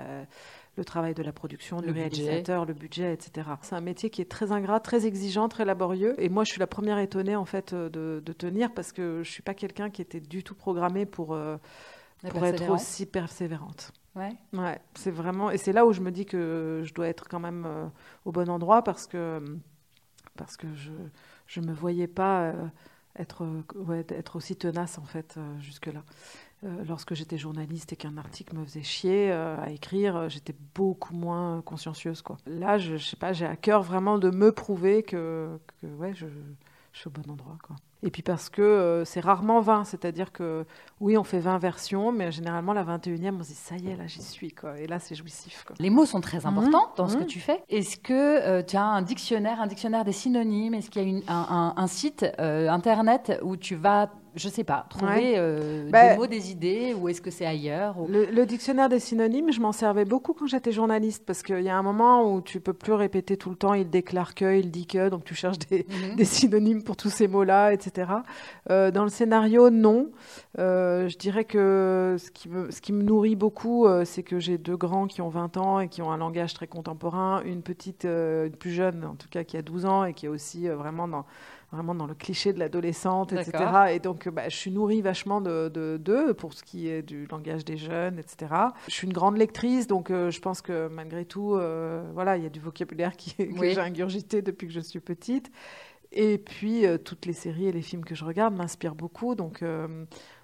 le 0.77 0.85
travail 0.85 1.15
de 1.15 1.23
la 1.23 1.31
production, 1.31 1.81
du 1.81 1.89
réalisateur, 1.89 2.65
le 2.65 2.73
budget, 2.75 3.11
etc. 3.11 3.49
C'est 3.63 3.75
un 3.75 3.81
métier 3.81 4.11
qui 4.11 4.21
est 4.21 4.29
très 4.29 4.51
ingrat, 4.51 4.79
très 4.79 5.07
exigeant, 5.07 5.49
très 5.49 5.65
laborieux. 5.65 6.15
Et 6.19 6.29
moi, 6.29 6.43
je 6.43 6.51
suis 6.51 6.59
la 6.59 6.67
première 6.67 6.99
étonnée 6.99 7.35
en 7.35 7.45
fait 7.45 7.73
de, 7.73 8.21
tenir 8.37 8.71
parce 8.71 8.91
que 8.91 9.21
je 9.23 9.31
suis 9.31 9.43
pas 9.43 9.55
quelqu'un 9.55 9.89
qui 9.89 10.03
était 10.03 10.19
du 10.19 10.43
tout 10.43 10.55
programmé 10.55 11.07
pour, 11.07 11.33
euh, 11.33 11.57
pour 12.29 12.45
être 12.45 12.69
aussi 12.69 13.07
persévérante. 13.07 13.93
Ouais. 14.15 14.33
Ouais, 14.53 14.79
c'est 14.93 15.09
vraiment 15.09 15.49
et 15.49 15.57
c'est 15.57 15.73
là 15.73 15.87
où 15.87 15.91
je 15.91 16.01
me 16.01 16.11
dis 16.11 16.27
que 16.27 16.83
je 16.83 16.93
dois 16.93 17.07
être 17.07 17.27
quand 17.27 17.39
même 17.39 17.65
euh, 17.65 17.87
au 18.25 18.31
bon 18.31 18.47
endroit 18.47 18.83
parce 18.83 19.07
que 19.07 19.43
parce 20.37 20.55
que 20.55 20.67
je 20.75 20.91
je 21.47 21.61
me 21.61 21.73
voyais 21.73 22.05
pas 22.05 22.53
être, 23.17 23.45
ouais, 23.75 24.05
être 24.09 24.35
aussi 24.35 24.55
tenace 24.55 24.97
en 24.97 25.05
fait 25.05 25.35
euh, 25.37 25.59
jusque-là. 25.59 26.03
Euh, 26.63 26.83
lorsque 26.87 27.13
j'étais 27.13 27.37
journaliste 27.37 27.93
et 27.93 27.95
qu'un 27.95 28.17
article 28.17 28.55
me 28.55 28.63
faisait 28.63 28.83
chier 28.83 29.31
euh, 29.31 29.57
à 29.59 29.69
écrire, 29.71 30.29
j'étais 30.29 30.55
beaucoup 30.75 31.13
moins 31.13 31.61
consciencieuse. 31.61 32.21
Quoi. 32.21 32.37
Là, 32.45 32.77
je, 32.77 32.97
sais 32.97 33.17
pas, 33.17 33.33
j'ai 33.33 33.45
à 33.45 33.55
cœur 33.55 33.83
vraiment 33.83 34.17
de 34.17 34.29
me 34.29 34.51
prouver 34.51 35.03
que, 35.03 35.59
que 35.81 35.87
ouais, 35.87 36.13
je, 36.15 36.27
je 36.93 36.99
suis 36.99 37.07
au 37.07 37.11
bon 37.11 37.29
endroit. 37.29 37.57
Quoi. 37.63 37.75
Et 38.03 38.11
puis 38.11 38.21
parce 38.21 38.49
que 38.49 38.61
euh, 38.61 39.05
c'est 39.05 39.21
rarement 39.21 39.61
20, 39.61 39.85
c'est-à-dire 39.85 40.31
que 40.31 40.65
oui, 40.99 41.17
on 41.17 41.23
fait 41.23 41.39
20 41.39 41.57
versions, 41.57 42.11
mais 42.11 42.31
généralement 42.31 42.73
la 42.73 42.83
21e, 42.83 43.37
on 43.39 43.43
se 43.43 43.49
dit 43.49 43.55
ça 43.55 43.77
y 43.77 43.89
est, 43.89 43.95
là 43.95 44.07
j'y 44.07 44.21
suis. 44.21 44.51
Quoi. 44.51 44.77
Et 44.79 44.87
là, 44.87 44.99
c'est 44.99 45.15
jouissif. 45.15 45.63
Quoi. 45.65 45.75
Les 45.79 45.89
mots 45.89 46.05
sont 46.05 46.21
très 46.21 46.45
importants 46.45 46.91
dans 46.97 47.07
ce 47.07 47.17
que 47.17 47.23
mmh. 47.23 47.27
tu 47.27 47.39
fais. 47.39 47.63
Est-ce 47.69 47.97
que 47.97 48.13
euh, 48.13 48.61
tu 48.61 48.75
as 48.75 48.83
un 48.83 49.01
dictionnaire, 49.01 49.61
un 49.61 49.67
dictionnaire 49.67 50.03
des 50.03 50.11
synonymes? 50.11 50.73
Est-ce 50.73 50.89
qu'il 50.89 51.01
y 51.01 51.05
a 51.05 51.07
une, 51.07 51.23
un, 51.29 51.73
un, 51.77 51.87
site 51.87 52.25
euh, 52.39 52.67
internet 52.69 53.39
où 53.41 53.55
tu 53.55 53.75
vas 53.75 54.09
je 54.35 54.49
sais 54.49 54.63
pas, 54.63 54.85
trouver 54.89 55.35
euh, 55.37 55.89
bah, 55.89 56.11
des 56.11 56.17
mots, 56.17 56.27
des 56.27 56.51
idées, 56.51 56.93
ou 56.93 57.07
est-ce 57.09 57.21
que 57.21 57.31
c'est 57.31 57.45
ailleurs 57.45 57.95
le, 58.07 58.45
dictionnaire 58.45 58.89
des 58.89 58.99
synonymes, 58.99 59.51
je 59.51 59.61
m'en 59.61 59.71
servais 59.71 60.05
beaucoup 60.05 60.33
quand 60.33 60.47
j'étais 60.47 60.71
journaliste, 60.71 61.23
parce 61.25 61.43
qu'il 61.43 61.61
y 61.61 61.69
a 61.69 61.77
un 61.77 61.83
moment 61.83 62.31
où 62.31 62.41
tu 62.41 62.59
peux 62.59 62.73
plus 62.73 62.93
répéter 62.93 63.37
tout 63.37 63.49
le 63.49 63.55
temps, 63.55 63.73
il 63.73 63.89
déclare 63.89 64.35
que, 64.35 64.57
il 64.57 64.71
dit 64.71 64.87
que, 64.87 65.09
donc 65.09 65.23
tu 65.23 65.35
cherches 65.35 65.59
des, 65.59 65.85
mhm. 66.17 66.23
synonymes 66.23 66.83
pour 66.83 66.95
tous 66.95 67.09
ces 67.09 67.27
mots-là, 67.27 67.73
etc. 67.73 68.11
Euh, 68.69 68.91
dans 68.91 69.03
le 69.03 69.09
scénario, 69.09 69.69
non. 69.69 70.11
Euh, 70.59 71.07
je 71.09 71.17
dirais 71.17 71.45
que 71.45 72.15
ce 72.19 72.31
qui 72.31 72.49
me, 72.49 72.71
ce 72.71 72.81
qui 72.81 72.93
me 72.93 73.03
nourrit 73.03 73.35
beaucoup, 73.35 73.87
c'est 74.05 74.23
que 74.23 74.39
j'ai 74.39 74.57
deux 74.57 74.77
grands 74.77 75.07
qui 75.07 75.21
ont 75.21 75.29
20 75.29 75.57
ans 75.57 75.79
et 75.79 75.87
qui 75.87 76.01
ont 76.01 76.11
un 76.11 76.17
langage 76.17 76.53
très 76.53 76.67
contemporain, 76.67 77.41
une 77.45 77.61
petite, 77.61 78.05
une 78.05 78.55
plus 78.57 78.71
jeune, 78.71 79.05
en 79.05 79.15
tout 79.15 79.29
cas, 79.29 79.43
qui 79.43 79.57
a 79.57 79.61
12 79.61 79.85
ans 79.85 80.05
et 80.05 80.13
qui 80.13 80.25
est 80.25 80.29
aussi 80.29 80.67
vraiment 80.67 81.07
dans 81.07 81.25
vraiment 81.73 81.95
dans 81.95 82.05
le 82.05 82.13
cliché 82.13 82.53
de 82.53 82.59
l'adolescente, 82.59 83.33
etc. 83.33 83.63
Et 83.91 83.99
donc, 83.99 84.29
bah, 84.29 84.47
je 84.47 84.55
suis 84.55 84.71
nourrie 84.71 85.01
vachement 85.01 85.41
de 85.41 85.69
d'eux 85.97 86.33
pour 86.33 86.53
ce 86.53 86.63
qui 86.63 86.87
est 86.87 87.01
du 87.01 87.25
langage 87.25 87.65
des 87.65 87.77
jeunes, 87.77 88.19
etc. 88.19 88.53
Je 88.87 88.93
suis 88.93 89.07
une 89.07 89.13
grande 89.13 89.37
lectrice, 89.37 89.87
donc 89.87 90.11
euh, 90.11 90.31
je 90.31 90.39
pense 90.39 90.61
que 90.61 90.87
malgré 90.87 91.25
tout, 91.25 91.55
euh, 91.55 92.03
voilà, 92.13 92.37
il 92.37 92.43
y 92.43 92.45
a 92.45 92.49
du 92.49 92.59
vocabulaire 92.59 93.15
qui, 93.17 93.35
que 93.35 93.69
j'ai 93.69 93.79
ingurgité 93.79 94.41
depuis 94.41 94.67
que 94.67 94.73
je 94.73 94.79
suis 94.79 94.99
petite. 94.99 95.51
Et 96.11 96.37
puis, 96.37 96.85
euh, 96.85 96.99
toutes 96.99 97.25
les 97.25 97.33
séries 97.33 97.67
et 97.67 97.71
les 97.71 97.81
films 97.81 98.05
que 98.05 98.13
je 98.13 98.23
regarde 98.23 98.55
m'inspirent 98.55 98.95
beaucoup. 98.95 99.33
Donc, 99.33 99.63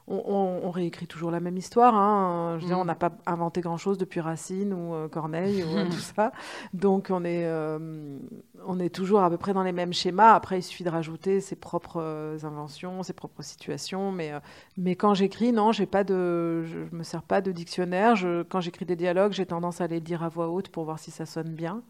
on, 0.10 0.72
réécrit 0.72 1.08
toujours 1.08 1.32
la 1.32 1.40
même 1.40 1.58
histoire. 1.58 1.96
Hein. 1.96 2.58
Je 2.58 2.64
veux 2.64 2.68
dire, 2.68 2.80
on 2.80 2.84
mm. 2.84 2.88
n'a 2.88 2.96
pas 2.96 3.12
inventé 3.26 3.62
grand-chose 3.62 3.98
depuis 3.98 4.20
Racine 4.20 4.74
ou 4.74 4.94
euh, 4.94 5.08
Corneille 5.08 5.64
ou 5.64 5.78
euh, 5.78 5.86
tout 5.90 6.00
ça. 6.16 6.32
Donc, 6.74 7.08
on 7.10 7.24
est, 7.24 7.46
euh, 7.46 8.18
on 8.66 8.80
est 8.80 8.90
toujours 8.90 9.22
à 9.22 9.30
peu 9.30 9.38
près 9.38 9.54
dans 9.54 9.64
les 9.64 9.72
mêmes 9.72 9.94
schémas. 9.94 10.34
Après, 10.34 10.60
il 10.60 10.64
suffit 10.64 10.84
de 10.84 10.90
rajouter 10.90 11.42
ses 11.42 11.56
propres 11.56 12.38
inventions, 12.44 13.04
ses 13.04 13.14
propres 13.14 13.44
situations. 13.44 14.12
Mais, 14.12 14.32
mais 14.78 14.96
quand 14.96 15.14
j'écris, 15.14 15.52
non, 15.52 15.72
j'ai 15.72 15.86
pas 15.86 16.04
de, 16.04 16.64
je 16.64 16.80
ne 16.92 16.98
me 16.98 17.04
sers 17.04 17.24
pas 17.24 17.42
de 17.42 17.52
dictionnaire. 17.52 18.16
Je, 18.16 18.44
quand 18.44 18.62
j'écris 18.62 18.86
des 18.86 18.96
dialogues, 18.96 19.34
j'ai 19.34 19.46
tendance 19.46 19.82
à 19.82 19.88
les 19.88 20.02
dire 20.02 20.24
à 20.24 20.30
voix 20.30 20.50
haute 20.50 20.70
pour 20.70 20.86
voir 20.86 21.00
si 21.00 21.12
ça 21.12 21.26
sonne 21.26 21.54
bien. 21.54 21.82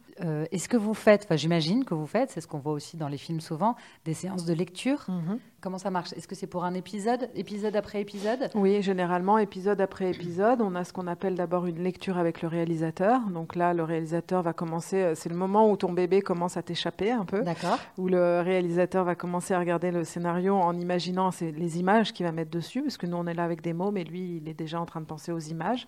Est-ce 0.52 0.68
que 0.68 0.76
vous 0.76 0.94
faites, 0.94 1.24
enfin, 1.24 1.38
j'imagine 1.38 1.86
que 1.86 1.94
vous 1.94 2.06
faites, 2.06 2.32
c'est 2.32 2.42
ce 2.42 2.48
qu'on 2.48 2.58
voit 2.58 2.74
aussi 2.74 2.98
dans 2.98 3.08
les 3.08 3.18
films 3.18 3.40
souvent, 3.40 3.78
des 4.04 4.14
séances 4.14 4.44
de 4.44 4.54
lecture 4.54 5.06
mm-hmm. 5.08 5.38
Comment 5.62 5.78
ça 5.78 5.90
marche? 5.90 6.14
Est-ce 6.14 6.28
que 6.28 6.36
c'est 6.36 6.48
pour 6.48 6.64
un 6.64 6.74
épisode, 6.74 7.30
épisode 7.36 7.76
après 7.76 8.00
épisode? 8.00 8.50
Oui, 8.56 8.82
généralement, 8.82 9.38
épisode 9.38 9.82
après 9.82 10.10
épisode. 10.12 10.62
On 10.62 10.74
a 10.74 10.86
ce 10.86 10.94
qu'on 10.94 11.08
appelle 11.08 11.36
d'abord 11.36 11.66
une 11.66 11.84
lecture 11.84 12.18
avec 12.18 12.42
le 12.42 12.48
réalisateur. 12.48 13.20
Donc 13.30 13.58
là, 13.58 13.74
le 13.74 13.84
réalisateur 13.84 14.42
va 14.42 14.54
commencer, 14.54 14.98
euh, 14.98 15.16
c'est 15.16 15.28
le 15.28 15.36
moment 15.36 15.70
où 15.70 15.76
ton 15.76 15.92
bébé 15.92 16.22
commence 16.22 16.56
à 16.56 16.62
t'échapper 16.62 17.12
un 17.12 17.26
peu. 17.26 17.42
D'accord. 17.42 17.78
Où 17.98 18.08
le 18.08 18.42
réalisateur 18.42 19.04
va 19.04 19.16
commencer 19.16 19.54
à 19.54 19.60
regarder 19.60 19.92
le 19.92 20.06
scénario 20.06 20.56
en 20.56 20.78
imaginant 20.80 21.30
les 21.42 21.80
images 21.80 22.14
qu'il 22.14 22.26
va 22.26 22.32
mettre 22.32 22.52
dessus, 22.52 22.82
parce 22.82 22.98
que 22.98 23.06
nous, 23.06 23.18
on 23.18 23.28
est 23.28 23.34
là 23.34 23.44
avec 23.44 23.62
des 23.62 23.74
mots, 23.74 23.92
mais 23.92 24.06
lui, 24.06 24.38
il 24.38 24.48
est 24.48 24.54
déjà 24.54 24.80
en 24.80 24.86
train 24.86 25.02
de 25.02 25.06
penser 25.06 25.34
aux 25.34 25.40
images. 25.40 25.88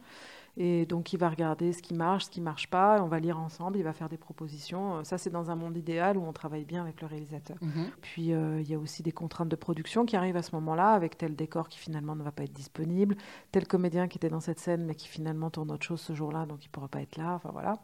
Et 0.57 0.85
donc, 0.85 1.13
il 1.13 1.17
va 1.17 1.29
regarder 1.29 1.71
ce 1.71 1.81
qui 1.81 1.93
marche, 1.93 2.25
ce 2.25 2.29
qui 2.29 2.41
ne 2.41 2.45
marche 2.45 2.69
pas. 2.69 3.01
On 3.01 3.07
va 3.07 3.19
lire 3.19 3.39
ensemble, 3.39 3.77
il 3.77 3.83
va 3.83 3.93
faire 3.93 4.09
des 4.09 4.17
propositions. 4.17 5.03
Ça, 5.03 5.17
c'est 5.17 5.29
dans 5.29 5.49
un 5.49 5.55
monde 5.55 5.77
idéal 5.77 6.17
où 6.17 6.25
on 6.25 6.33
travaille 6.33 6.65
bien 6.65 6.81
avec 6.81 7.01
le 7.01 7.07
réalisateur. 7.07 7.57
Mhm. 7.61 7.89
Puis, 8.01 8.33
euh, 8.33 8.59
il 8.59 8.69
y 8.69 8.75
a 8.75 8.79
aussi 8.79 9.01
des 9.01 9.13
contraintes 9.13 9.47
de 9.47 9.55
production 9.61 10.05
qui 10.05 10.17
arrivent 10.17 10.35
à 10.35 10.41
ce 10.41 10.53
moment-là, 10.55 10.91
avec 10.91 11.17
tel 11.17 11.35
décor 11.35 11.69
qui 11.69 11.79
finalement 11.79 12.15
ne 12.15 12.23
va 12.23 12.33
pas 12.33 12.43
être 12.43 12.51
disponible, 12.51 13.15
tel 13.53 13.65
comédien 13.65 14.09
qui 14.09 14.17
était 14.17 14.29
dans 14.29 14.41
cette 14.41 14.59
scène, 14.59 14.83
mais 14.85 14.95
qui 14.95 15.07
finalement 15.07 15.49
tourne 15.49 15.71
autre 15.71 15.85
chose 15.85 16.01
ce 16.01 16.13
jour-là, 16.13 16.45
donc 16.45 16.65
il 16.65 16.67
ne 16.67 16.71
pourra 16.71 16.89
pas 16.89 17.01
être 17.01 17.15
là. 17.15 17.35
Enfin, 17.35 17.51
voilà. 17.53 17.77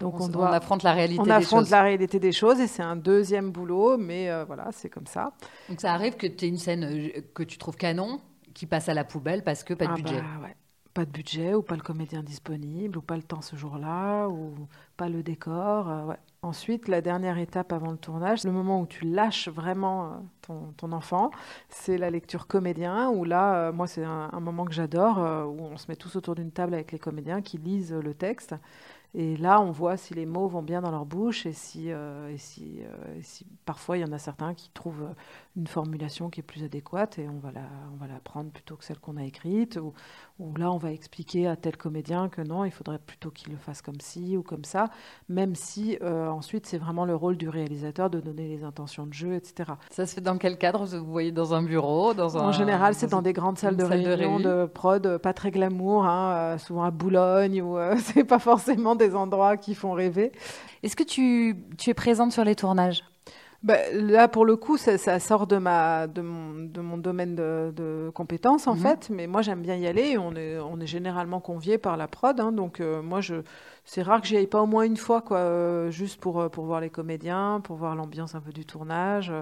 Donc, 0.00 0.20
on, 0.20 0.28
doit, 0.28 0.50
affronte 0.50 0.82
la 0.82 0.92
réalité 0.92 1.22
on 1.24 1.30
affronte 1.30 1.70
la 1.70 1.82
réalité 1.82 2.20
des 2.20 2.32
choses, 2.32 2.60
et 2.60 2.66
c'est 2.66 2.82
un 2.82 2.96
deuxième 2.96 3.50
boulot, 3.50 3.96
mais 3.96 4.30
euh, 4.30 4.44
voilà, 4.44 4.68
c'est 4.72 4.90
comme 4.90 5.06
ça. 5.06 5.32
Donc, 5.70 5.80
ça 5.80 5.94
arrive 5.94 6.16
que 6.16 6.26
tu 6.26 6.44
aies 6.44 6.48
une 6.48 6.58
scène 6.58 7.22
que 7.32 7.42
tu 7.42 7.56
trouves 7.56 7.76
canon, 7.76 8.20
qui 8.54 8.66
passe 8.66 8.88
à 8.88 8.94
la 8.94 9.04
poubelle 9.04 9.42
parce 9.42 9.64
que 9.64 9.74
pas 9.74 9.86
de 9.86 9.92
ah 9.92 9.94
budget. 9.94 10.20
Bah, 10.20 10.48
pas 11.00 11.06
de 11.06 11.12
budget 11.12 11.54
ou 11.54 11.62
pas 11.62 11.76
le 11.76 11.80
comédien 11.80 12.22
disponible 12.22 12.98
ou 12.98 13.00
pas 13.00 13.16
le 13.16 13.22
temps 13.22 13.40
ce 13.40 13.56
jour-là 13.56 14.28
ou 14.28 14.52
pas 14.98 15.08
le 15.08 15.22
décor. 15.22 15.86
ouais. 16.06 16.18
Ensuite, 16.42 16.88
la 16.88 17.00
dernière 17.00 17.38
étape 17.38 17.72
avant 17.72 17.90
le 17.90 17.96
tournage, 17.96 18.44
le 18.44 18.52
moment 18.52 18.82
où 18.82 18.86
tu 18.86 19.06
lâches 19.06 19.48
vraiment 19.48 20.22
ton, 20.42 20.72
ton 20.76 20.92
enfant, 20.92 21.30
c'est 21.70 21.96
la 21.96 22.10
lecture 22.10 22.46
comédien, 22.46 23.08
où 23.08 23.24
là, 23.24 23.72
moi, 23.72 23.86
c'est 23.86 24.04
un, 24.04 24.40
moment 24.40 24.66
que 24.66 24.72
j'adore, 24.72 25.18
où 25.48 25.62
on 25.62 25.76
se 25.78 25.86
met 25.88 25.96
tous 25.96 26.16
autour 26.16 26.34
d'une 26.34 26.50
table 26.50 26.74
avec 26.74 26.92
les 26.92 26.98
comédiens 26.98 27.40
qui 27.40 27.56
lisent 27.56 27.94
le 27.94 28.12
texte. 28.12 28.54
Et 29.14 29.36
là, 29.36 29.60
on 29.60 29.72
voit 29.72 29.96
si 29.96 30.14
les 30.14 30.24
mots 30.24 30.46
vont 30.46 30.62
bien 30.62 30.80
dans 30.80 30.92
leur 30.92 31.04
bouche 31.04 31.44
et 31.44 31.52
si, 31.52 31.90
euh, 31.90 32.28
euh, 32.28 33.18
et 33.18 33.22
si, 33.22 33.46
parfois 33.64 33.98
il 33.98 34.02
y 34.02 34.04
en 34.04 34.12
a 34.12 34.18
certains 34.18 34.54
qui 34.54 34.70
trouvent 34.70 35.08
une 35.56 35.66
formulation 35.66 36.30
qui 36.30 36.40
est 36.40 36.44
plus 36.44 36.62
adéquate 36.62 37.18
et 37.18 37.28
on 37.28 37.38
va 37.38 37.50
la, 37.50 37.62
on 37.92 37.96
va 37.96 38.06
la 38.06 38.20
prendre 38.20 38.50
plutôt 38.50 38.76
que 38.76 38.84
celle 38.84 39.00
qu'on 39.00 39.16
a 39.16 39.24
écrite. 39.24 39.76
Ou, 39.82 39.92
ou, 40.38 40.54
là, 40.56 40.70
on 40.70 40.78
va 40.78 40.92
expliquer 40.92 41.48
à 41.48 41.56
tel 41.56 41.76
comédien 41.76 42.28
que 42.28 42.40
non, 42.40 42.64
il 42.64 42.70
faudrait 42.70 43.00
plutôt 43.00 43.30
qu'il 43.30 43.52
le 43.52 43.58
fasse 43.58 43.82
comme 43.82 44.00
ci 44.00 44.36
ou 44.36 44.42
comme 44.42 44.64
ça, 44.64 44.90
même 45.28 45.56
si 45.56 45.98
euh, 46.02 46.28
ensuite 46.28 46.66
c'est 46.66 46.78
vraiment 46.78 47.04
le 47.04 47.16
rôle 47.16 47.36
du 47.36 47.48
réalisateur 47.48 48.10
de 48.10 48.20
donner 48.20 48.48
les 48.48 48.62
intentions 48.62 49.06
de 49.06 49.12
jeu, 49.12 49.34
etc. 49.34 49.72
Ça 49.90 50.06
se 50.06 50.14
fait 50.14 50.20
dans 50.20 50.38
quel 50.38 50.56
cadre? 50.56 50.86
Vous 50.86 51.10
voyez 51.10 51.32
dans 51.32 51.52
un 51.52 51.62
bureau 51.62 52.14
dans 52.14 52.38
un, 52.38 52.42
En 52.42 52.52
général, 52.52 52.94
c'est 52.94 53.08
dans, 53.08 53.18
dans 53.18 53.22
des 53.22 53.32
grandes 53.32 53.58
salles 53.58 53.76
de 53.76 53.84
réunion 53.84 54.38
de, 54.38 54.44
de, 54.44 54.66
prod, 54.66 55.18
pas 55.18 55.32
très 55.32 55.50
glamour, 55.50 56.06
hein, 56.06 56.58
souvent 56.58 56.84
à 56.84 56.92
Boulogne, 56.92 57.60
ou 57.60 57.76
c'est 57.98 58.24
pas 58.24 58.38
forcément 58.38 58.94
des 58.94 59.16
endroits 59.16 59.56
qui 59.56 59.74
font 59.74 59.92
rêver. 59.92 60.30
Est-ce 60.84 60.94
que 60.94 61.02
tu, 61.02 61.56
tu 61.76 61.90
es 61.90 61.94
présente 61.94 62.32
sur 62.32 62.44
les 62.44 62.54
tournages? 62.54 63.02
Bah, 63.62 63.76
là, 63.92 64.26
pour 64.28 64.44
le 64.44 64.56
coup, 64.56 64.76
ça, 64.76 64.96
ça, 64.96 65.20
sort 65.20 65.46
de, 65.46 65.56
ma, 65.56 66.06
de, 66.06 66.22
mon, 66.22 66.64
de 66.64 66.80
mon 66.80 66.96
domaine 66.96 67.34
de, 67.34 67.72
de 67.76 68.10
compétences, 68.14 68.66
en 68.66 68.74
mmh. 68.74 68.78
fait. 68.78 69.10
Mais 69.10 69.26
moi, 69.26 69.42
j'aime 69.42 69.60
bien 69.60 69.76
y 69.76 69.86
aller. 69.86 70.16
On 70.16 70.34
est, 70.34 70.58
on 70.58 70.80
est 70.80 70.86
généralement 70.86 71.40
convié 71.40 71.76
par 71.76 71.96
la 71.96 72.08
prod. 72.08 72.38
Hein, 72.40 72.52
donc, 72.52 72.80
euh, 72.80 73.02
moi, 73.02 73.20
je, 73.20 73.36
c'est 73.84 74.02
rare 74.02 74.20
que 74.22 74.26
j'y 74.26 74.36
aille 74.36 74.46
pas 74.46 74.62
au 74.62 74.66
moins 74.66 74.84
une 74.84 74.96
fois, 74.96 75.20
quoi, 75.20 75.38
euh, 75.38 75.90
juste 75.90 76.20
pour, 76.20 76.50
pour 76.50 76.64
voir 76.64 76.80
les 76.80 76.90
comédiens, 76.90 77.60
pour 77.62 77.76
voir 77.76 77.94
l'ambiance 77.94 78.34
un 78.34 78.40
peu 78.40 78.52
du 78.52 78.64
tournage 78.64 79.32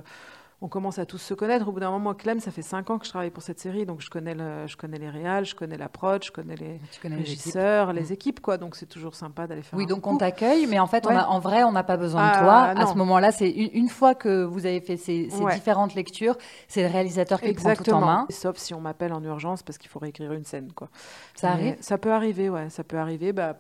on 0.61 0.67
commence 0.67 0.99
à 0.99 1.07
tous 1.07 1.19
se 1.19 1.35
connaître. 1.35 1.69
Au 1.69 1.73
bout 1.73 1.79
d'un 1.79 1.87
moment, 1.87 2.01
moi, 2.01 2.15
Clem, 2.17 2.41
ça 2.41 2.51
fait 2.51 2.63
cinq 2.63 2.91
ans 2.91 2.99
que 2.99 3.05
je 3.05 3.11
travaille 3.11 3.31
pour 3.31 3.45
cette 3.45 3.61
série, 3.61 3.87
donc 3.87 4.01
je 4.01 4.11
connais, 4.11 4.35
le, 4.35 4.67
je 4.67 4.77
connais 4.77 4.99
les 4.99 5.09
réals, 5.09 5.45
je 5.45 5.55
connais 5.55 5.77
la 5.77 5.89
prod, 5.89 6.23
je 6.25 6.33
connais 6.33 6.57
les 6.57 6.81
connais 7.01 7.17
régisseurs, 7.17 7.93
les, 7.93 8.01
les, 8.01 8.13
équipes, 8.13 8.41
quoi. 8.41 8.59
Donc 8.59 8.75
c'est 8.75 8.87
toujours 8.87 9.15
sympa 9.15 9.47
d'aller 9.47 9.63
faire. 9.63 9.79
Oui, 9.79 9.87
donc 9.87 10.05
on 10.09 10.17
t'accueille, 10.17 10.67
mais 10.67 10.81
en 10.81 10.89
fait, 10.89 11.07
ouais. 11.07 11.15
on 11.15 11.17
a, 11.17 11.27
en 11.27 11.39
vrai, 11.39 11.63
on 11.63 11.71
n'a 11.71 11.85
pas 11.85 11.97
besoin 11.97 12.25
ah, 12.25 12.35
de 12.35 12.45
toi. 12.45 12.75
Non. 12.75 12.81
À 12.81 12.87
ce 12.87 12.95
moment-là, 12.95 13.31
c'est 13.31 13.51
une, 13.51 13.71
une, 13.73 13.89
fois 13.89 14.17
que 14.17 14.43
vous 14.43 14.67
avez 14.67 14.81
fait 14.81 14.97
ces, 14.97 15.31
ces 15.31 15.43
ouais. 15.43 15.55
différentes 15.55 15.95
lectures, 15.95 16.37
c'est 16.67 16.83
le 16.83 16.89
réalisateur 16.89 17.41
qui 17.41 17.47
Exactement. 17.47 18.01
prend 18.01 18.01
tout 18.01 18.05
en 18.05 18.07
main. 18.07 18.27
Sauf 18.31 18.57
si 18.57 18.75
on 18.75 18.81
m'appelle 18.81 19.13
en 19.13 19.23
urgence 19.23 19.63
parce 19.63 19.79
qu'il 19.79 19.89
faut 19.89 20.01
réécrire 20.01 20.33
une 20.33 20.45
scène, 20.45 20.73
quoi. 20.73 20.89
Ça 21.37 21.49
mais 21.49 21.53
arrive? 21.53 21.77
Ça 21.81 21.99
peut 21.99 22.13
arriver, 22.13 22.51
ouais. 22.51 22.69
Ça 22.69 22.83
peut 22.83 22.99
arriver. 22.99 23.33
Bah, 23.33 23.55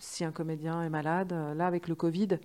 si 0.00 0.24
un 0.24 0.32
comédien 0.32 0.82
est 0.82 0.90
malade, 0.90 1.32
là 1.54 1.66
avec 1.66 1.86
le 1.86 1.94
Covid 1.94 2.40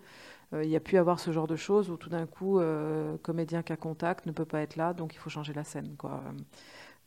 euh, 0.53 0.63
il 0.63 0.69
y 0.69 0.75
a 0.75 0.79
pu 0.79 0.97
avoir 0.97 1.19
ce 1.19 1.31
genre 1.31 1.47
de 1.47 1.55
choses 1.55 1.89
où 1.89 1.97
tout 1.97 2.09
d'un 2.09 2.25
coup, 2.25 2.59
euh, 2.59 3.17
comédien 3.21 3.63
qu'à 3.63 3.77
contact 3.77 4.25
ne 4.25 4.31
peut 4.31 4.45
pas 4.45 4.61
être 4.61 4.75
là, 4.75 4.93
donc 4.93 5.13
il 5.13 5.17
faut 5.17 5.29
changer 5.29 5.53
la 5.53 5.63
scène. 5.63 5.95
Quoi. 5.97 6.21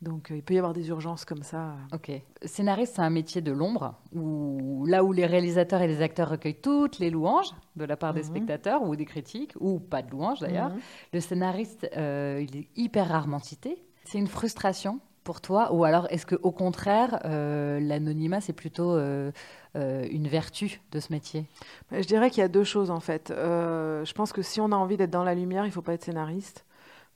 Donc 0.01 0.31
euh, 0.31 0.37
il 0.37 0.43
peut 0.43 0.55
y 0.55 0.57
avoir 0.57 0.73
des 0.73 0.89
urgences 0.89 1.25
comme 1.25 1.43
ça. 1.43 1.75
Ok. 1.93 2.11
Scénariste, 2.43 2.95
c'est 2.95 3.01
un 3.01 3.09
métier 3.09 3.41
de 3.41 3.51
l'ombre, 3.51 3.95
où, 4.13 4.85
là 4.87 5.03
où 5.03 5.13
les 5.13 5.25
réalisateurs 5.25 5.81
et 5.81 5.87
les 5.87 6.01
acteurs 6.01 6.29
recueillent 6.29 6.61
toutes 6.61 6.99
les 6.99 7.09
louanges 7.09 7.51
de 7.75 7.85
la 7.85 7.95
part 7.95 8.13
des 8.13 8.21
mmh. 8.21 8.25
spectateurs 8.25 8.83
ou 8.83 8.95
des 8.95 9.05
critiques, 9.05 9.53
ou 9.59 9.79
pas 9.79 10.01
de 10.01 10.09
louanges 10.09 10.39
d'ailleurs. 10.39 10.69
Mmh. 10.69 10.79
Le 11.13 11.19
scénariste, 11.19 11.89
euh, 11.95 12.43
il 12.47 12.57
est 12.57 12.67
hyper 12.75 13.09
rarement 13.09 13.39
cité. 13.39 13.83
C'est 14.05 14.17
une 14.17 14.27
frustration 14.27 14.99
pour 15.23 15.41
toi 15.41 15.73
Ou 15.73 15.83
alors 15.83 16.07
est-ce 16.09 16.25
qu'au 16.25 16.51
contraire, 16.51 17.19
euh, 17.25 17.79
l'anonymat, 17.79 18.41
c'est 18.41 18.53
plutôt 18.53 18.95
euh, 18.95 19.31
euh, 19.75 20.05
une 20.09 20.27
vertu 20.27 20.81
de 20.91 20.99
ce 20.99 21.11
métier? 21.11 21.45
Je 21.91 22.05
dirais 22.05 22.29
qu'il 22.29 22.41
y 22.41 22.43
a 22.43 22.47
deux 22.47 22.63
choses 22.63 22.91
en 22.91 22.99
fait. 22.99 23.33
Je 23.35 24.13
pense 24.13 24.33
que 24.33 24.41
si 24.41 24.59
on 24.61 24.71
a 24.71 24.75
envie 24.75 24.97
d'être 24.97 25.11
dans 25.11 25.23
la 25.23 25.35
lumière, 25.35 25.65
il 25.65 25.69
ne 25.69 25.73
faut 25.73 25.81
pas 25.81 25.93
être 25.93 26.03
scénariste. 26.03 26.65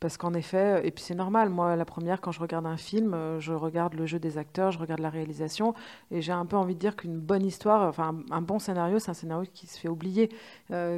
Parce 0.01 0.17
qu'en 0.17 0.33
effet, 0.33 0.85
et 0.85 0.91
puis 0.91 1.05
c'est 1.05 1.15
normal, 1.15 1.49
moi 1.49 1.77
la 1.77 1.85
première, 1.85 2.19
quand 2.19 2.33
je 2.33 2.41
regarde 2.41 2.65
un 2.65 2.75
film, 2.75 3.15
je 3.39 3.53
regarde 3.53 3.93
le 3.93 4.05
jeu 4.05 4.19
des 4.19 4.37
acteurs, 4.37 4.71
je 4.71 4.77
regarde 4.77 4.99
la 4.99 5.09
réalisation, 5.09 5.73
et 6.11 6.21
j'ai 6.21 6.33
un 6.33 6.45
peu 6.45 6.57
envie 6.57 6.75
de 6.75 6.79
dire 6.79 6.97
qu'une 6.97 7.17
bonne 7.17 7.45
histoire, 7.45 7.87
enfin 7.87 8.13
un, 8.29 8.41
bon 8.41 8.59
scénario, 8.59 8.99
c'est 8.99 9.09
un 9.09 9.15
scénario 9.15 9.49
qui 9.53 9.67
se 9.67 9.79
fait 9.79 9.87
oublier, 9.87 10.29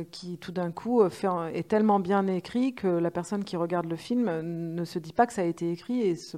qui 0.10 0.40
tout 0.40 0.52
d'un 0.52 0.72
coup 0.72 1.04
est 1.04 1.68
tellement 1.68 2.00
bien 2.00 2.26
écrit 2.26 2.74
que 2.74 2.88
la 2.88 3.12
personne 3.12 3.44
qui 3.44 3.56
regarde 3.56 3.86
le 3.86 3.98
film 3.98 4.32
ne 4.42 4.84
se 4.84 4.98
dit 4.98 5.14
pas 5.14 5.28
que 5.28 5.34
ça 5.34 5.44
a 5.44 5.46
été 5.46 5.72
écrit 5.72 6.02
et 6.02 6.16
se 6.16 6.38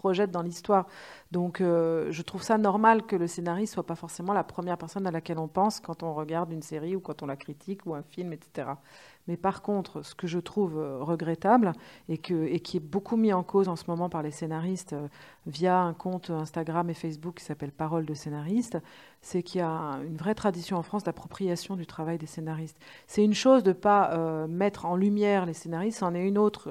projette 0.00 0.30
dans 0.30 0.40
l'histoire. 0.40 0.86
Donc 1.30 1.60
euh, 1.60 2.10
je 2.10 2.22
trouve 2.22 2.42
ça 2.42 2.56
normal 2.56 3.02
que 3.02 3.16
le 3.16 3.26
scénariste 3.26 3.74
soit 3.74 3.86
pas 3.86 3.96
forcément 3.96 4.32
la 4.32 4.44
première 4.44 4.78
personne 4.78 5.06
à 5.06 5.10
laquelle 5.10 5.38
on 5.38 5.46
pense 5.46 5.78
quand 5.78 6.02
on 6.02 6.14
regarde 6.14 6.50
une 6.52 6.62
série 6.62 6.96
ou 6.96 7.00
quand 7.00 7.22
on 7.22 7.26
la 7.26 7.36
critique 7.36 7.84
ou 7.84 7.94
un 7.94 8.02
film, 8.02 8.32
etc. 8.32 8.70
Mais 9.28 9.36
par 9.36 9.60
contre, 9.60 10.00
ce 10.02 10.14
que 10.14 10.26
je 10.26 10.38
trouve 10.38 10.78
euh, 10.78 10.98
regrettable 11.02 11.72
et, 12.08 12.16
qui 12.16 12.34
est 12.46 12.80
beaucoup 12.80 13.16
mis 13.16 13.34
en 13.34 13.42
cause 13.42 13.68
en 13.68 13.76
ce 13.76 13.84
moment 13.88 14.08
par 14.08 14.22
les 14.22 14.30
scénaristes 14.30 14.94
euh, 14.94 15.08
via 15.46 15.78
un 15.82 15.92
compte 15.92 16.30
Instagram 16.30 16.88
et 16.88 16.94
Facebook 16.94 17.36
qui 17.36 17.44
s'appelle 17.44 17.70
Parole 17.70 18.06
de 18.06 18.14
scénariste, 18.14 18.78
c'est 19.20 19.42
qu'il 19.42 19.60
y 19.60 19.64
a 19.64 20.00
une 20.08 20.16
vraie 20.16 20.34
tradition 20.34 20.78
en 20.78 20.82
France 20.82 21.04
d'appropriation 21.04 21.76
du 21.76 21.86
travail 21.86 22.16
des 22.16 22.26
scénaristes. 22.26 22.78
C'est 23.06 23.22
une 23.22 23.34
chose 23.34 23.62
de 23.62 23.70
ne 23.70 23.74
pas 23.74 24.46
mettre 24.48 24.86
en 24.86 24.96
lumière 24.96 25.44
les 25.44 25.52
scénaristes, 25.52 25.98
c'en 25.98 26.14
est 26.14 26.26
une 26.26 26.38
autre 26.38 26.70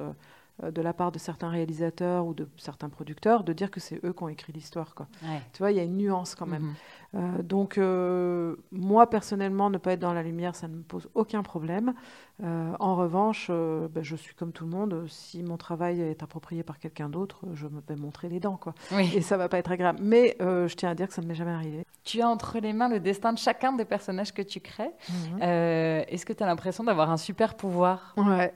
de 0.62 0.82
la 0.82 0.92
part 0.92 1.12
de 1.12 1.18
certains 1.18 1.48
réalisateurs 1.48 2.26
ou 2.26 2.34
de 2.34 2.48
certains 2.56 2.88
producteurs 2.88 3.44
de 3.44 3.52
dire 3.52 3.70
que 3.70 3.80
c'est 3.80 4.04
eux 4.04 4.12
qui 4.12 4.22
ont 4.22 4.28
écrit 4.28 4.52
l'histoire. 4.52 4.94
Ouais. 4.98 5.40
Tu 5.52 5.58
vois, 5.58 5.70
il 5.72 5.76
y 5.76 5.80
a 5.80 5.84
une 5.84 5.96
nuance 5.96 6.34
quand 6.34 6.46
même. 6.46 6.62
Mm 6.62 6.72
-hmm. 6.72 7.38
euh, 7.38 7.42
donc, 7.42 7.78
euh, 7.78 8.56
moi, 8.72 9.08
personnellement, 9.08 9.70
ne 9.70 9.78
pas 9.78 9.92
être 9.92 10.00
dans 10.00 10.14
la 10.14 10.22
lumière, 10.22 10.54
ça 10.54 10.68
ne 10.68 10.76
me 10.76 10.82
pose 10.82 11.08
aucun 11.14 11.42
problème. 11.42 11.94
Euh, 12.42 12.72
en 12.78 12.94
revanche, 12.96 13.48
euh, 13.50 13.88
ben, 13.88 14.02
je 14.02 14.16
suis 14.16 14.34
comme 14.34 14.52
tout 14.52 14.64
le 14.64 14.70
monde. 14.70 15.06
Si 15.08 15.42
mon 15.42 15.56
travail 15.56 16.00
est 16.00 16.22
approprié 16.22 16.62
par 16.62 16.78
quelqu'un 16.78 17.08
d'autre, 17.08 17.38
je 17.54 17.66
me 17.66 17.80
vais 17.88 17.96
montrer 17.96 18.28
les 18.28 18.40
dents. 18.40 18.56
Quoi. 18.56 18.74
Oui. 18.92 19.12
Et 19.14 19.20
ça 19.20 19.36
va 19.36 19.48
pas 19.48 19.58
être 19.58 19.70
agréable. 19.70 20.00
Mais 20.02 20.36
euh, 20.40 20.68
je 20.68 20.74
tiens 20.76 20.90
à 20.90 20.94
dire 20.94 21.08
que 21.08 21.14
ça 21.14 21.22
ne 21.22 21.26
m'est 21.26 21.34
jamais 21.34 21.52
arrivé. 21.52 21.84
Tu 22.04 22.22
as 22.22 22.28
entre 22.28 22.58
les 22.58 22.72
mains 22.72 22.88
le 22.88 23.00
destin 23.00 23.32
de 23.32 23.38
chacun 23.38 23.72
des 23.74 23.84
personnages 23.84 24.32
que 24.32 24.42
tu 24.42 24.60
crées. 24.60 24.92
Mm 25.08 25.12
-hmm. 25.12 26.04
Est-ce 26.12 26.24
que 26.24 26.32
tu 26.32 26.42
as 26.42 26.46
l'impression 26.46 26.84
d'avoir 26.84 27.08
un 27.10 27.18
super 27.18 27.54
pouvoir? 27.62 27.98
Ouais. 28.16 28.52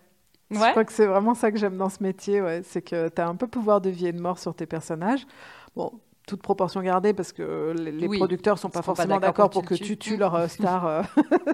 Ouais. 0.50 0.58
Je 0.58 0.70
crois 0.70 0.84
que 0.84 0.92
c'est 0.92 1.06
vraiment 1.06 1.34
ça 1.34 1.50
que 1.50 1.58
j'aime 1.58 1.76
dans 1.76 1.88
ce 1.88 2.02
métier, 2.02 2.40
ouais. 2.40 2.62
c'est 2.64 2.82
que 2.82 3.08
tu 3.08 3.20
as 3.20 3.28
un 3.28 3.34
peu 3.34 3.46
pouvoir 3.46 3.80
de 3.80 3.90
vie 3.90 4.06
et 4.06 4.12
de 4.12 4.20
mort 4.20 4.38
sur 4.38 4.54
tes 4.54 4.66
personnages. 4.66 5.26
Bon, 5.74 5.92
toute 6.26 6.42
proportion 6.42 6.80
gardée, 6.80 7.12
parce 7.12 7.32
que 7.32 7.74
les, 7.76 7.92
les 7.92 8.06
oui, 8.06 8.18
producteurs 8.18 8.54
ne 8.54 8.60
sont 8.60 8.70
pas 8.70 8.82
forcément 8.82 9.18
d'accord 9.18 9.50
pour, 9.50 9.64
que 9.64 9.74
tu 9.74 9.98
tues 9.98 10.16
leur 10.16 10.48
star. 10.48 10.86
euh, 10.86 11.02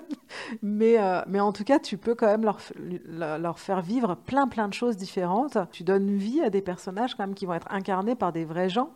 mais, 0.62 1.00
euh, 1.00 1.22
mais 1.26 1.40
en 1.40 1.52
tout 1.52 1.64
cas, 1.64 1.78
tu 1.78 1.96
peux 1.96 2.14
quand 2.14 2.26
même 2.26 2.44
leur, 2.44 2.58
leur 3.38 3.58
faire 3.58 3.80
vivre 3.80 4.14
plein, 4.14 4.46
plein 4.46 4.68
de 4.68 4.74
choses 4.74 4.96
différentes. 4.96 5.58
Tu 5.72 5.82
donnes 5.82 6.16
vie 6.16 6.40
à 6.42 6.50
des 6.50 6.62
personnages 6.62 7.14
quand 7.14 7.26
même 7.26 7.34
qui 7.34 7.46
vont 7.46 7.54
être 7.54 7.68
incarnés 7.70 8.14
par 8.14 8.32
des 8.32 8.44
vrais 8.44 8.68
gens 8.68 8.90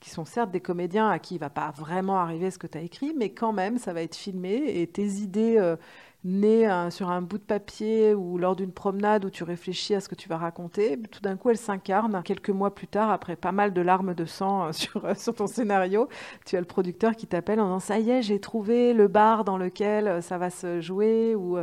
qui 0.00 0.08
sont 0.10 0.24
certes 0.24 0.50
des 0.50 0.60
comédiens 0.60 1.08
à 1.10 1.18
qui 1.18 1.34
il 1.34 1.38
va 1.38 1.50
pas 1.50 1.72
vraiment 1.76 2.18
arriver 2.18 2.50
ce 2.50 2.58
que 2.58 2.66
tu 2.66 2.78
as 2.78 2.80
écrit, 2.80 3.12
mais 3.16 3.30
quand 3.30 3.52
même, 3.52 3.78
ça 3.78 3.92
va 3.92 4.02
être 4.02 4.16
filmé 4.16 4.80
et 4.80 4.86
tes 4.86 5.06
idées 5.06 5.56
euh, 5.58 5.76
nées 6.24 6.70
euh, 6.70 6.90
sur 6.90 7.10
un 7.10 7.22
bout 7.22 7.38
de 7.38 7.42
papier 7.42 8.14
ou 8.14 8.38
lors 8.38 8.56
d'une 8.56 8.72
promenade 8.72 9.24
où 9.24 9.30
tu 9.30 9.44
réfléchis 9.44 9.94
à 9.94 10.00
ce 10.00 10.08
que 10.08 10.14
tu 10.14 10.28
vas 10.28 10.36
raconter, 10.36 10.98
tout 11.10 11.20
d'un 11.20 11.36
coup, 11.36 11.50
elles 11.50 11.56
s'incarnent. 11.56 12.22
Quelques 12.24 12.50
mois 12.50 12.74
plus 12.74 12.86
tard, 12.86 13.10
après 13.10 13.36
pas 13.36 13.52
mal 13.52 13.72
de 13.72 13.80
larmes 13.80 14.14
de 14.14 14.24
sang 14.24 14.66
euh, 14.66 14.72
sur, 14.80 15.04
euh, 15.04 15.14
sur 15.14 15.34
ton 15.34 15.46
scénario, 15.46 16.08
tu 16.44 16.56
as 16.56 16.60
le 16.60 16.66
producteur 16.66 17.16
qui 17.16 17.26
t'appelle 17.26 17.60
en 17.60 17.64
disant 17.64 17.80
Ça 17.80 17.98
y 17.98 18.10
est, 18.10 18.22
j'ai 18.22 18.40
trouvé 18.40 18.92
le 18.92 19.08
bar 19.08 19.44
dans 19.44 19.58
lequel 19.58 20.22
ça 20.22 20.38
va 20.38 20.50
se 20.50 20.80
jouer, 20.80 21.34
ou 21.34 21.58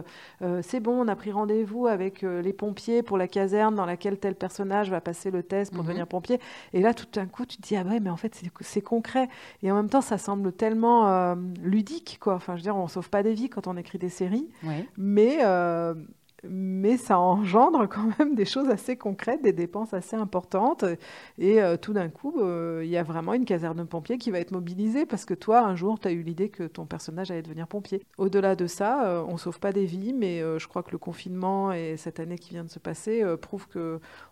c'est 0.62 0.80
bon, 0.80 1.02
on 1.02 1.08
a 1.08 1.16
pris 1.16 1.32
rendez-vous 1.32 1.88
avec 1.88 2.22
les 2.22 2.54
pompiers 2.54 3.04
pour 3.04 3.18
la 3.18 3.28
caserne 3.28 3.76
dans 3.76 3.86
laquelle 3.86 4.18
tel 4.18 4.36
personnage 4.36 4.90
va 4.90 5.02
passer 5.02 5.32
le 5.32 5.44
test 5.44 5.72
pour 5.74 5.84
mm 5.84 5.86
-hmm. 5.86 5.88
devenir 5.90 6.08
pompier. 6.08 6.40
Et 6.74 6.82
là, 6.82 6.94
tout 6.94 7.06
d'un 7.14 7.26
coup, 7.26 7.46
tu 7.46 7.58
te 7.58 7.62
dis 7.62 7.76
Ah 7.76 7.84
ouais, 7.84 8.00
mais 8.00 8.10
en 8.10 8.18
fait, 8.18 8.42
c'est 8.62 8.82
concret. 8.82 9.30
Et 9.64 9.72
en 9.72 9.76
même 9.76 9.90
temps, 9.90 10.02
ça 10.02 10.18
semble 10.18 10.52
tellement 10.52 11.08
euh, 11.08 11.36
ludique, 11.62 12.18
quoi. 12.20 12.36
Enfin, 12.36 12.54
je 12.56 12.60
veux 12.60 12.64
dire, 12.64 12.76
on 12.76 12.88
sauve 12.88 13.10
pas 13.10 13.24
des 13.24 13.34
vies 13.34 13.50
quand 13.50 13.68
on 13.68 13.78
écrit 13.78 13.98
des 13.98 14.10
séries. 14.10 14.47
Mais, 14.98 15.40
euh, 15.44 15.94
mais 16.44 16.98
ça 16.98 17.20
engendre 17.20 17.88
quand 17.90 18.18
même 18.20 18.36
des 18.36 18.46
choses 18.46 18.70
assez 18.70 18.98
concrètes, 18.98 19.42
des 19.42 19.54
dépenses 19.54 19.94
assez 19.94 20.16
importantes. 20.16 20.86
Et 21.38 21.62
euh, 21.62 21.78
tout 21.78 21.94
d'un 21.94 22.10
coup, 22.10 22.40
euh, 22.40 22.82
il 22.84 22.90
y 22.90 22.98
a 22.98 23.04
vraiment 23.04 23.34
une 23.34 23.46
caserne 23.46 23.78
de 23.78 23.84
pompiers 23.84 24.18
qui 24.18 24.32
va 24.32 24.40
être 24.40 24.52
mobilisée 24.52 25.06
parce 25.06 25.26
que 25.26 25.34
toi, 25.34 25.62
un 25.62 25.76
jour, 25.76 26.00
tu 26.00 26.08
as 26.08 26.12
eu 26.12 26.22
l'idée 26.22 26.50
que 26.50 26.64
ton 26.64 26.86
personnage 26.86 27.32
allait 27.32 27.42
devenir 27.42 27.68
pompier. 27.68 28.04
Au-delà 28.18 28.56
de 28.56 28.68
ça, 28.68 29.24
on 29.28 29.34
ne 29.34 29.38
sauve 29.38 29.60
pas 29.60 29.72
des 29.72 29.86
vies, 29.86 30.14
mais 30.14 30.40
je 30.40 30.68
crois 30.68 30.84
que 30.84 30.92
le 30.92 30.98
confinement 30.98 31.72
et 31.72 31.98
cette 31.98 32.20
année 32.20 32.38
qui 32.38 32.52
vient 32.52 32.64
de 32.64 32.70
se 32.70 32.80
passer 32.80 33.24
prouvent 33.42 33.68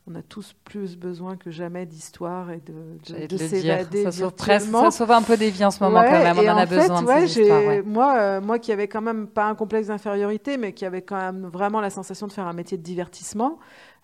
qu'on 0.06 0.16
a 0.16 0.22
tous 0.22 0.54
plus 0.64 0.98
besoin 0.98 1.36
que 1.36 1.50
jamais 1.50 1.86
d'histoire 1.86 2.52
et 2.52 2.62
de, 2.62 3.18
de, 3.22 3.26
de 3.26 3.38
s'évader. 3.38 4.04
Ça, 4.04 4.12
sauve 4.12 4.34
ça 4.38 4.92
sauve 4.92 5.12
un 5.12 5.24
peu 5.24 5.36
des 5.36 5.50
vies 5.50 5.66
en 5.66 5.72
ce 5.72 5.84
moment 5.84 6.00
ouais, 6.00 6.06
quand 6.06 6.24
même, 6.24 6.38
on 6.38 6.48
en, 6.48 6.54
en 6.54 6.58
a 6.58 6.68
fait, 6.68 6.76
besoin. 6.76 7.04
Ouais, 7.04 7.26
histoires, 7.26 7.66
ouais. 7.66 7.82
Moi, 7.82 8.16
euh, 8.18 8.42
moi 8.42 8.60
qui 8.60 8.72
avais 8.72 8.88
quand 8.88 9.02
même 9.02 9.28
pas 9.28 9.46
un 9.46 9.56
complexe 9.56 9.88
d'infériorité, 9.88 10.58
mais 10.58 10.74
qui 10.74 10.86
avait 10.86 11.02
quand 11.02 11.18
même 11.18 11.48
vraiment 11.48 11.82
la 11.82 11.90
sensation 11.90 12.28
de 12.28 12.32
faire 12.32 12.46
un 12.46 12.54
métier 12.54 12.78
de 12.78 12.84
divertissement. 12.84 13.58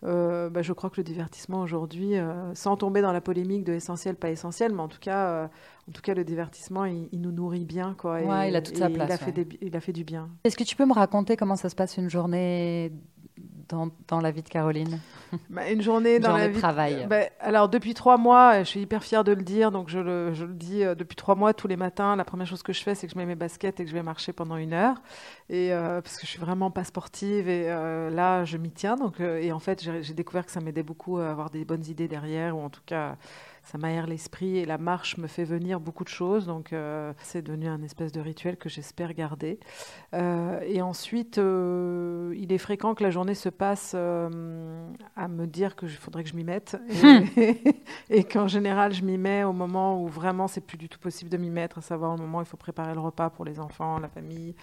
Euh, 0.04 0.50
bah, 0.50 0.64
je 0.64 0.74
crois 0.74 0.90
que 0.90 0.98
le 0.98 1.04
divertissement 1.04 1.62
aujourd'hui, 1.62 2.18
euh, 2.18 2.56
sans 2.56 2.76
tomber 2.76 3.02
dans 3.02 3.12
la 3.12 3.22
polémique 3.22 3.64
de 3.64 3.74
essentiel, 3.74 4.16
pas 4.16 4.32
essentiel, 4.32 4.74
mais 4.74 4.82
en 4.82 4.88
tout 4.88 5.00
cas, 5.00 5.50
en 5.88 5.92
tout 5.92 6.02
cas, 6.02 6.16
le 6.16 6.24
divertissement, 6.24 6.86
il, 6.86 7.22
nous 7.22 7.32
nourrit 7.32 7.66
bien. 7.66 7.96
Quoi, 7.96 8.22
ouais, 8.22 8.50
il 8.50 8.56
a 8.56 8.62
toute 8.64 8.78
sa 8.78 8.90
place. 8.90 9.08
Il 9.08 9.12
a, 9.12 9.18
fait 9.18 9.48
il 9.62 9.76
a 9.76 9.80
fait 9.80 9.94
du 9.94 10.04
bien. 10.04 10.30
Est-ce 10.44 10.58
que 10.58 10.64
tu 10.64 10.76
peux 10.76 10.86
me 10.86 10.94
raconter 10.94 11.38
comment 11.38 11.56
ça 11.56 11.70
se 11.70 11.76
passe 11.76 11.98
une 11.98 12.10
journée 12.10 12.92
dans, 14.08 14.22
la 14.22 14.32
vie 14.32 14.42
de 14.42 14.50
Caroline 14.50 15.00
bah, 15.50 15.70
Une 15.70 15.82
journée 15.82 16.20
dans 16.20 16.36
la 16.36 16.48
vie 16.48 16.56
de 16.56 16.60
travail. 16.60 17.06
Bah, 17.10 17.22
alors 17.40 17.70
depuis 17.70 17.94
trois 17.94 18.18
mois, 18.18 18.60
je 18.64 18.68
suis 18.68 18.82
hyper 18.82 19.04
fière 19.04 19.24
de 19.24 19.32
le 19.32 19.44
dire, 19.44 19.72
donc 19.72 19.90
je 19.90 20.00
le, 20.00 20.34
je 20.34 20.46
le 20.46 20.54
dis 20.54 20.84
euh, 20.84 20.96
depuis 20.96 21.16
trois 21.16 21.36
mois 21.36 21.54
tous 21.54 21.68
les 21.68 21.78
matins. 21.78 22.16
La 22.16 22.26
première 22.26 22.48
chose 22.48 22.64
que 22.64 22.74
je 22.74 22.82
fais, 22.82 22.96
c'est 22.96 23.08
que 23.08 23.14
je 23.14 23.18
mets 23.18 23.26
mes 23.26 23.36
baskets 23.36 23.80
et 23.80 23.84
que 23.84 23.90
je 23.90 23.96
vais 23.96 24.04
marcher 24.04 24.34
pendant 24.34 24.58
une 24.58 24.74
heure, 24.74 24.96
et 25.50 25.74
euh, 25.74 26.02
parce 26.02 26.18
que 26.18 26.26
je 26.26 26.32
suis 26.32 26.40
vraiment 26.40 26.72
pas 26.72 26.84
sportive 26.84 27.48
et 27.50 27.66
euh, 27.68 28.10
là 28.10 28.46
je 28.46 28.58
m'y 28.58 28.72
tiens. 28.72 28.96
Donc 28.96 29.20
et 29.20 29.52
en 29.52 29.60
fait 29.60 29.82
j'ai 30.02 30.14
découvert 30.14 30.46
que 30.46 30.52
ça 30.52 30.62
m'aidait 30.62 30.84
beaucoup 30.84 31.18
à 31.18 31.30
avoir 31.30 31.50
des 31.50 31.66
bonnes 31.66 31.86
idées 31.86 32.08
derrière, 32.08 32.58
ou 32.58 32.62
en 32.62 32.70
tout 32.70 32.84
cas 32.86 33.16
ça 33.64 33.78
m'aère 33.78 34.08
l'esprit 34.08 34.58
et 34.58 34.66
la 34.66 34.78
marche 34.78 35.18
me 35.18 35.28
fait 35.28 35.44
venir 35.44 35.80
beaucoup 35.80 36.04
de 36.04 36.10
choses. 36.10 36.46
Donc, 36.46 36.74
euh, 36.74 37.14
c'est 37.22 37.42
devenu 37.42 37.68
un 37.68 37.82
espèce 37.84 38.12
de 38.12 38.20
rituel 38.20 38.58
que 38.58 38.70
j'espère 38.70 39.14
garder. 39.14 39.60
Euh, 40.14 40.60
et 40.66 40.82
ensuite, 40.82 41.38
euh, 41.38 42.34
il 42.38 42.52
est 42.52 42.58
fréquent 42.58 42.96
que 42.96 43.04
la 43.04 43.12
journée 43.12 43.36
se 43.36 43.50
passe 43.50 43.94
à 43.94 45.28
me 45.28 45.46
dire 45.46 45.76
qu'il 45.76 45.90
faudrait 45.90 46.24
que 46.24 46.30
je 46.30 46.36
m'y 46.36 46.44
mette. 46.44 46.78
Et, 48.10 48.24
qu'en 48.24 48.48
général, 48.48 48.94
je 48.94 49.04
m'y 49.04 49.18
mets 49.18 49.44
au 49.44 49.54
moment 49.54 50.02
où 50.02 50.08
vraiment 50.08 50.48
c'est 50.48 50.62
plus 50.62 50.78
du 50.78 50.90
tout 50.90 51.00
possible 51.00 51.30
de 51.30 51.38
m'y 51.38 51.50
mettre, 51.50 51.78
à 51.78 51.82
savoir 51.82 52.14
au 52.14 52.18
moment 52.18 52.40
où 52.40 52.42
il 52.42 52.48
faut 52.48 52.58
préparer 52.58 52.94
le 52.94 53.00
repas 53.00 53.30
pour 53.30 53.46
les 53.46 53.60
enfants, 53.60 54.00
la 54.00 54.10
famille, 54.10 54.56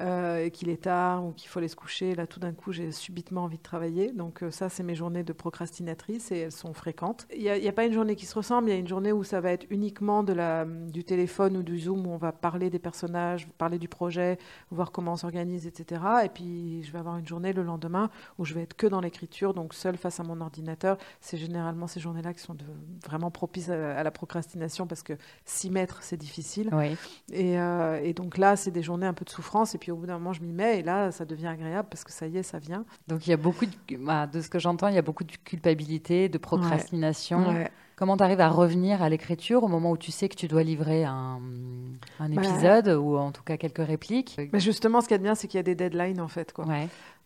et 0.00 0.50
qu'il 0.52 0.68
est 0.68 0.82
tard 0.82 1.24
ou 1.24 1.32
qu'il 1.32 1.48
faut 1.48 1.58
aller 1.58 1.68
se 1.68 1.76
coucher. 1.76 2.14
Là, 2.14 2.26
tout 2.26 2.40
d'un 2.40 2.52
coup, 2.52 2.72
j'ai 2.72 2.92
subitement 2.92 3.44
envie 3.44 3.58
de 3.58 3.62
travailler. 3.62 4.12
Donc, 4.12 4.42
ça, 4.50 4.68
c'est 4.68 4.82
mes 4.82 4.94
journées 4.94 5.22
de 5.22 5.32
procrastinatrice 5.32 6.30
et 6.32 6.38
elles 6.38 6.52
sont 6.52 6.72
fréquentes. 6.72 7.26
Il 7.34 7.42
n'y 7.42 7.48
a, 7.48 7.68
a, 7.68 7.72
pas 7.72 7.84
une 7.84 7.92
journée 7.92 8.16
qui 8.16 8.26
se 8.26 8.34
il 8.66 8.68
y 8.68 8.72
a 8.72 8.76
une 8.76 8.88
journée 8.88 9.12
où 9.12 9.24
ça 9.24 9.40
va 9.40 9.52
être 9.52 9.66
uniquement 9.70 10.22
de 10.22 10.32
la, 10.32 10.64
du 10.64 11.04
téléphone 11.04 11.56
ou 11.56 11.62
du 11.62 11.78
Zoom, 11.78 12.06
où 12.06 12.10
on 12.10 12.16
va 12.16 12.32
parler 12.32 12.70
des 12.70 12.78
personnages, 12.78 13.48
parler 13.58 13.78
du 13.78 13.88
projet, 13.88 14.38
voir 14.70 14.92
comment 14.92 15.12
on 15.12 15.16
s'organise, 15.16 15.66
etc. 15.66 16.02
Et 16.24 16.28
puis, 16.28 16.82
je 16.82 16.92
vais 16.92 16.98
avoir 16.98 17.18
une 17.18 17.26
journée 17.26 17.52
le 17.52 17.62
lendemain 17.62 18.10
où 18.38 18.44
je 18.44 18.54
vais 18.54 18.62
être 18.62 18.74
que 18.74 18.86
dans 18.86 19.00
l'écriture, 19.00 19.54
donc 19.54 19.74
seule 19.74 19.96
face 19.96 20.20
à 20.20 20.22
mon 20.22 20.40
ordinateur. 20.40 20.98
C'est 21.20 21.36
généralement 21.36 21.86
ces 21.86 22.00
journées-là 22.00 22.34
qui 22.34 22.40
sont 22.40 22.56
vraiment 23.04 23.30
propices 23.30 23.70
à, 23.70 24.02
la 24.02 24.10
procrastination 24.10 24.86
parce 24.86 25.02
que 25.02 25.14
s'y 25.44 25.70
mettre, 25.70 26.02
c'est 26.02 26.16
difficile. 26.16 26.70
Oui. 26.72 26.96
Et, 27.32 27.58
euh, 27.58 28.00
et, 28.02 28.12
donc 28.12 28.38
là, 28.38 28.56
c'est 28.56 28.70
des 28.70 28.82
journées 28.82 29.06
un 29.06 29.14
peu 29.14 29.24
de 29.24 29.30
souffrance. 29.30 29.74
Et 29.74 29.78
puis, 29.78 29.90
au 29.90 29.96
bout 29.96 30.06
d'un 30.06 30.18
moment, 30.18 30.32
je 30.32 30.42
m'y 30.42 30.52
mets. 30.52 30.80
Et 30.80 30.82
là, 30.82 31.10
ça 31.12 31.24
devient 31.24 31.46
agréable 31.46 31.88
parce 31.90 32.04
que 32.04 32.12
ça 32.12 32.26
y 32.26 32.38
est, 32.38 32.42
ça 32.42 32.58
vient. 32.58 32.84
Donc, 33.08 33.26
il 33.26 33.30
y 33.30 33.32
a 33.32 33.36
beaucoup 33.36 33.66
de, 33.66 33.96
bah, 33.96 34.26
de 34.26 34.40
ce 34.40 34.48
que 34.48 34.58
j'entends, 34.58 34.88
il 34.88 34.94
y 34.94 34.98
a 34.98 35.02
beaucoup 35.02 35.24
de 35.24 35.32
culpabilité, 35.44 36.28
de 36.28 36.38
procrastination. 36.38 37.48
Ouais. 37.48 37.70
Comment 37.96 38.16
tu 38.16 38.24
arrives 38.24 38.40
à 38.40 38.48
revenir 38.48 39.02
à 39.02 39.08
l'écriture 39.08 39.62
au 39.62 39.68
moment 39.68 39.92
où 39.92 39.96
tu 39.96 40.10
sais 40.10 40.28
que 40.28 40.34
tu 40.34 40.48
dois 40.48 40.62
livrer 40.62 41.04
un, 41.04 41.40
un 42.18 42.28
bah, 42.28 42.42
épisode 42.42 42.88
ou 42.88 43.16
en 43.16 43.30
tout 43.30 43.42
cas 43.42 43.56
quelques 43.56 43.86
répliques? 43.86 44.40
Mais 44.52 44.60
justement, 44.60 45.00
ce 45.00 45.08
qui 45.08 45.14
est 45.14 45.18
bien, 45.18 45.34
c'est 45.34 45.46
qu'il 45.46 45.58
y 45.58 45.60
a 45.60 45.64
des 45.64 45.76
deadlines 45.76 46.20
en 46.20 46.28
fait. 46.28 46.52
Quoi. 46.52 46.64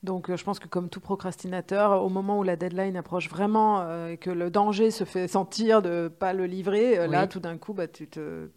Donc, 0.02 0.30
euh, 0.30 0.36
je 0.36 0.44
pense 0.44 0.58
que 0.58 0.68
comme 0.68 0.88
tout 0.88 1.00
procrastinateur, 1.00 2.04
au 2.04 2.08
moment 2.08 2.38
où 2.38 2.42
la 2.44 2.56
deadline 2.56 2.96
approche 2.96 3.28
vraiment 3.28 3.80
euh, 3.80 4.10
et 4.10 4.16
que 4.16 4.30
le 4.30 4.50
danger 4.50 4.90
se 4.90 5.04
fait 5.04 5.26
sentir 5.26 5.82
de 5.82 6.08
pas 6.08 6.32
le 6.32 6.46
livrer, 6.46 6.98
euh, 6.98 7.06
là, 7.08 7.26
tout 7.26 7.40
d'un 7.40 7.56
coup, 7.56 7.72
bah, 7.72 7.88
tu 7.88 8.06
te 8.06 8.48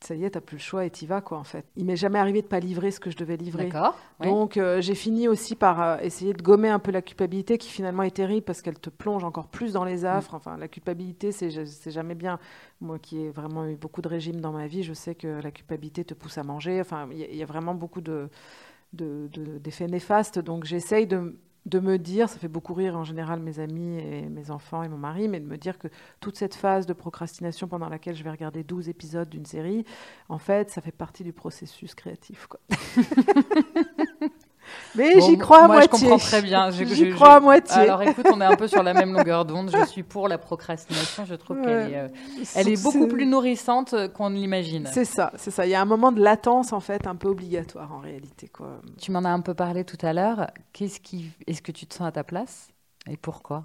ça 0.00 0.14
y 0.14 0.24
est, 0.24 0.30
t'as 0.30 0.40
plus 0.40 0.56
le 0.56 0.62
choix 0.62 0.84
et 0.84 0.90
t'y 0.90 1.06
vas, 1.06 1.20
quoi, 1.20 1.38
en 1.38 1.44
fait. 1.44 1.64
Il 1.76 1.86
m'est 1.86 1.96
jamais 1.96 2.18
arrivé 2.18 2.42
de 2.42 2.46
pas 2.46 2.60
livrer 2.60 2.90
ce 2.90 3.00
que 3.00 3.10
je 3.10 3.16
devais 3.16 3.36
livrer. 3.36 3.68
D'accord. 3.68 3.96
Donc, 4.20 4.56
euh, 4.56 4.80
j'ai 4.80 4.94
fini 4.94 5.26
aussi 5.26 5.54
par 5.56 5.82
euh, 5.82 5.96
essayer 6.00 6.34
de 6.34 6.42
gommer 6.42 6.68
un 6.68 6.78
peu 6.78 6.90
la 6.90 7.02
culpabilité, 7.02 7.56
qui 7.58 7.70
finalement 7.70 8.02
est 8.02 8.14
terrible 8.14 8.42
parce 8.42 8.62
qu'elle 8.62 8.78
te 8.78 8.90
plonge 8.90 9.24
encore 9.24 9.48
plus 9.48 9.72
dans 9.72 9.84
les 9.84 10.04
affres. 10.04 10.34
Mm. 10.34 10.36
Enfin, 10.36 10.56
la 10.58 10.68
culpabilité, 10.68 11.32
c'est 11.32 11.90
jamais 11.90 12.14
bien. 12.14 12.38
Moi 12.80 12.98
qui 12.98 13.20
ai 13.20 13.30
vraiment 13.30 13.66
eu 13.66 13.76
beaucoup 13.76 14.02
de 14.02 14.08
régimes 14.08 14.40
dans 14.40 14.52
ma 14.52 14.66
vie, 14.66 14.82
je 14.82 14.92
sais 14.92 15.14
que 15.14 15.40
la 15.40 15.50
culpabilité 15.50 16.04
te 16.04 16.14
pousse 16.14 16.36
à 16.36 16.42
manger. 16.42 16.80
Enfin, 16.80 17.08
il 17.10 17.18
y, 17.18 17.38
y, 17.38 17.42
a 17.42 17.46
vraiment 17.46 17.74
beaucoup 17.74 18.00
de 18.00 18.28
d'effets 18.92 19.88
néfastes. 19.88 20.38
Donc, 20.38 20.64
j'essaye 20.64 21.06
de 21.06 21.36
de 21.66 21.80
me 21.80 21.98
dire, 21.98 22.28
ça 22.28 22.38
fait 22.38 22.48
beaucoup 22.48 22.74
rire 22.74 22.96
en 22.96 23.04
général 23.04 23.40
mes 23.40 23.58
amis 23.58 23.98
et 23.98 24.28
mes 24.28 24.50
enfants 24.52 24.84
et 24.84 24.88
mon 24.88 24.96
mari, 24.96 25.28
mais 25.28 25.40
de 25.40 25.46
me 25.46 25.58
dire 25.58 25.78
que 25.78 25.88
toute 26.20 26.36
cette 26.36 26.54
phase 26.54 26.86
de 26.86 26.92
procrastination 26.92 27.66
pendant 27.66 27.88
laquelle 27.88 28.14
je 28.14 28.22
vais 28.22 28.30
regarder 28.30 28.62
12 28.62 28.88
épisodes 28.88 29.28
d'une 29.28 29.46
série, 29.46 29.84
en 30.28 30.38
fait, 30.38 30.70
ça 30.70 30.80
fait 30.80 30.92
partie 30.92 31.24
du 31.24 31.32
processus 31.32 31.94
créatif. 31.94 32.46
Mais 34.96 35.20
j'y 35.20 35.38
crois 35.38 35.64
à 35.64 35.66
moi, 35.66 35.76
moitié. 35.76 35.98
je 35.98 36.04
comprends 36.04 36.18
très 36.18 36.42
bien. 36.42 36.70
J'y 36.70 37.10
crois 37.10 37.34
à 37.34 37.40
moitié. 37.40 37.82
Alors 37.82 38.02
écoute, 38.02 38.26
on 38.32 38.40
est 38.40 38.44
un 38.44 38.56
peu 38.56 38.68
sur 38.68 38.82
la 38.82 38.94
même 38.94 39.12
longueur 39.16 39.44
d'onde. 39.44 39.70
Je 39.72 39.86
suis 39.86 40.02
pour 40.02 40.28
la 40.28 40.38
procrastination. 40.38 41.24
Je 41.24 41.34
trouve 41.34 41.60
qu'elle 41.62 41.92
est, 41.92 41.98
euh, 41.98 42.08
elle 42.54 42.68
est 42.68 42.82
beaucoup 42.82 43.06
plus 43.06 43.26
nourrissante 43.26 43.94
qu'on 44.14 44.30
ne 44.30 44.36
l'imagine. 44.36 44.88
C'est 44.92 45.04
ça, 45.04 45.32
c'est 45.36 45.50
ça. 45.50 45.66
Il 45.66 45.70
y 45.70 45.74
a 45.74 45.80
un 45.80 45.86
moment 45.86 46.12
de 46.12 46.22
latence 46.22 46.72
en 46.72 46.80
fait, 46.80 47.06
un 47.06 47.16
peu 47.16 47.28
obligatoire 47.28 47.92
en 47.92 47.98
réalité. 47.98 48.48
Quoi. 48.48 48.80
Tu 49.00 49.10
m'en 49.10 49.24
as 49.24 49.30
un 49.30 49.40
peu 49.40 49.54
parlé 49.54 49.84
tout 49.84 49.98
à 50.02 50.12
l'heure. 50.12 50.50
Qu'est-ce 50.72 51.00
qui, 51.00 51.30
est-ce 51.46 51.62
que 51.62 51.72
tu 51.72 51.86
te 51.86 51.94
sens 51.94 52.06
à 52.06 52.12
ta 52.12 52.24
place 52.24 52.68
et 53.08 53.16
pourquoi? 53.16 53.64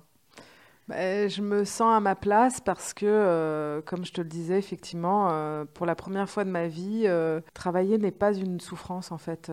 Je 0.91 1.41
me 1.41 1.65
sens 1.65 1.95
à 1.95 1.99
ma 1.99 2.15
place 2.15 2.59
parce 2.61 2.93
que, 2.93 3.05
euh, 3.05 3.81
comme 3.81 4.05
je 4.05 4.11
te 4.11 4.21
le 4.21 4.27
disais, 4.27 4.57
effectivement, 4.57 5.29
euh, 5.31 5.65
pour 5.73 5.85
la 5.85 5.95
première 5.95 6.29
fois 6.29 6.43
de 6.43 6.49
ma 6.49 6.67
vie, 6.67 7.03
euh, 7.05 7.41
travailler 7.53 7.97
n'est 7.97 8.11
pas 8.11 8.33
une 8.33 8.59
souffrance 8.59 9.11
en 9.11 9.17
fait. 9.17 9.51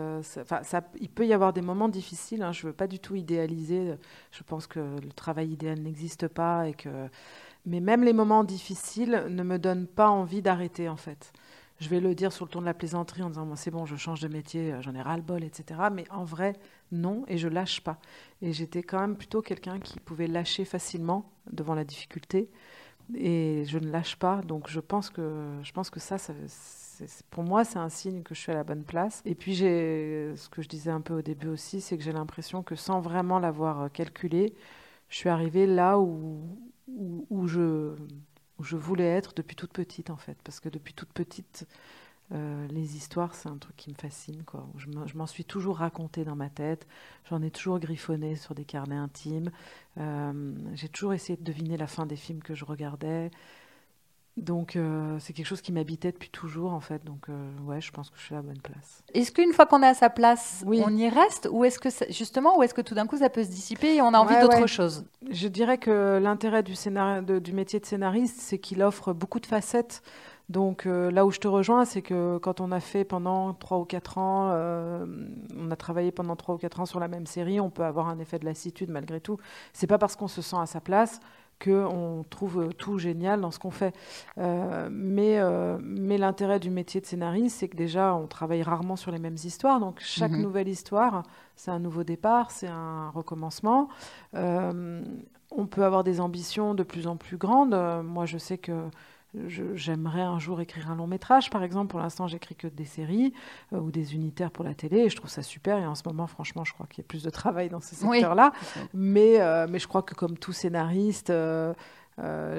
Il 1.01 1.09
peut 1.09 1.26
y 1.26 1.32
avoir 1.32 1.53
des 1.53 1.62
moments 1.62 1.89
difficiles. 1.89 2.43
Hein, 2.43 2.53
je 2.53 2.66
ne 2.66 2.70
veux 2.70 2.76
pas 2.76 2.86
du 2.86 2.99
tout 2.99 3.14
idéaliser. 3.14 3.95
Je 4.30 4.43
pense 4.43 4.66
que 4.66 4.80
le 4.80 5.12
travail 5.12 5.51
idéal 5.51 5.80
n'existe 5.80 6.28
pas 6.28 6.68
et 6.68 6.74
que, 6.74 6.89
mais 7.66 7.80
même 7.80 8.05
les 8.05 8.12
moments 8.12 8.45
difficiles 8.45 9.24
ne 9.28 9.43
me 9.43 9.59
donnent 9.59 9.86
pas 9.86 10.09
envie 10.09 10.43
d'arrêter 10.43 10.89
en 10.89 10.97
fait 10.97 11.32
je 11.80 11.88
vais 11.88 12.00
le 12.00 12.14
dire 12.14 12.32
sur 12.32 12.44
le 12.44 12.50
ton 12.50 12.60
de 12.60 12.66
la 12.66 12.74
plaisanterie 12.74 13.22
en 13.22 13.28
disant 13.28 13.46
moi 13.46 13.56
c'est 13.56 13.70
bon, 13.70 13.86
je 13.86 13.96
change 13.96 14.20
de 14.20 14.28
métier, 14.28 14.72
euh, 14.72 14.82
j'en 14.82 14.94
ai 14.94 15.02
ras 15.02 15.16
le 15.16 15.22
bol, 15.22 15.44
etc. 15.44 15.80
Mais 15.92 16.04
en 16.10 16.24
vrai, 16.24 16.54
non, 16.92 17.24
et 17.28 17.38
je 17.38 17.48
lâche 17.48 17.80
pas. 17.80 17.98
Et 18.42 18.52
j'étais 18.52 18.82
quand 18.82 19.00
même 19.00 19.16
plutôt 19.16 19.42
quelqu'un 19.42 19.78
qui 19.78 20.00
pouvait 20.00 20.26
lâcher 20.26 20.64
facilement 20.64 21.30
devant 21.52 21.74
la 21.74 21.84
difficulté, 21.84 22.50
et 23.14 23.64
je 23.66 23.78
ne 23.78 23.90
lâche 23.90 24.16
pas. 24.16 24.40
Donc 24.42 24.68
je 24.68 24.80
pense 24.80 25.10
que 25.10 25.46
je 25.62 25.72
pense 25.72 25.90
que 25.90 26.00
ça, 26.00 26.16
pour 27.30 27.44
moi, 27.44 27.64
c'est 27.64 27.78
un 27.78 27.88
signe 27.88 28.22
que 28.22 28.34
je 28.34 28.40
suis 28.40 28.52
à 28.52 28.56
la 28.56 28.64
bonne 28.64 28.84
place. 28.84 29.22
Et 29.24 29.34
puis 29.34 29.56
ce 29.56 30.48
que 30.48 30.62
je 30.62 30.68
disais 30.68 30.90
un 30.90 31.00
peu 31.00 31.14
au 31.14 31.22
début 31.22 31.48
aussi, 31.48 31.80
c'est 31.80 31.96
que 31.96 32.02
j'ai 32.02 32.12
l'impression 32.12 32.62
que 32.62 32.74
sans 32.74 33.00
vraiment 33.00 33.38
l'avoir 33.38 33.82
euh, 33.82 33.88
calculé, 33.88 34.54
je 35.08 35.16
suis 35.16 35.28
arrivée 35.28 35.66
là 35.66 35.98
où, 35.98 36.40
où 37.30 37.46
je 37.46 37.94
où 38.59 38.64
je 38.64 38.76
voulais 38.76 39.06
être 39.06 39.32
depuis 39.34 39.56
toute 39.56 39.72
petite 39.72 40.11
en 40.11 40.16
fait, 40.16 40.36
parce 40.44 40.61
que 40.61 40.68
depuis 40.68 40.94
toute 40.94 41.12
petite, 41.12 41.66
euh, 42.32 42.66
les 42.68 42.96
histoires, 42.96 43.34
c'est 43.34 43.48
un 43.48 43.56
truc 43.56 43.76
qui 43.76 43.88
me 43.90 43.94
fascine. 43.94 44.42
Quoi. 44.44 44.66
Je 44.76 45.16
m'en 45.16 45.26
suis 45.26 45.44
toujours 45.44 45.78
raconté 45.78 46.24
dans 46.24 46.36
ma 46.36 46.50
tête, 46.50 46.86
j'en 47.30 47.42
ai 47.42 47.50
toujours 47.50 47.78
griffonné 47.78 48.36
sur 48.36 48.54
des 48.54 48.64
carnets 48.64 48.96
intimes, 48.96 49.50
euh, 49.98 50.54
j'ai 50.74 50.88
toujours 50.88 51.14
essayé 51.14 51.36
de 51.36 51.44
deviner 51.44 51.76
la 51.76 51.86
fin 51.86 52.06
des 52.06 52.16
films 52.16 52.42
que 52.42 52.54
je 52.54 52.64
regardais. 52.64 53.30
Donc 54.39 54.76
euh, 54.76 55.16
c'est 55.18 55.32
quelque 55.32 55.47
chose 55.47 55.61
qui 55.61 55.72
m'habitait 55.72 56.12
depuis 56.12 56.30
toujours 56.30 56.72
en 56.72 56.80
fait. 56.80 57.05
Donc 57.05 57.28
euh, 57.28 57.32
ouais, 57.66 57.80
je 57.80 57.91
pense 57.91 58.09
que 58.09 58.18
je 58.18 58.22
suis 58.22 58.34
à 58.34 58.39
la 58.39 58.43
bonne 58.43 58.61
place. 58.61 59.03
Est-ce 59.12 59.32
qu'une 59.32 59.53
fois 59.53 59.66
qu'on 59.66 59.82
est 59.82 59.89
à 59.89 59.95
sa 59.95 60.11
place, 60.11 60.64
on 60.66 60.97
y 60.97 61.09
reste 61.09 61.49
ou 61.51 61.64
est-ce 61.64 61.78
que 61.78 61.89
justement 62.11 62.57
ou 62.59 62.62
est-ce 62.62 62.74
que 62.74 62.80
tout 62.80 62.95
d'un 62.95 63.07
coup 63.07 63.16
ça 63.16 63.30
peut 63.30 63.43
se 63.43 63.51
dissiper 63.51 63.97
et 63.97 64.03
on 64.03 64.14
a 64.14 64.18
envie 64.18 64.41
d'autre 64.41 64.66
chose? 64.66 65.05
Je 65.28 65.49
dirais 65.49 65.78
que 65.78 66.18
l'intérêt 66.22 66.62
du, 66.62 66.74
du 67.41 67.53
métier 67.53 67.80
de 67.80 67.86
scénariste, 67.86 68.36
c'est 68.39 68.59
qu'il 68.59 68.82
offre 68.82 69.12
beaucoup 69.12 69.41
de 69.41 69.47
facettes. 69.47 70.03
Donc 70.49 70.86
euh, 70.86 71.11
là 71.11 71.26
où 71.26 71.30
je 71.30 71.41
te 71.41 71.49
rejoins, 71.49 71.84
c'est 71.84 72.01
que 72.01 72.39
quand 72.39 72.62
on 72.62 72.72
a 72.72 72.80
fait 72.80 73.05
pendant 73.05 73.53
3 73.53 73.78
ou 73.78 73.84
4 73.84 74.18
ans, 74.18 74.53
on 75.57 75.70
a 75.70 75.76
travaillé 75.76 76.12
pendant 76.12 76.36
3 76.36 76.55
ou 76.55 76.59
4 76.59 76.80
ans 76.80 76.86
sur 76.86 77.01
la 77.01 77.09
même 77.09 77.26
série, 77.26 77.61
on 77.61 77.70
peut 77.70 77.84
avoir 77.84 78.09
un 78.09 78.18
effet 78.18 78.39
de 78.39 78.45
lassitude 78.45 78.89
malgré 78.89 79.20
tout. 79.20 79.36
C'est 79.72 79.89
pas 79.89 79.99
parce 79.99 80.14
qu'on 80.16 80.28
se 80.28 80.43
sent 80.43 80.57
à 80.59 80.66
sa 80.66 80.80
place 80.80 81.20
qu'on 81.62 82.24
trouve 82.28 82.72
tout 82.74 82.98
génial 82.98 83.40
dans 83.40 83.50
ce 83.50 83.59
qu'on 83.59 83.70
fait. 83.70 83.94
Euh, 84.38 84.88
mais 84.90 85.38
euh, 85.38 85.78
mais 85.82 86.18
l'intérêt 86.18 86.61
du 86.61 86.70
métier 86.70 87.00
de 87.00 87.06
scénariste, 87.06 87.59
c'est 87.59 87.68
que 87.68 87.76
déjà, 87.76 88.14
on 88.14 88.26
travaille 88.26 88.62
rarement 88.62 88.96
sur 88.96 89.11
les 89.11 89.18
mêmes 89.18 89.36
histoires. 89.42 89.80
Donc, 89.80 90.00
chaque 90.00 90.32
mhm. 90.32 90.42
nouvelle 90.42 90.68
histoire, 90.68 91.24
c'est 91.56 91.70
un 91.70 91.78
nouveau 91.78 92.04
départ, 92.04 92.50
c'est 92.50 92.68
un 92.68 93.11
recommencement. 93.11 93.88
Euh, 94.34 95.02
on 95.50 95.66
peut 95.66 95.84
avoir 95.84 96.04
des 96.04 96.20
ambitions 96.20 96.74
de 96.74 96.82
plus 96.82 97.06
en 97.06 97.16
plus 97.16 97.38
grandes. 97.38 97.74
moi, 98.04 98.26
je 98.26 98.38
sais 98.38 98.59
que 98.59 98.72
J'aimerais 99.74 100.22
un 100.22 100.38
jour 100.38 100.60
écrire 100.60 100.90
un 100.90 100.96
long 100.96 101.06
métrage, 101.06 101.50
par 101.50 101.62
exemple. 101.62 101.88
Pour 101.88 102.00
l'instant, 102.00 102.26
j'écris 102.26 102.54
que 102.54 102.66
des 102.66 102.86
séries 102.86 103.34
euh, 103.72 103.78
ou 103.78 103.90
des 103.90 104.14
unitaires 104.14 104.50
pour 104.50 104.64
la 104.64 104.74
télé, 104.74 105.00
et 105.00 105.10
je 105.10 105.16
trouve 105.16 105.30
ça 105.30 105.42
super. 105.42 105.78
Et 105.78 105.86
en 105.86 105.94
ce 105.94 106.02
moment, 106.06 106.26
franchement, 106.26 106.64
je 106.64 106.72
crois 106.72 106.86
qu'il 106.86 107.02
y 107.02 107.06
a 107.06 107.08
plus 107.08 107.22
de 107.22 107.30
travail 107.30 107.68
dans 107.68 107.80
ce 107.80 107.94
secteur-là. 107.94 108.52
Mais, 108.94 109.40
euh, 109.40 109.66
mais 109.68 109.78
je 109.78 109.86
crois 109.86 110.02
que 110.02 110.14
comme 110.14 110.38
tout 110.38 110.52
scénariste, 110.52 111.30
euh, 111.30 111.74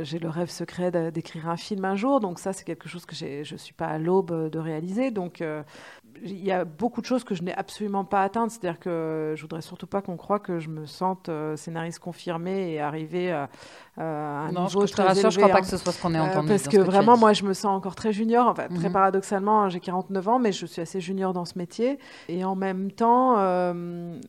j'ai 0.04 0.20
le 0.20 0.30
rêve 0.30 0.50
secret 0.50 0.92
d'écrire 1.12 1.50
un 1.50 1.58
film 1.58 1.86
un 1.86 1.96
jour. 1.96 2.20
Donc 2.20 2.40
ça, 2.40 2.54
c'est 2.54 2.64
quelque 2.64 2.88
chose 2.88 3.06
que 3.06 3.16
je 3.16 3.54
ne 3.54 3.58
suis 3.58 3.74
pas 3.74 3.88
à 3.88 3.98
l'aube 3.98 4.50
de 4.50 4.60
réaliser. 4.60 5.12
Donc 5.12 5.44
il 6.24 6.44
y 6.44 6.52
a 6.52 6.66
beaucoup 6.66 7.02
de 7.02 7.06
choses 7.06 7.24
que 7.24 7.36
je 7.36 7.44
n'ai 7.44 7.54
absolument 7.54 8.04
pas 8.04 8.24
atteintes. 8.24 8.52
C'est-à-dire 8.52 8.80
que 8.80 9.34
je 9.36 9.42
voudrais 9.42 9.62
surtout 9.62 9.88
pas 9.88 10.02
qu'on 10.02 10.18
croie 10.18 10.40
que 10.40 10.60
je 10.60 10.70
me 10.70 10.86
sente 10.86 11.30
euh, 11.30 11.56
scénariste 11.56 12.00
confirmé 12.00 12.74
et 12.74 12.80
arriver 12.80 13.32
à, 13.32 13.50
un 13.98 14.52
non, 14.52 14.66
niveau 14.66 14.88
je, 14.88 14.94
te 14.94 15.02
rassure, 15.02 15.30
je 15.30 15.40
crois 15.40 15.52
pas 15.52 15.62
que 15.62 15.68
ce 15.68 15.76
soit 15.76 15.92
ce 15.92 16.02
qu'on 16.02 16.14
ait 16.14 16.20
entendu. 16.20 16.48
parce 16.48 16.70
que, 16.70 16.78
vraiment, 16.78 17.18
moi, 17.18 17.34
je 17.34 17.44
me 17.44 17.54
sens 17.54 17.66
encore 17.66 17.96
très 17.96 18.14
junior. 18.14 18.48
Enfin, 18.48 18.68
très 18.70 18.88
mhm. 18.88 18.94
paradoxalement, 18.94 19.68
j'ai 19.68 19.82
49 19.82 20.28
ans, 20.30 20.40
mais 20.40 20.54
je 20.54 20.66
suis 20.66 20.82
assez 20.82 21.02
junior 21.02 21.34
dans 21.34 21.46
ce 21.46 21.58
métier. 21.58 22.00
Et 22.30 22.46
en 22.46 22.56
même 22.56 22.92
temps, 22.92 23.36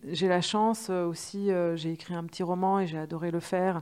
j'ai 0.08 0.28
la 0.28 0.40
chance 0.40 0.90
aussi, 0.90 1.50
j'ai 1.74 1.92
écrit 1.92 2.14
un 2.14 2.24
petit 2.24 2.42
roman 2.42 2.80
et 2.80 2.86
j'ai 2.86 2.98
adoré 2.98 3.30
le 3.30 3.40
faire. 3.40 3.80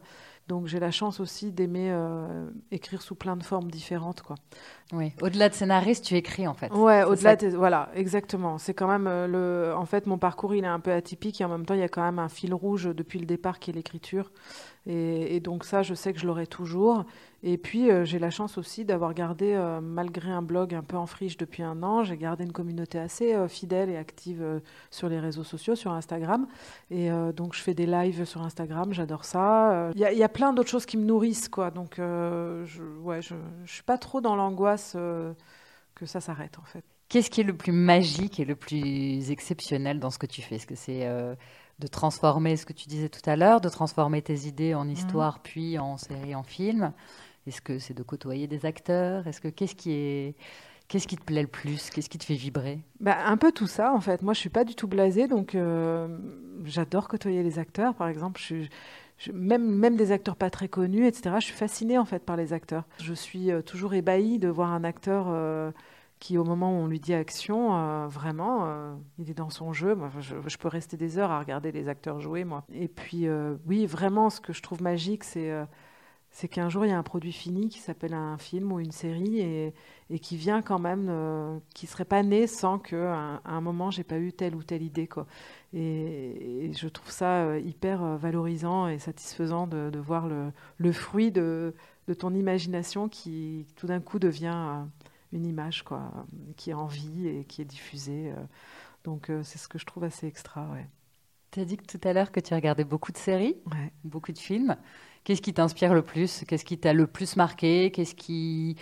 Donc 0.49 0.66
j'ai 0.66 0.80
la 0.80 0.90
chance 0.90 1.20
aussi 1.20 1.53
d'aimer 1.53 1.90
euh, 1.90 2.49
écrire 2.70 3.03
sous 3.03 3.14
plein 3.14 3.36
de 3.36 3.42
formes 3.42 3.70
différentes. 3.70 4.22
Quoi. 4.22 4.36
Oui, 4.92 5.12
au-delà 5.20 5.51
de 5.51 5.55
scénariste, 5.55 6.07
tu 6.07 6.14
écris 6.14 6.49
en 6.49 6.55
fait. 6.55 6.72
Ouais, 6.72 7.05
au-delà 7.05 7.36
de... 7.36 7.49
Voilà, 7.49 7.90
exactement. 7.94 8.57
C'est 8.57 8.72
quand 8.72 8.88
même 8.88 9.07
euh, 9.07 9.26
le... 9.26 9.76
En 9.76 9.84
fait, 9.84 10.07
mon 10.07 10.16
parcours, 10.16 10.55
il 10.55 10.64
est 10.64 10.68
un 10.68 10.80
peu 10.80 10.90
atypique 10.90 11.42
et 11.42 11.44
en 11.44 11.51
même 11.51 11.66
temps, 11.66 11.74
il 11.74 11.80
y 11.80 11.84
a 11.84 11.88
quand 11.88 12.03
même 12.03 12.18
un 12.18 12.30
fil 12.30 12.55
rouge 12.55 12.88
depuis 12.96 13.18
le 13.18 13.26
départ 13.26 13.59
qui 13.59 13.70
est 13.70 13.74
l'écriture. 13.74 14.32
Et, 14.91 15.41
donc 15.41 15.64
ça, 15.64 15.82
je 15.82 15.93
sais 15.93 16.14
que 16.14 16.18
je 16.18 16.26
l'aurai 16.26 16.47
toujours. 16.47 17.05
Et 17.43 17.59
puis, 17.59 17.91
euh, 17.91 18.07
j'ai 18.07 18.18
la 18.18 18.30
chance 18.30 18.57
aussi 18.57 18.86
d'avoir 18.86 19.12
gardé, 19.12 19.53
euh, 19.53 19.82
malgré 19.82 20.30
un 20.30 20.41
blog 20.41 20.74
un 20.74 20.82
peu 20.82 20.97
en 20.97 21.07
friche 21.07 21.36
depuis 21.36 21.62
un 21.62 21.82
an, 21.82 22.05
j'ai 22.05 22.16
gardé 22.16 22.45
une 22.45 22.53
communauté 22.53 22.99
assez 22.99 23.34
euh, 23.34 23.49
fidèle 23.49 23.91
et 23.91 23.99
active 23.99 24.62
sur 24.91 25.11
les 25.11 25.20
réseaux 25.20 25.45
sociaux, 25.45 25.74
sur 25.74 25.93
Instagram. 25.93 26.49
Et 26.91 27.11
donc, 27.36 27.55
je 27.55 27.61
fais 27.61 27.74
des 27.74 27.86
lives 27.86 28.24
sur 28.24 28.43
Instagram, 28.43 28.95
j'adore 28.95 29.26
ça. 29.26 29.91
Il 29.95 30.01
y, 30.01 30.22
a 30.22 30.28
plein 30.28 30.55
d'autres 30.55 30.70
choses 30.70 30.86
qui 30.86 30.97
me 30.97 31.05
nourrissent, 31.05 31.51
quoi. 31.51 31.70
Donc, 31.70 31.97
je, 31.99 32.82
ouais, 33.03 33.20
je, 33.20 33.34
suis 33.66 33.82
pas 33.82 33.99
trop 33.99 34.22
dans 34.22 34.36
l'angoisse 34.36 34.97
que 35.95 36.07
ça 36.07 36.20
s'arrête, 36.20 36.59
en 36.59 36.64
fait. 36.64 36.84
Qu'est-ce 37.09 37.30
qui 37.30 37.41
est 37.41 37.45
le 37.45 37.57
plus 37.57 37.72
magique 37.72 38.41
et 38.41 38.45
le 38.45 38.57
plus 38.57 39.30
exceptionnel 39.30 40.01
dans 40.01 40.11
ce 40.11 40.18
que 40.18 40.26
tu 40.26 40.43
fais? 40.43 40.57
Est-ce 40.57 40.66
que 40.66 40.74
c'est 40.74 41.07
de 41.79 41.87
transformer 41.87 42.57
ce 42.57 42.66
que 42.66 42.72
tu 42.72 42.89
disais 42.89 43.09
tout 43.09 43.29
à 43.29 43.37
l'heure, 43.37 43.61
de 43.61 43.68
transformer 43.68 44.22
tes 44.22 44.47
idées 44.47 44.74
en 44.74 44.89
histoire, 44.89 45.37
mhm. 45.37 45.41
puis 45.45 45.79
en 45.79 45.97
série, 45.97 46.35
en 46.35 46.43
film 46.43 46.93
Est-ce 47.47 47.61
que 47.61 47.79
c'est 47.79 47.95
de 47.95 48.03
côtoyer 48.03 48.47
des 48.47 48.66
acteurs? 48.66 49.26
Est-ce 49.26 49.41
que 49.41 49.49
qu'est-ce 49.49 49.74
qui 49.74 49.93
est 49.93 50.35
Qu'est-ce 50.89 51.07
qui 51.07 51.18
te 51.18 51.22
plaît 51.22 51.43
le 51.43 51.49
plus? 51.49 51.91
Qu'est-ce 51.91 52.09
qui 52.09 52.16
te 52.16 52.24
fait 52.24 52.35
vibrer? 52.35 52.81
Bah, 52.99 53.18
Un 53.26 53.37
peu 53.37 53.53
tout 53.53 53.66
ça, 53.66 53.93
en 53.93 54.01
fait. 54.01 54.22
Moi, 54.22 54.33
je 54.33 54.39
suis 54.39 54.49
pas 54.49 54.64
du 54.64 54.74
tout 54.74 54.89
blasée, 54.89 55.29
donc 55.29 55.55
euh, 55.55 56.09
j'adore 56.64 57.09
côtoyer 57.09 57.43
les 57.43 57.59
acteurs. 57.59 57.95
Par 57.95 58.09
exemple, 58.09 58.41
je, 58.43 58.64
même, 59.31 59.68
même 59.68 59.97
des 59.97 60.12
acteurs 60.12 60.35
pas 60.35 60.49
très 60.49 60.68
connus, 60.68 61.07
etc. 61.07 61.37
Je 61.41 61.45
suis 61.45 61.55
fascinée, 61.55 61.99
en 61.99 62.07
fait, 62.07 62.24
par 62.24 62.37
les 62.37 62.55
acteurs. 62.55 62.85
Je 63.03 63.12
suis 63.12 63.51
euh, 63.51 63.61
toujours 63.61 63.93
ébahie 63.93 64.39
de 64.39 64.49
voir 64.49 64.72
un 64.72 64.83
acteur... 64.83 65.26
Euh, 65.29 65.70
qui, 66.19 66.37
au 66.37 66.45
moment 66.45 66.73
où 66.73 66.83
on 66.83 66.87
lui 66.87 67.01
dit 67.01 67.14
action, 67.14 67.77
euh, 67.77 68.07
vraiment, 68.09 68.66
euh, 68.66 68.95
il 69.19 69.31
est 69.31 69.35
dans 69.35 69.51
son 69.51 69.73
jeu. 69.73 69.97
Je, 70.21 70.57
peux 70.57 70.69
rester 70.69 70.97
des 70.97 71.19
heures 71.19 71.31
à 71.31 71.39
regarder 71.39 71.73
les 71.73 71.89
acteurs 71.89 72.21
jouer. 72.21 72.45
Et 72.73 72.89
puis, 72.89 73.29
euh, 73.29 73.57
oui, 73.66 73.87
vraiment, 73.87 74.31
ce 74.31 74.41
que 74.41 74.53
je 74.53 74.62
trouve 74.62 74.83
magique, 74.83 75.23
c'est 75.23 76.49
qu'un 76.49 76.69
jour, 76.69 76.85
il 76.85 76.89
y 76.89 76.93
a 76.93 76.99
un 76.99 77.05
produit 77.05 77.33
fini 77.33 77.69
qui 77.69 77.79
s'appelle 77.79 78.14
un 78.14 78.37
film 78.37 78.73
ou 78.73 78.81
une 78.81 78.91
série 78.91 79.41
et, 79.41 80.19
qui 80.21 80.37
vient 80.37 80.61
quand 80.61 80.79
même, 80.79 81.61
qui 81.75 81.87
serait 81.87 82.05
pas 82.05 82.23
né 82.23 82.47
sans 82.47 82.79
qu'à 82.79 83.41
un, 83.45 83.61
moment, 83.61 83.91
j'ai 83.91 84.05
pas 84.05 84.19
eu 84.19 84.33
telle 84.33 84.57
ou 84.57 84.62
telle 84.62 84.83
idée. 84.83 85.09
Et, 85.73 86.73
je 86.75 86.89
trouve 86.89 87.11
ça 87.11 87.59
hyper 87.59 88.03
valorisant 88.19 88.89
et 88.89 88.99
satisfaisant 88.99 89.69
de, 89.69 89.99
voir 89.99 90.29
le, 90.79 90.93
fruit 90.93 91.31
de, 91.31 91.75
ton 92.19 92.35
imagination 92.35 93.09
qui, 93.09 93.66
tout 93.77 93.87
d'un 93.87 94.01
coup, 94.01 94.19
devient 94.19 94.85
une 95.33 95.47
image 95.47 95.83
quoi, 95.83 96.11
qui 96.57 96.70
est 96.70 96.74
en 96.74 96.87
vie 96.87 97.29
et 97.29 97.45
qui 97.45 97.62
est 97.62 97.66
diffusée. 97.66 98.33
Euh. 98.33 98.43
Donc 99.05 99.31
euh, 99.31 99.43
c'est 99.43 99.59
ce 99.59 99.68
que 99.68 99.79
je 99.79 99.87
trouve 99.87 100.05
assez 100.05 100.26
extra. 100.26 100.68
Ouais. 100.70 100.87
Tu 101.51 101.61
as 101.61 101.64
dit 101.64 101.76
tout 101.76 102.01
à 102.05 102.12
l'heure 102.12 102.31
que 102.33 102.41
tu 102.41 102.55
regardais 102.55 102.85
beaucoup 102.85 103.12
de 103.12 103.18
séries, 103.18 103.57
beaucoup 104.05 104.33
de 104.33 104.39
films. 104.39 104.76
Qu'est-ce 105.24 105.43
qui 105.43 105.55
t'inspire 105.55 105.95
le 105.95 106.03
plus? 106.03 106.45
Qu'est-ce 106.47 106.64
qui 106.64 106.79
t'a 106.79 106.93
le 106.93 107.07
plus 107.07 107.37
marqué? 107.37 107.91
Qu'est-ce 107.91 108.14
qui 108.14 108.76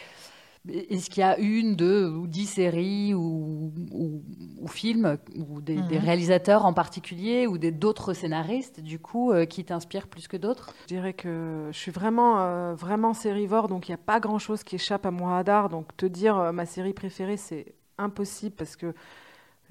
est-ce 0.68 1.10
qu'il 1.10 1.20
y 1.20 1.24
a 1.24 1.38
une, 1.38 1.76
deux 1.76 2.08
ou 2.08 2.26
dix 2.26 2.46
séries 2.46 3.14
ou, 3.14 3.72
ou, 3.92 4.68
films 4.68 5.18
ou 5.36 5.60
des, 5.60 5.76
mhm. 5.76 5.98
réalisateurs 5.98 6.64
en 6.64 6.72
particulier 6.72 7.46
ou 7.46 7.58
d'autres 7.58 8.14
scénaristes 8.14 8.80
du 8.80 8.98
coup 8.98 9.32
euh, 9.32 9.44
qui 9.44 9.64
t'inspirent 9.64 10.08
plus 10.08 10.28
que 10.28 10.36
d'autres? 10.36 10.74
Je 10.82 10.94
dirais 10.94 11.12
que 11.12 11.68
je 11.70 11.78
suis 11.78 11.92
vraiment 11.92 12.40
euh, 12.40 12.74
vraiment 12.74 13.14
sérivore 13.14 13.68
donc 13.68 13.88
il 13.88 13.92
n'y 13.92 13.96
a 13.96 13.98
pas 13.98 14.20
grand 14.20 14.38
chose 14.38 14.64
qui 14.64 14.74
échappe 14.76 15.06
à 15.06 15.10
mon 15.10 15.26
radar 15.26 15.68
donc 15.68 15.96
te 15.96 16.06
dire 16.06 16.36
euh, 16.38 16.52
ma 16.52 16.66
série 16.66 16.94
préférée 16.94 17.36
c'est 17.36 17.74
impossible 17.98 18.54
parce 18.56 18.76
que 18.76 18.94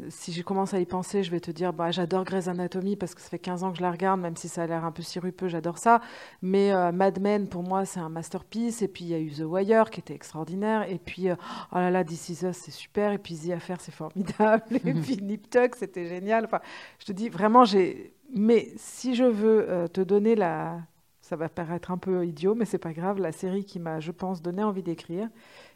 si 0.10 0.34
je 0.34 0.44
commence 0.44 0.74
à 0.74 0.80
y 0.80 0.86
penser, 0.86 1.24
je 1.24 1.32
vais 1.32 1.40
te 1.40 1.52
dire, 1.52 1.72
bah, 1.72 1.90
j'adore 1.92 2.26
Grey's 2.26 2.48
Anatomy 2.48 2.96
parce 2.98 3.16
que 3.16 3.22
ça 3.22 3.30
fait 3.30 3.40
15 3.40 3.64
ans 3.64 3.72
que 3.72 3.78
je 3.78 3.82
la 3.82 3.92
regarde, 3.92 4.20
même 4.20 4.36
si 4.36 4.50
ça 4.50 4.64
a 4.64 4.68
l'air 4.68 4.84
un 4.84 4.92
peu 4.92 5.02
sirupeux, 5.02 5.48
j'adore 5.48 5.78
ça. 5.78 6.02
Mais 6.42 6.74
euh, 6.74 6.92
Mad 6.92 7.22
Men, 7.22 7.48
pour 7.48 7.64
moi, 7.64 7.86
c'est 7.86 8.02
un 8.02 8.10
masterpiece. 8.10 8.82
Et 8.82 8.88
puis, 8.88 9.06
il 9.06 9.10
y 9.10 9.14
a 9.14 9.20
eu 9.20 9.32
The 9.32 9.44
Wire 9.46 9.90
qui 9.90 10.02
était 10.02 10.14
extraordinaire. 10.14 10.90
Et 10.90 11.00
puis, 11.00 11.30
euh, 11.30 11.36
oh 11.72 11.78
là 11.78 11.92
là, 11.92 12.04
This 12.04 12.30
Is 12.30 12.46
Us, 12.46 12.58
c'est 12.58 12.72
super. 12.72 13.14
Et 13.14 13.18
puis, 13.18 13.38
The 13.38 13.52
Affair, 13.52 13.80
c'est 13.80 13.94
formidable. 13.94 14.64
et 14.72 14.94
puis, 14.94 15.18
Nip 15.22 15.50
Tuck, 15.50 15.76
c'était 15.76 16.08
génial. 16.08 16.46
Enfin, 16.46 16.60
je 17.00 17.06
te 17.06 17.12
dis, 17.14 17.30
vraiment, 17.30 17.64
j'ai. 17.64 18.14
Mais 18.34 18.74
si 18.76 19.16
je 19.16 19.24
veux 19.24 19.70
euh, 19.70 19.88
te 19.88 20.02
donner 20.02 20.36
la. 20.36 20.82
Ça 21.22 21.36
va 21.36 21.50
paraître 21.50 21.90
un 21.90 21.98
peu 21.98 22.24
idiot, 22.24 22.54
mais 22.54 22.66
c'est 22.66 22.78
pas 22.78 22.94
grave. 22.94 23.20
La 23.20 23.32
série 23.32 23.66
qui 23.66 23.80
m'a, 23.80 24.00
je 24.00 24.12
pense, 24.12 24.44
donné 24.44 24.62
envie 24.62 24.84
d'écrire 24.84 25.28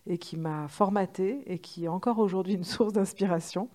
et 0.05 0.20
qui 0.20 0.38
m'a 0.38 0.67
formaté 0.67 1.41
et 1.51 1.57
qui 1.57 1.86
est 1.86 1.88
encore 1.88 2.20
aujourd'hui 2.20 2.53
une 2.53 2.63
source 2.63 2.93
d'inspiration 2.93 3.67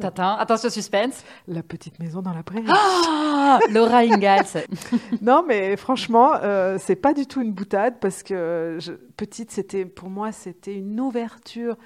Tata, 0.00 0.34
attention 0.34 0.68
suspense. 0.68 1.24
La 1.46 1.62
petite 1.62 1.98
maison 1.98 2.20
dans 2.20 2.34
la 2.34 2.42
prairie. 2.42 2.66
Ah 2.68 3.58
Laura 3.70 3.98
Ingalls. 3.98 4.66
non, 5.22 5.42
mais 5.46 5.76
franchement, 5.76 6.32
euh, 6.42 6.76
c'est 6.78 6.96
pas 6.96 7.14
du 7.14 7.26
tout 7.26 7.40
une 7.40 7.52
boutade 7.52 7.94
parce 7.98 8.22
que 8.22 8.78
petite, 9.16 9.50
c'était 9.50 9.86
pour 9.86 10.10
moi, 10.10 10.32
c'était 10.32 10.74
une 10.74 11.00
ouverture 11.00 11.76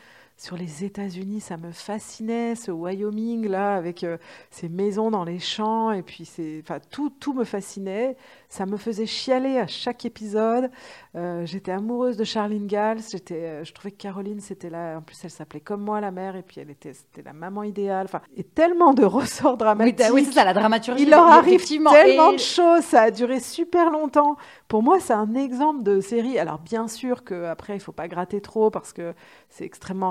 sur 0.43 0.57
les 0.57 0.83
États-Unis, 0.83 1.41
ça 1.41 1.57
me 1.57 1.71
fascinait, 1.71 2.57
ce 2.57 2.73
Wyoming 2.73 3.47
là, 3.47 3.77
avec 3.77 4.03
euh, 4.03 4.17
ces 4.51 4.69
maisons 4.69 5.13
dans 5.13 5.23
les 5.23 5.39
champs, 5.39 5.93
et 5.93 6.03
puis 6.03 6.29
enfin 6.61 6.81
tout, 6.91 7.11
tout 7.11 7.33
me 7.33 7.45
fascinait. 7.45 8.17
Ça 8.49 8.67
me 8.67 8.77
faisait 8.77 9.07
chialer 9.07 9.59
à 9.59 9.69
chaque 9.69 10.05
épisode. 10.05 10.69
Euh, 11.15 11.47
j'étais 11.47 11.71
amoureuse 11.71 12.17
de 12.17 12.25
Charlene 12.25 12.67
Gals. 12.67 13.03
J'étais, 13.13 13.35
euh, 13.35 13.65
je 13.65 13.73
trouvais 13.73 13.93
que 13.93 14.03
Caroline, 14.03 14.41
c'était 14.41 14.69
là. 14.69 14.99
En 14.99 15.01
plus, 15.01 15.17
elle 15.23 15.31
s'appelait 15.31 15.61
comme 15.61 15.81
moi 15.81 16.01
la 16.01 16.11
mère, 16.11 16.35
et 16.35 16.43
puis 16.43 16.61
elle 16.61 16.71
était, 16.71 16.93
c'était 16.93 17.23
la 17.23 17.33
maman 17.33 17.63
idéale. 17.63 18.07
Enfin, 18.07 18.21
et 18.37 18.43
tellement 18.43 18.95
de 18.95 19.05
ressorts 19.07 19.57
dramatiques. 19.57 20.01
Oui, 20.07 20.11
oui 20.13 20.25
c'est 20.25 20.33
ça, 20.33 20.45
la 20.45 20.55
dramaturgie. 20.55 21.05
Il 21.05 21.11
leur 21.11 21.25
arrive 21.25 21.65
tellement 21.65 22.33
de 22.33 22.39
choses. 22.39 22.83
Ça 22.83 23.03
a 23.03 23.11
duré 23.13 23.39
super 23.39 23.91
longtemps. 23.91 24.37
Pour 24.67 24.83
moi, 24.83 24.99
c'est 24.99 25.13
un 25.13 25.35
exemple 25.35 25.85
de 25.85 26.01
série. 26.01 26.37
Alors 26.41 26.59
bien 26.59 26.89
sûr 26.89 27.23
que 27.23 27.45
après, 27.45 27.77
il 27.77 27.81
faut 27.81 27.93
pas 27.93 28.09
gratter 28.09 28.41
trop 28.41 28.71
parce 28.71 28.93
que 28.93 29.15
c'est 29.49 29.65
extrêmement 29.65 30.11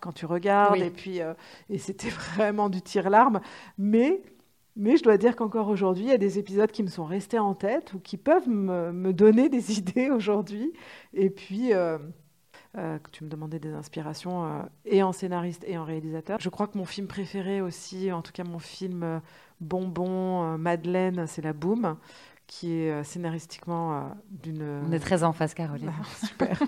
quand 0.00 0.12
tu 0.12 0.26
regardes, 0.26 0.78
et 0.78 0.90
puis 0.90 1.20
euh, 1.20 1.34
et 1.70 1.78
c'était 1.78 2.08
vraiment 2.36 2.68
du 2.68 2.82
tir-larme. 2.82 3.40
Mais 3.78 4.22
mais 4.76 4.98
je 4.98 5.02
dois 5.02 5.16
dire 5.16 5.34
qu'encore 5.36 5.68
aujourd'hui, 5.68 6.04
il 6.04 6.10
y 6.10 6.12
a 6.12 6.18
des 6.18 6.38
épisodes 6.38 6.70
qui 6.70 6.82
me 6.82 6.88
sont 6.88 7.06
restés 7.06 7.38
en 7.38 7.54
tête 7.54 7.94
ou 7.94 7.98
qui 7.98 8.18
peuvent 8.18 8.48
me, 8.48 8.92
me 8.92 9.12
donner 9.12 9.48
des 9.48 9.72
idées 9.78 10.10
aujourd'hui. 10.10 10.72
Et 11.14 11.30
puis, 11.30 11.72
euh, 11.72 11.98
euh, 12.76 12.98
tu 13.10 13.24
me 13.24 13.30
demandais 13.30 13.58
des 13.58 13.72
inspirations, 13.72 14.44
euh, 14.44 14.62
et 14.84 15.02
en 15.02 15.12
scénariste 15.12 15.64
et 15.66 15.78
en 15.78 15.84
réalisateur. 15.84 16.38
Je 16.40 16.50
crois 16.50 16.66
que 16.66 16.76
mon 16.76 16.84
film 16.84 17.06
préféré 17.06 17.62
aussi, 17.62 18.12
en 18.12 18.20
tout 18.20 18.32
cas 18.32 18.44
mon 18.44 18.58
film 18.58 19.22
bonbon, 19.60 20.58
Madeleine, 20.58 21.26
c'est 21.26 21.42
La 21.42 21.54
Boom 21.54 21.96
qui 22.46 22.72
est 22.72 23.04
scénaristiquement 23.04 24.10
d'une... 24.30 24.82
On 24.86 24.92
est 24.92 25.00
très 25.00 25.24
en 25.24 25.32
face, 25.32 25.52
Caroline. 25.52 25.90
Ah, 25.92 26.04
super. 26.26 26.62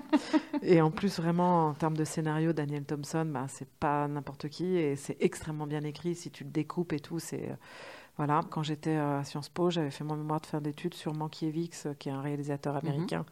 et 0.63 0.81
en 0.81 0.91
plus, 0.91 1.19
vraiment, 1.19 1.69
en 1.69 1.75
termes 1.75 1.97
de 1.97 2.05
scénario, 2.05 2.53
Daniel 2.53 2.85
Thompson, 2.85 3.25
bah, 3.27 3.47
c'est 3.49 3.69
pas 3.69 4.09
n'importe 4.09 4.49
qui 4.49 4.77
et 4.77 4.97
c'est 4.97 5.17
extrêmement 5.21 5.67
bien 5.67 5.85
écrit. 5.85 6.17
Si 6.17 6.31
tu 6.31 6.45
le 6.45 6.51
découpes 6.51 6.93
et 6.93 7.01
tout, 7.01 7.21
c'est 7.21 7.57
voilà, 8.19 8.41
quand 8.51 8.65
j'étais 8.65 8.97
à 8.97 9.23
Sciences 9.23 9.49
Po, 9.49 9.71
j'avais 9.71 9.93
fait 9.93 10.03
mon 10.03 10.17
mémoire 10.17 10.41
de 10.41 10.47
fin 10.47 10.61
d'études 10.61 10.95
sur 10.95 11.15
Mankiewicz, 11.15 11.87
qui 12.01 12.09
est 12.09 12.13
un 12.13 12.21
réalisateur 12.21 12.75
mhm. 12.75 12.81
américain, 12.81 13.25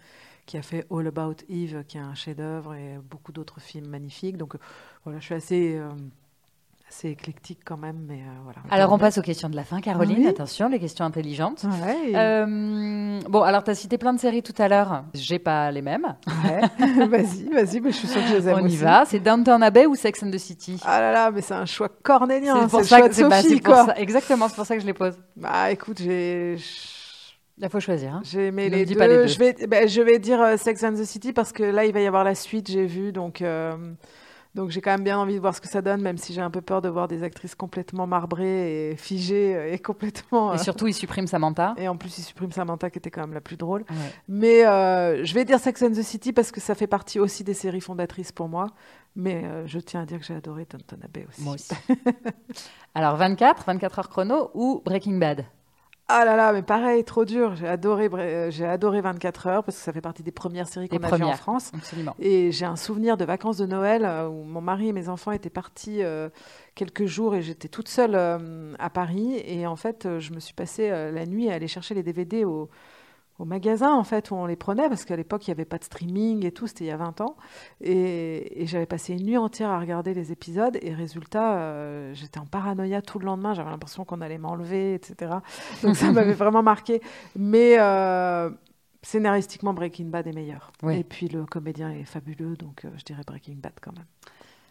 qui 0.47 0.57
a 0.57 0.63
fait 0.63 0.87
All 0.93 1.09
About 1.09 1.35
Eve, 1.49 1.85
qui 1.89 1.99
est 1.99 2.01
un 2.01 2.15
chef-d'œuvre, 2.15 2.75
et 2.75 2.99
beaucoup 3.11 3.33
d'autres 3.33 3.61
films 3.61 3.89
magnifiques. 3.89 4.37
Donc 4.37 4.57
voilà, 5.03 5.19
je 5.19 5.25
suis 5.25 5.35
assez 5.35 5.77
euh, 5.77 5.91
c'est 6.97 7.11
éclectique 7.11 7.59
quand 7.63 7.77
même, 7.77 8.07
mais 8.09 8.21
euh, 8.21 8.41
voilà. 8.43 8.61
Alors 8.71 8.91
on 8.91 8.99
passe 8.99 9.19
aux 9.19 9.23
questions 9.23 9.51
de 9.51 9.57
la 9.57 9.65
fin, 9.65 9.81
Caroline. 9.81 10.27
Attention, 10.27 10.69
les 10.69 10.79
questions 10.79 11.05
intelligentes. 11.05 11.67
Euh, 12.15 13.21
bon, 13.29 13.43
alors 13.43 13.65
tu 13.65 13.71
as 13.71 13.75
cité 13.75 13.99
plein 13.99 14.15
de 14.15 14.19
séries 14.19 14.43
tout 14.43 14.55
à 14.57 14.69
l'heure. 14.69 15.05
J'ai 15.13 15.39
pas 15.39 15.71
les 15.71 15.83
mêmes. 15.83 16.17
vas-y, 16.79 17.51
vas-y, 17.51 17.81
mais 17.81 17.93
je 17.93 17.97
suis 17.97 18.09
sûre 18.09 18.23
que 18.23 18.29
je 18.29 18.37
les 18.37 18.49
aime 18.49 18.61
On 18.63 18.67
y 18.67 18.77
va. 18.77 19.05
C'est 19.05 19.21
Downton 19.21 19.63
Abbey 19.63 19.85
ou 19.85 19.95
Sex 19.95 20.23
and 20.23 20.31
the 20.31 20.39
City? 20.39 20.81
Ah 20.85 21.01
là 21.01 21.13
là, 21.13 21.31
mais 21.31 21.43
c'est 21.43 21.55
un 21.55 21.67
choix 21.67 21.91
cornélien. 22.03 22.63
C'est 22.63 22.71
pour 22.71 22.85
ça, 22.85 23.03
que, 23.03 24.01
exactement, 24.01 24.49
c'est 24.49 24.57
pour 24.57 24.67
ça 24.67 24.75
que 24.75 24.81
je 24.81 24.87
les 24.87 24.95
pose. 24.95 25.19
Bah 25.37 25.71
écoute, 25.71 26.01
j'ai. 26.01 26.57
Il 27.59 27.69
faut 27.69 27.81
choisir. 27.81 28.15
Hein. 28.15 28.23
J'ai 28.25 28.47
aimé 28.47 28.71
les 28.71 28.87
deux. 28.87 28.95
Pas 28.97 29.07
les 29.07 29.17
deux. 29.17 29.27
Je 29.27 29.39
vais, 29.39 29.55
bah, 29.67 29.87
je 29.87 30.01
vais 30.01 30.19
dire 30.19 30.41
euh, 30.41 30.57
Sex 30.57 30.83
and 30.83 30.95
the 30.95 31.05
City 31.05 31.35
parce 31.35 31.53
que 31.53 31.63
là, 31.63 31.85
il 31.85 31.93
va 31.93 32.01
y 32.01 32.07
avoir 32.07 32.25
la 32.25 32.35
suite, 32.35 32.71
j'ai 32.71 32.87
vu, 32.87 33.13
donc. 33.13 33.43
Donc 34.57 34.71
j'ai 34.71 34.81
quand 34.81 34.91
même 34.91 35.05
bien 35.05 35.19
envie 35.19 35.35
de 35.35 35.41
voir 35.41 35.55
ce 35.55 35.61
que 35.61 35.69
ça 35.69 35.83
donne, 35.83 36.01
même 36.01 36.17
si 36.17 36.33
j'ai 36.33 36.41
un 36.41 36.51
peu 36.51 36.63
peur 36.63 36.81
de 36.81 36.89
voir 36.89 37.09
des 37.09 37.23
actrices 37.23 37.55
complètement 37.55 38.07
marbrées 38.07 38.91
et 38.91 38.97
figées 38.97 39.55
euh, 39.55 39.75
et 39.75 39.79
complètement. 39.91 40.55
Et 40.55 40.59
surtout, 40.59 40.87
il 40.87 40.95
supprime 40.95 41.27
Samantha. 41.27 41.75
Et 41.79 41.89
en 41.89 41.97
plus, 41.99 42.17
il 42.17 42.23
supprime 42.23 42.51
Samantha, 42.51 42.89
qui 42.89 42.99
était 42.99 43.11
quand 43.11 43.21
même 43.21 43.35
la 43.35 43.43
plus 43.43 43.59
drôle. 43.59 43.85
Mais 44.29 44.63
je 44.63 45.35
vais 45.35 45.45
dire 45.45 45.61
Sex 45.61 45.83
and 45.83 45.91
the 45.91 46.03
City 46.03 46.33
parce 46.33 46.51
que 46.51 46.61
ça 46.63 46.75
fait 46.75 46.87
partie 46.87 47.21
aussi 47.21 47.45
des 47.45 47.53
séries 47.53 47.83
fondatrices 47.83 48.33
pour 48.33 48.49
moi. 48.49 48.69
Mais 49.15 49.45
je 49.67 49.79
tiens 49.79 50.03
à 50.03 50.07
dire 50.07 50.19
que 50.19 50.25
j'ai 50.25 50.35
adoré 50.35 50.65
Tonton 50.65 50.97
Abbey 51.05 51.27
aussi. 51.29 51.43
Moi 51.43 51.55
aussi. 51.55 51.75
Alors 52.95 53.17
24, 53.17 53.65
24 53.67 53.99
heures 53.99 54.09
chrono 54.09 54.51
ou 54.55 54.83
Breaking 54.85 55.19
Bad? 55.19 55.45
Ah 56.09 56.25
là 56.25 56.37
là, 56.37 56.53
mais 56.53 56.63
pareil, 56.63 57.03
trop 57.03 57.25
dur. 57.25 57.57
J'ai 57.57 57.67
adoré, 57.67 58.09
euh, 58.13 58.49
j'ai 58.51 58.65
adoré 58.65 59.01
24 59.01 59.47
heures 59.49 59.65
parce 59.65 59.77
que 59.77 59.83
ça 59.83 59.93
fait 59.93 60.01
partie 60.01 60.23
des 60.23 60.31
premières 60.31 60.69
séries 60.69 60.89
qu'on 60.89 61.03
a 61.03 61.17
vues 61.17 61.25
en 61.25 61.33
France. 61.33 61.73
Absolument. 61.75 62.15
Et 62.21 62.53
j'ai 62.53 62.65
un 62.65 62.77
souvenir 62.77 63.17
de 63.17 63.25
vacances 63.25 63.57
de 63.57 63.67
Noël 63.67 64.05
euh, 64.05 64.29
où 64.29 64.45
mon 64.45 64.61
mari 64.61 64.89
et 64.89 64.93
mes 64.93 65.09
enfants 65.09 65.33
étaient 65.33 65.51
partis 65.51 66.05
euh, 66.05 66.29
quelques 66.77 67.07
jours 67.07 67.35
et 67.35 67.43
j'étais 67.43 67.67
toute 67.67 67.89
seule 67.89 68.15
à 68.15 68.91
Paris. 68.91 69.43
Et 69.45 69.67
en 69.67 69.77
fait, 69.77 70.07
je 70.21 70.33
me 70.33 70.39
suis 70.39 70.55
passée 70.55 70.91
la 70.91 71.27
nuit 71.27 71.51
à 71.51 71.55
aller 71.55 71.69
chercher 71.69 71.95
les 71.95 72.05
DVD 72.05 72.45
au, 72.45 72.71
au 73.39 73.45
magasin 73.45 73.93
en 73.93 74.05
fait 74.05 74.31
où 74.31 74.35
on 74.35 74.47
les 74.47 74.57
prenait 74.57 74.89
parce 74.89 75.05
qu'à 75.05 75.17
l'époque 75.17 75.47
il 75.47 75.51
n'y 75.51 75.53
avait 75.53 75.65
pas 75.65 75.79
de 75.79 75.85
streaming 75.85 76.45
et 76.45 76.53
tout, 76.53 76.67
c'était 76.67 76.85
il 76.85 76.89
y 76.89 76.91
a 76.91 76.97
20 76.97 77.21
ans. 77.21 77.37
Et, 77.81 78.65
j'avais 78.67 78.87
passé 78.87 79.13
une 79.15 79.25
nuit 79.25 79.37
entière 79.37 79.71
à 79.71 79.79
regarder 79.79 80.15
les 80.15 80.33
épisodes 80.33 80.79
et 80.81 80.95
résultat, 80.95 81.59
euh, 81.59 82.15
j'étais 82.15 82.39
en 82.39 82.47
paranoïa 82.47 83.03
tout 83.03 83.19
le 83.19 83.27
lendemain, 83.27 83.55
j'avais 83.55 83.71
l'impression 83.71 84.05
qu'on 84.05 84.21
allait 84.21 84.39
m'enlever, 84.39 84.95
etc. 84.95 85.37
Donc 85.83 85.97
ça 85.97 86.11
m'avait 86.13 86.33
vraiment 86.33 86.63
marqué. 86.63 87.01
Mais 87.37 87.77
euh, 87.79 88.51
scénaristiquement, 89.03 89.75
Breaking 89.75 90.07
Bad 90.07 90.27
est 90.27 90.33
meilleur. 90.33 90.73
Et 90.91 91.05
puis 91.05 91.29
le 91.29 91.45
comédien 91.47 91.91
est 91.91 92.05
fabuleux, 92.05 92.57
donc 92.57 92.85
euh, 92.85 92.91
je 92.97 93.05
dirais 93.05 93.23
Breaking 93.27 93.57
Bad 93.57 93.75
quand 93.81 93.93
même. 93.93 94.07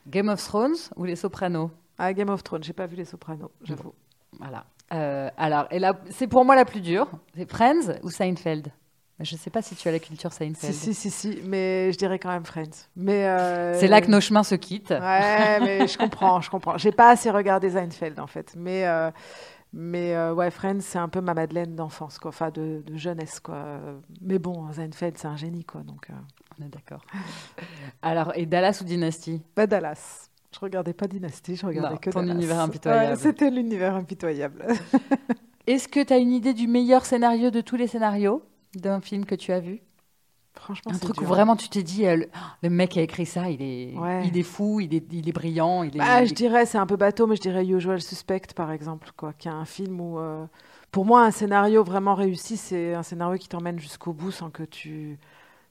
Game 0.07 0.29
of 0.29 0.43
Thrones 0.43 0.75
ou 0.95 1.05
Les 1.05 1.15
Sopranos? 1.15 1.71
Ah, 1.97 2.13
Game 2.13 2.29
of 2.29 2.43
Thrones, 2.43 2.63
j'ai 2.63 2.73
pas 2.73 2.87
vu 2.87 2.95
Les 2.95 3.05
Sopranos, 3.05 3.51
j'avoue. 3.63 3.93
Voilà. 4.39 4.65
Euh, 4.93 5.29
alors, 5.37 5.67
et 5.71 5.79
là, 5.79 5.99
c'est 6.09 6.27
pour 6.27 6.45
moi 6.45 6.55
la 6.55 6.65
plus 6.65 6.81
dure. 6.81 7.07
C'est 7.35 7.49
Friends 7.49 7.99
ou 8.03 8.09
Seinfeld? 8.09 8.71
Je 9.19 9.33
ne 9.35 9.39
sais 9.39 9.49
pas 9.49 9.61
si 9.61 9.75
tu 9.75 9.87
as 9.87 9.91
la 9.93 9.99
culture 9.99 10.33
Seinfeld. 10.33 10.73
Si, 10.73 10.93
si, 10.93 10.93
si, 10.93 11.09
si, 11.09 11.41
mais 11.45 11.91
je 11.93 11.97
dirais 11.97 12.19
quand 12.19 12.29
même 12.29 12.45
Friends. 12.45 12.89
Mais 12.97 13.25
euh, 13.25 13.79
C'est 13.79 13.87
là 13.87 14.01
que 14.01 14.11
nos 14.11 14.19
chemins 14.19 14.43
se 14.43 14.55
quittent. 14.55 14.91
Ouais, 14.91 15.59
mais 15.61 15.87
je 15.87 15.97
comprends, 15.97 16.41
je 16.41 16.49
comprends. 16.49 16.77
J'ai 16.77 16.91
pas 16.91 17.11
assez 17.11 17.31
regardé 17.31 17.69
Seinfeld, 17.69 18.19
en 18.19 18.27
fait. 18.27 18.53
Mais, 18.57 18.85
euh, 18.85 19.09
mais 19.71 20.17
ouais, 20.31 20.51
Friends, 20.51 20.81
c'est 20.81 20.99
un 20.99 21.07
peu 21.07 21.21
ma 21.21 21.33
Madeleine 21.33 21.75
d'enfance, 21.75 22.19
quoi. 22.19 22.29
Enfin, 22.29 22.51
de, 22.51 22.83
de, 22.85 22.97
jeunesse, 22.97 23.39
quoi. 23.39 23.79
Mais 24.21 24.37
bon, 24.37 24.71
Seinfeld, 24.73 25.17
c'est 25.17 25.27
un 25.27 25.37
génie, 25.37 25.63
quoi. 25.63 25.81
Donc, 25.81 26.09
On 26.59 26.65
est 26.65 26.69
d'accord. 26.69 27.01
Alors, 28.01 28.33
et 28.35 28.45
Dallas 28.45 28.79
ou 28.81 28.83
Dynasty? 28.83 29.41
Bah, 29.55 29.65
Dallas. 29.65 30.29
Je 30.55 30.59
regardais 30.61 30.93
pas 30.93 31.07
Dynasty, 31.07 31.57
je 31.57 31.65
regardais 31.65 31.97
que 31.97 32.09
ton 32.09 32.25
univers 32.25 32.61
impitoyable. 32.61 33.17
C'était 33.17 33.51
l'univers 33.51 33.93
impitoyable. 33.93 34.65
Est-ce 35.67 35.89
que 35.89 36.01
tu 36.01 36.13
as 36.13 36.17
une 36.17 36.31
idée 36.31 36.53
du 36.53 36.67
meilleur 36.67 37.05
scénario 37.05 37.51
de 37.51 37.59
tous 37.59 37.75
les 37.75 37.87
scénarios 37.87 38.41
d'un 38.73 39.01
film 39.01 39.25
que 39.25 39.35
tu 39.35 39.51
as 39.51 39.59
vu? 39.59 39.81
Franchement, 40.53 40.93
un 40.93 40.97
truc 40.97 41.19
où 41.19 41.25
vraiment 41.25 41.57
tu 41.57 41.67
t'es 41.67 41.83
dit 41.83 42.05
euh, 42.05 42.23
le, 42.63 42.69
mec 42.69 42.91
qui 42.91 42.99
a 42.99 43.01
écrit 43.01 43.25
ça, 43.25 43.49
il 43.49 43.61
est, 43.61 43.95
il 44.23 44.37
est 44.37 44.43
fou, 44.43 44.79
il 44.79 44.95
est, 44.95 45.05
il 45.11 45.27
est 45.27 45.33
brillant. 45.33 45.83
Il 45.83 45.97
est, 45.97 45.99
bah, 45.99 46.23
je 46.23 46.33
dirais, 46.33 46.65
c'est 46.65 46.77
un 46.77 46.85
peu 46.85 46.95
bateau, 46.95 47.27
mais 47.27 47.35
je 47.35 47.41
dirais 47.41 47.65
Usual 47.65 48.01
Suspect 48.01 48.53
par 48.55 48.71
exemple, 48.71 49.09
quoi, 49.17 49.33
qui 49.33 49.49
est 49.49 49.51
un 49.51 49.65
film 49.65 49.99
où, 49.99 50.19
euh, 50.19 50.45
pour 50.89 51.03
moi, 51.03 51.25
un 51.25 51.31
scénario 51.31 51.83
vraiment 51.83 52.15
réussi, 52.15 52.55
c'est 52.55 52.93
un 52.93 53.03
scénario 53.03 53.37
qui 53.37 53.49
t'emmène 53.49 53.77
jusqu'au 53.77 54.13
bout 54.13 54.31
sans 54.31 54.49
que 54.49 54.63
tu 54.63 55.19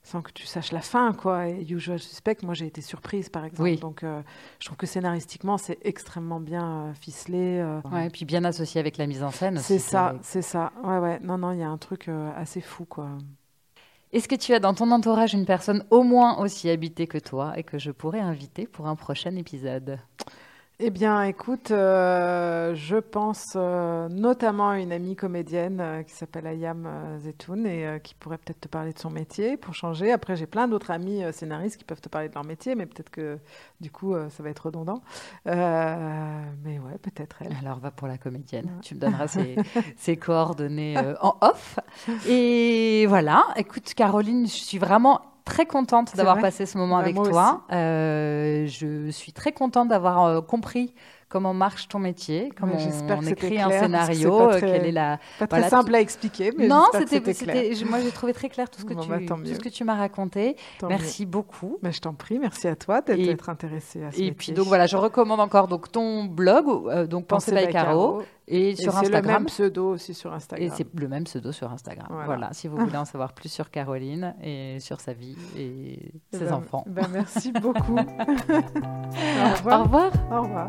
sans 0.05 0.21
que 0.21 0.31
tu 0.31 0.47
saches 0.47 0.71
la 0.71 0.83
fin, 0.83 1.13
quoi. 1.15 1.49
Et 1.49 1.63
Usual 1.63 1.99
Suspect, 1.99 2.37
moi 2.43 2.53
j'ai 2.55 2.67
été 2.67 2.83
surprise, 2.83 3.31
par 3.31 3.45
exemple. 3.45 3.77
Donc 3.79 4.05
euh, 4.05 4.23
je 4.61 4.67
trouve 4.67 4.77
que 4.77 4.87
scénaristiquement, 4.87 5.57
c'est 5.57 5.79
extrêmement 5.83 6.41
bien 6.41 6.89
euh, 6.89 6.95
ficelé. 6.95 7.59
Euh. 7.59 7.81
Ouais, 7.91 8.07
et 8.07 8.11
puis 8.11 8.27
bien 8.27 8.45
associé 8.45 8.79
avec 8.79 8.99
la 8.99 9.07
mise 9.07 9.23
en 9.23 9.31
scène. 9.31 9.59
C'est 9.59 9.79
ça, 9.79 10.15
c'est 10.23 10.43
ça. 10.43 10.73
Ouais, 10.85 10.99
ouais. 10.99 11.19
Non, 11.21 11.39
non, 11.39 11.53
il 11.53 11.61
y 11.61 11.63
a 11.63 11.69
un 11.69 11.79
truc 11.79 12.09
assez 12.37 12.61
fou, 12.61 12.85
quoi. 12.85 13.09
Est-ce 14.13 14.29
que 14.29 14.37
tu 14.37 14.53
as 14.55 14.61
dans 14.61 14.75
ton 14.75 14.93
entourage 14.93 15.35
une 15.35 15.47
personne 15.47 15.85
au 15.91 16.05
moins 16.05 16.39
aussi 16.39 16.71
habitée 16.71 17.09
que 17.09 17.19
toi 17.19 17.55
et 17.57 17.65
que 17.65 17.79
je 17.79 17.91
pourrais 17.91 18.21
inviter 18.21 18.67
pour 18.67 18.87
un 18.87 18.95
prochain 18.95 19.35
épisode? 19.35 19.99
Eh 20.81 20.91
bien, 20.91 21.23
écoute, 21.23 21.71
euh, 21.71 22.75
je 22.75 22.97
pense 22.97 23.53
euh, 23.55 24.09
notamment 24.09 24.71
à 24.71 24.81
une 24.81 24.91
amie 24.91 25.15
comédienne 25.15 25.81
euh, 25.81 26.03
qui 26.03 26.13
s'appelle 26.13 26.49
Ayam 26.49 26.89
Zetoun 27.21 27.65
et 27.65 28.01
qui 28.03 28.17
pourrait 28.17 28.39
peut-être 28.39 28.63
te 28.63 28.67
parler 28.67 28.93
de 28.93 28.99
son 28.99 29.11
métier 29.11 29.57
pour 29.57 29.75
changer. 29.75 30.11
Après, 30.11 30.35
j'ai 30.35 30.47
plein 30.47 30.67
d'autres 30.67 30.91
amis 30.91 31.23
scénaristes 31.33 31.77
qui 31.77 31.85
peuvent 31.85 32.01
te 32.01 32.09
parler 32.09 32.29
de 32.29 32.35
leur 32.35 32.43
métier, 32.43 32.75
mais 32.75 32.87
peut-être 32.87 33.11
que 33.11 33.39
du 33.81 33.93
coup, 33.93 34.17
ça 34.31 34.43
va 34.43 34.51
être 34.51 34.67
redondant. 34.67 35.01
mais 35.47 36.81
ouais, 36.81 36.99
peut-être 37.01 37.37
elle. 37.43 37.57
Alors, 37.61 37.79
va 37.79 37.93
pour 37.93 38.09
la 38.09 38.19
comédienne. 38.19 38.81
Tu 38.83 38.97
me 38.97 39.01
donneras 39.01 39.29
ses, 39.29 40.17
coordonnées 40.17 40.97
en 41.21 41.37
off. 41.41 41.79
Et 42.27 43.07
voilà, 43.07 43.47
écoute, 43.55 43.95
Caroline, 43.95 44.49
je 44.49 44.53
suis 44.53 44.79
vraiment 44.79 45.21
très 45.45 45.67
contente 45.67 46.17
d'avoir 46.17 46.39
passé 46.39 46.67
ce 46.67 46.79
moment 46.79 46.97
bah, 46.97 47.03
avec 47.03 47.17
toi. 47.17 47.63
Euh, 47.73 48.67
je 48.67 49.11
suis 49.11 49.33
très 49.33 49.53
contente 49.53 49.89
d'avoir 49.89 50.25
euh, 50.25 50.41
compris 50.41 50.95
comment 51.35 51.53
marche 51.53 51.89
ton 51.89 51.99
métier, 51.99 52.53
comment 52.57 52.77
on, 52.77 53.23
écrit 53.27 53.61
un 53.61 53.69
scénario, 53.69 54.51
euh, 54.53 54.61
quelle 54.61 54.87
est 54.87 54.93
la 54.93 55.19
pas 55.41 55.49
très 55.49 55.69
simple 55.69 55.93
à 55.93 56.01
expliquer, 56.01 56.53
mais 56.57 56.69
non, 56.69 56.85
c'était 56.93 57.21
moi 57.89 57.99
j'ai 58.01 58.13
trouvé 58.13 58.33
très 58.33 58.49
clair 58.49 58.71
tout 58.71 58.81
ce 58.81 58.85
que 58.85 58.95
tu 58.95 59.09
bah, 59.09 59.19
tout 59.27 59.45
ce 59.45 59.59
que 59.59 59.69
tu 59.69 59.83
m'as 59.83 59.97
raconté. 59.97 60.57
merci 60.89 61.27
beaucoup. 61.27 61.79
Mais 61.83 61.89
bah, 61.89 61.93
je 61.93 62.01
t'en 62.01 62.15
prie, 62.15 62.39
merci 62.39 62.69
à 62.69 62.77
toi 62.77 63.01
d'être 63.01 63.49
intéressé 63.49 64.05
à 64.05 64.13
ce 64.13 64.21
Et 64.21 64.31
puis 64.31 64.53
donc 64.53 64.67
voilà, 64.67 64.87
je 64.87 64.97
recommande 64.97 65.41
encore 65.41 65.67
donc 65.67 65.91
ton 65.91 66.25
blog, 66.25 66.67
euh, 66.69 67.07
donc 67.09 67.27
Pensez 67.27 67.53
by 67.53 67.67
Caro. 67.69 68.23
Et, 68.47 68.77
sur 68.77 68.97
Instagram. 68.97 69.23
C'est 69.23 69.29
le 69.29 69.39
même 69.39 69.47
pseudo 69.47 69.91
aussi 69.91 70.15
sur 70.15 70.33
Instagram. 70.33 70.67
Et 70.67 70.71
c'est 70.71 70.87
le 70.95 71.09
même 71.09 71.25
pseudo 71.25 71.53
sur 71.53 71.71
Instagram. 71.73 72.07
Voilà, 72.27 72.53
si 72.53 72.69
vous 72.69 72.77
voulez 72.77 72.97
en 72.97 73.05
savoir 73.05 73.33
plus 73.33 73.49
sur 73.49 73.71
Caroline 73.71 74.35
et 74.43 74.79
sur 74.81 75.01
sa 75.01 75.13
vie 75.13 75.37
et 75.57 76.13
eh 76.33 76.37
ses 76.37 76.45
ben, 76.45 76.55
enfants. 76.55 76.85
Ben 76.87 77.09
merci 77.13 77.53
beaucoup. 77.53 77.97
Au 77.99 79.83
revoir. 79.83 80.13
Au 80.31 80.43
revoir. 80.43 80.69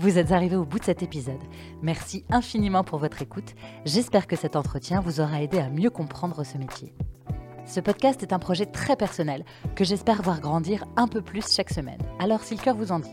Vous 0.00 0.16
êtes 0.16 0.30
arrivé 0.30 0.54
au 0.54 0.64
bout 0.64 0.78
de 0.78 0.84
cet 0.84 1.02
épisode. 1.02 1.42
Merci 1.82 2.24
infiniment 2.30 2.84
pour 2.84 3.00
votre 3.00 3.20
écoute. 3.20 3.54
J'espère 3.84 4.28
que 4.28 4.36
cet 4.36 4.54
entretien 4.54 5.00
vous 5.00 5.20
aura 5.20 5.42
aidé 5.42 5.58
à 5.58 5.68
mieux 5.70 5.90
comprendre 5.90 6.44
ce 6.44 6.56
métier. 6.56 6.94
Ce 7.66 7.80
podcast 7.80 8.22
est 8.22 8.32
un 8.32 8.38
projet 8.38 8.64
très 8.64 8.96
personnel 8.96 9.44
que 9.74 9.84
j'espère 9.84 10.22
voir 10.22 10.40
grandir 10.40 10.84
un 10.96 11.08
peu 11.08 11.20
plus 11.20 11.52
chaque 11.52 11.70
semaine. 11.70 12.00
Alors 12.20 12.42
si 12.42 12.54
le 12.54 12.62
cœur 12.62 12.76
vous 12.76 12.92
en 12.92 13.00
dit, 13.00 13.10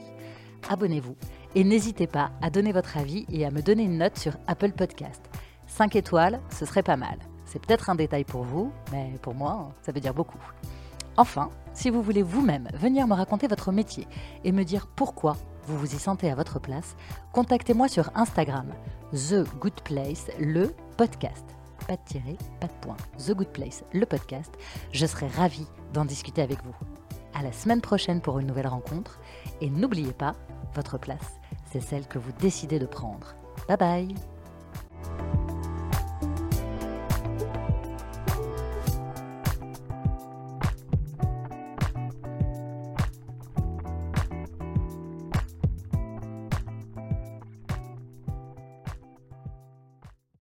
abonnez-vous 0.70 1.16
et 1.56 1.64
n'hésitez 1.64 2.06
pas 2.06 2.32
à 2.42 2.50
donner 2.50 2.74
votre 2.74 2.98
avis 2.98 3.26
et 3.32 3.46
à 3.46 3.52
me 3.52 3.62
donner 3.62 3.84
une 3.84 3.98
note 3.98 4.18
sur 4.18 4.34
Apple 4.48 4.74
Podcast. 4.74 5.22
5 5.68 5.96
étoiles, 5.96 6.40
ce 6.52 6.66
serait 6.66 6.84
pas 6.84 6.98
mal. 6.98 7.18
C'est 7.46 7.66
peut-être 7.66 7.90
un 7.90 7.96
détail 7.96 8.26
pour 8.26 8.44
vous, 8.44 8.72
mais 8.92 9.14
pour 9.22 9.34
moi, 9.34 9.72
ça 9.82 9.92
veut 9.92 10.02
dire 10.02 10.14
beaucoup. 10.14 10.40
Enfin, 11.18 11.50
si 11.74 11.90
vous 11.90 12.02
voulez 12.02 12.24
vous-même 12.24 12.68
venir 12.74 13.08
me 13.08 13.14
raconter 13.14 13.48
votre 13.48 13.72
métier 13.72 14.06
et 14.44 14.52
me 14.52 14.64
dire 14.64 14.88
pourquoi 14.88 15.38
vous 15.66 15.78
vous 15.78 15.96
y 15.96 15.98
sentez 15.98 16.30
à 16.30 16.36
votre 16.36 16.60
place, 16.60 16.98
contactez-moi 17.32 17.88
sur 17.88 18.12
Instagram, 18.16 18.68
The 19.14 19.44
Good 19.60 19.82
Place, 19.84 20.28
le 20.40 20.76
podcast. 20.98 21.46
Pas 21.88 21.96
de 21.96 22.02
tirer, 22.06 22.38
pas 22.60 22.68
de 22.68 22.74
point. 22.82 22.98
The 23.18 23.32
Good 23.32 23.50
Place, 23.50 23.84
le 23.94 24.06
podcast. 24.06 24.54
Je 24.92 25.06
serai 25.06 25.28
ravie 25.28 25.68
d'en 25.94 26.04
discuter 26.04 26.42
avec 26.42 26.64
vous. 26.64 26.76
À 27.34 27.44
la 27.44 27.52
semaine 27.52 27.82
prochaine 27.82 28.22
pour 28.22 28.40
une 28.40 28.48
nouvelle 28.48 28.68
rencontre. 28.68 29.20
Et 29.62 29.70
n'oubliez 29.70 30.14
pas, 30.14 30.36
votre 30.74 30.98
place, 30.98 31.40
c'est 31.72 31.82
celle 31.82 32.08
que 32.08 32.20
vous 32.20 32.32
décidez 32.40 32.80
de 32.80 32.86
prendre. 32.86 33.36
Bye 33.68 33.78
bye 33.78 34.16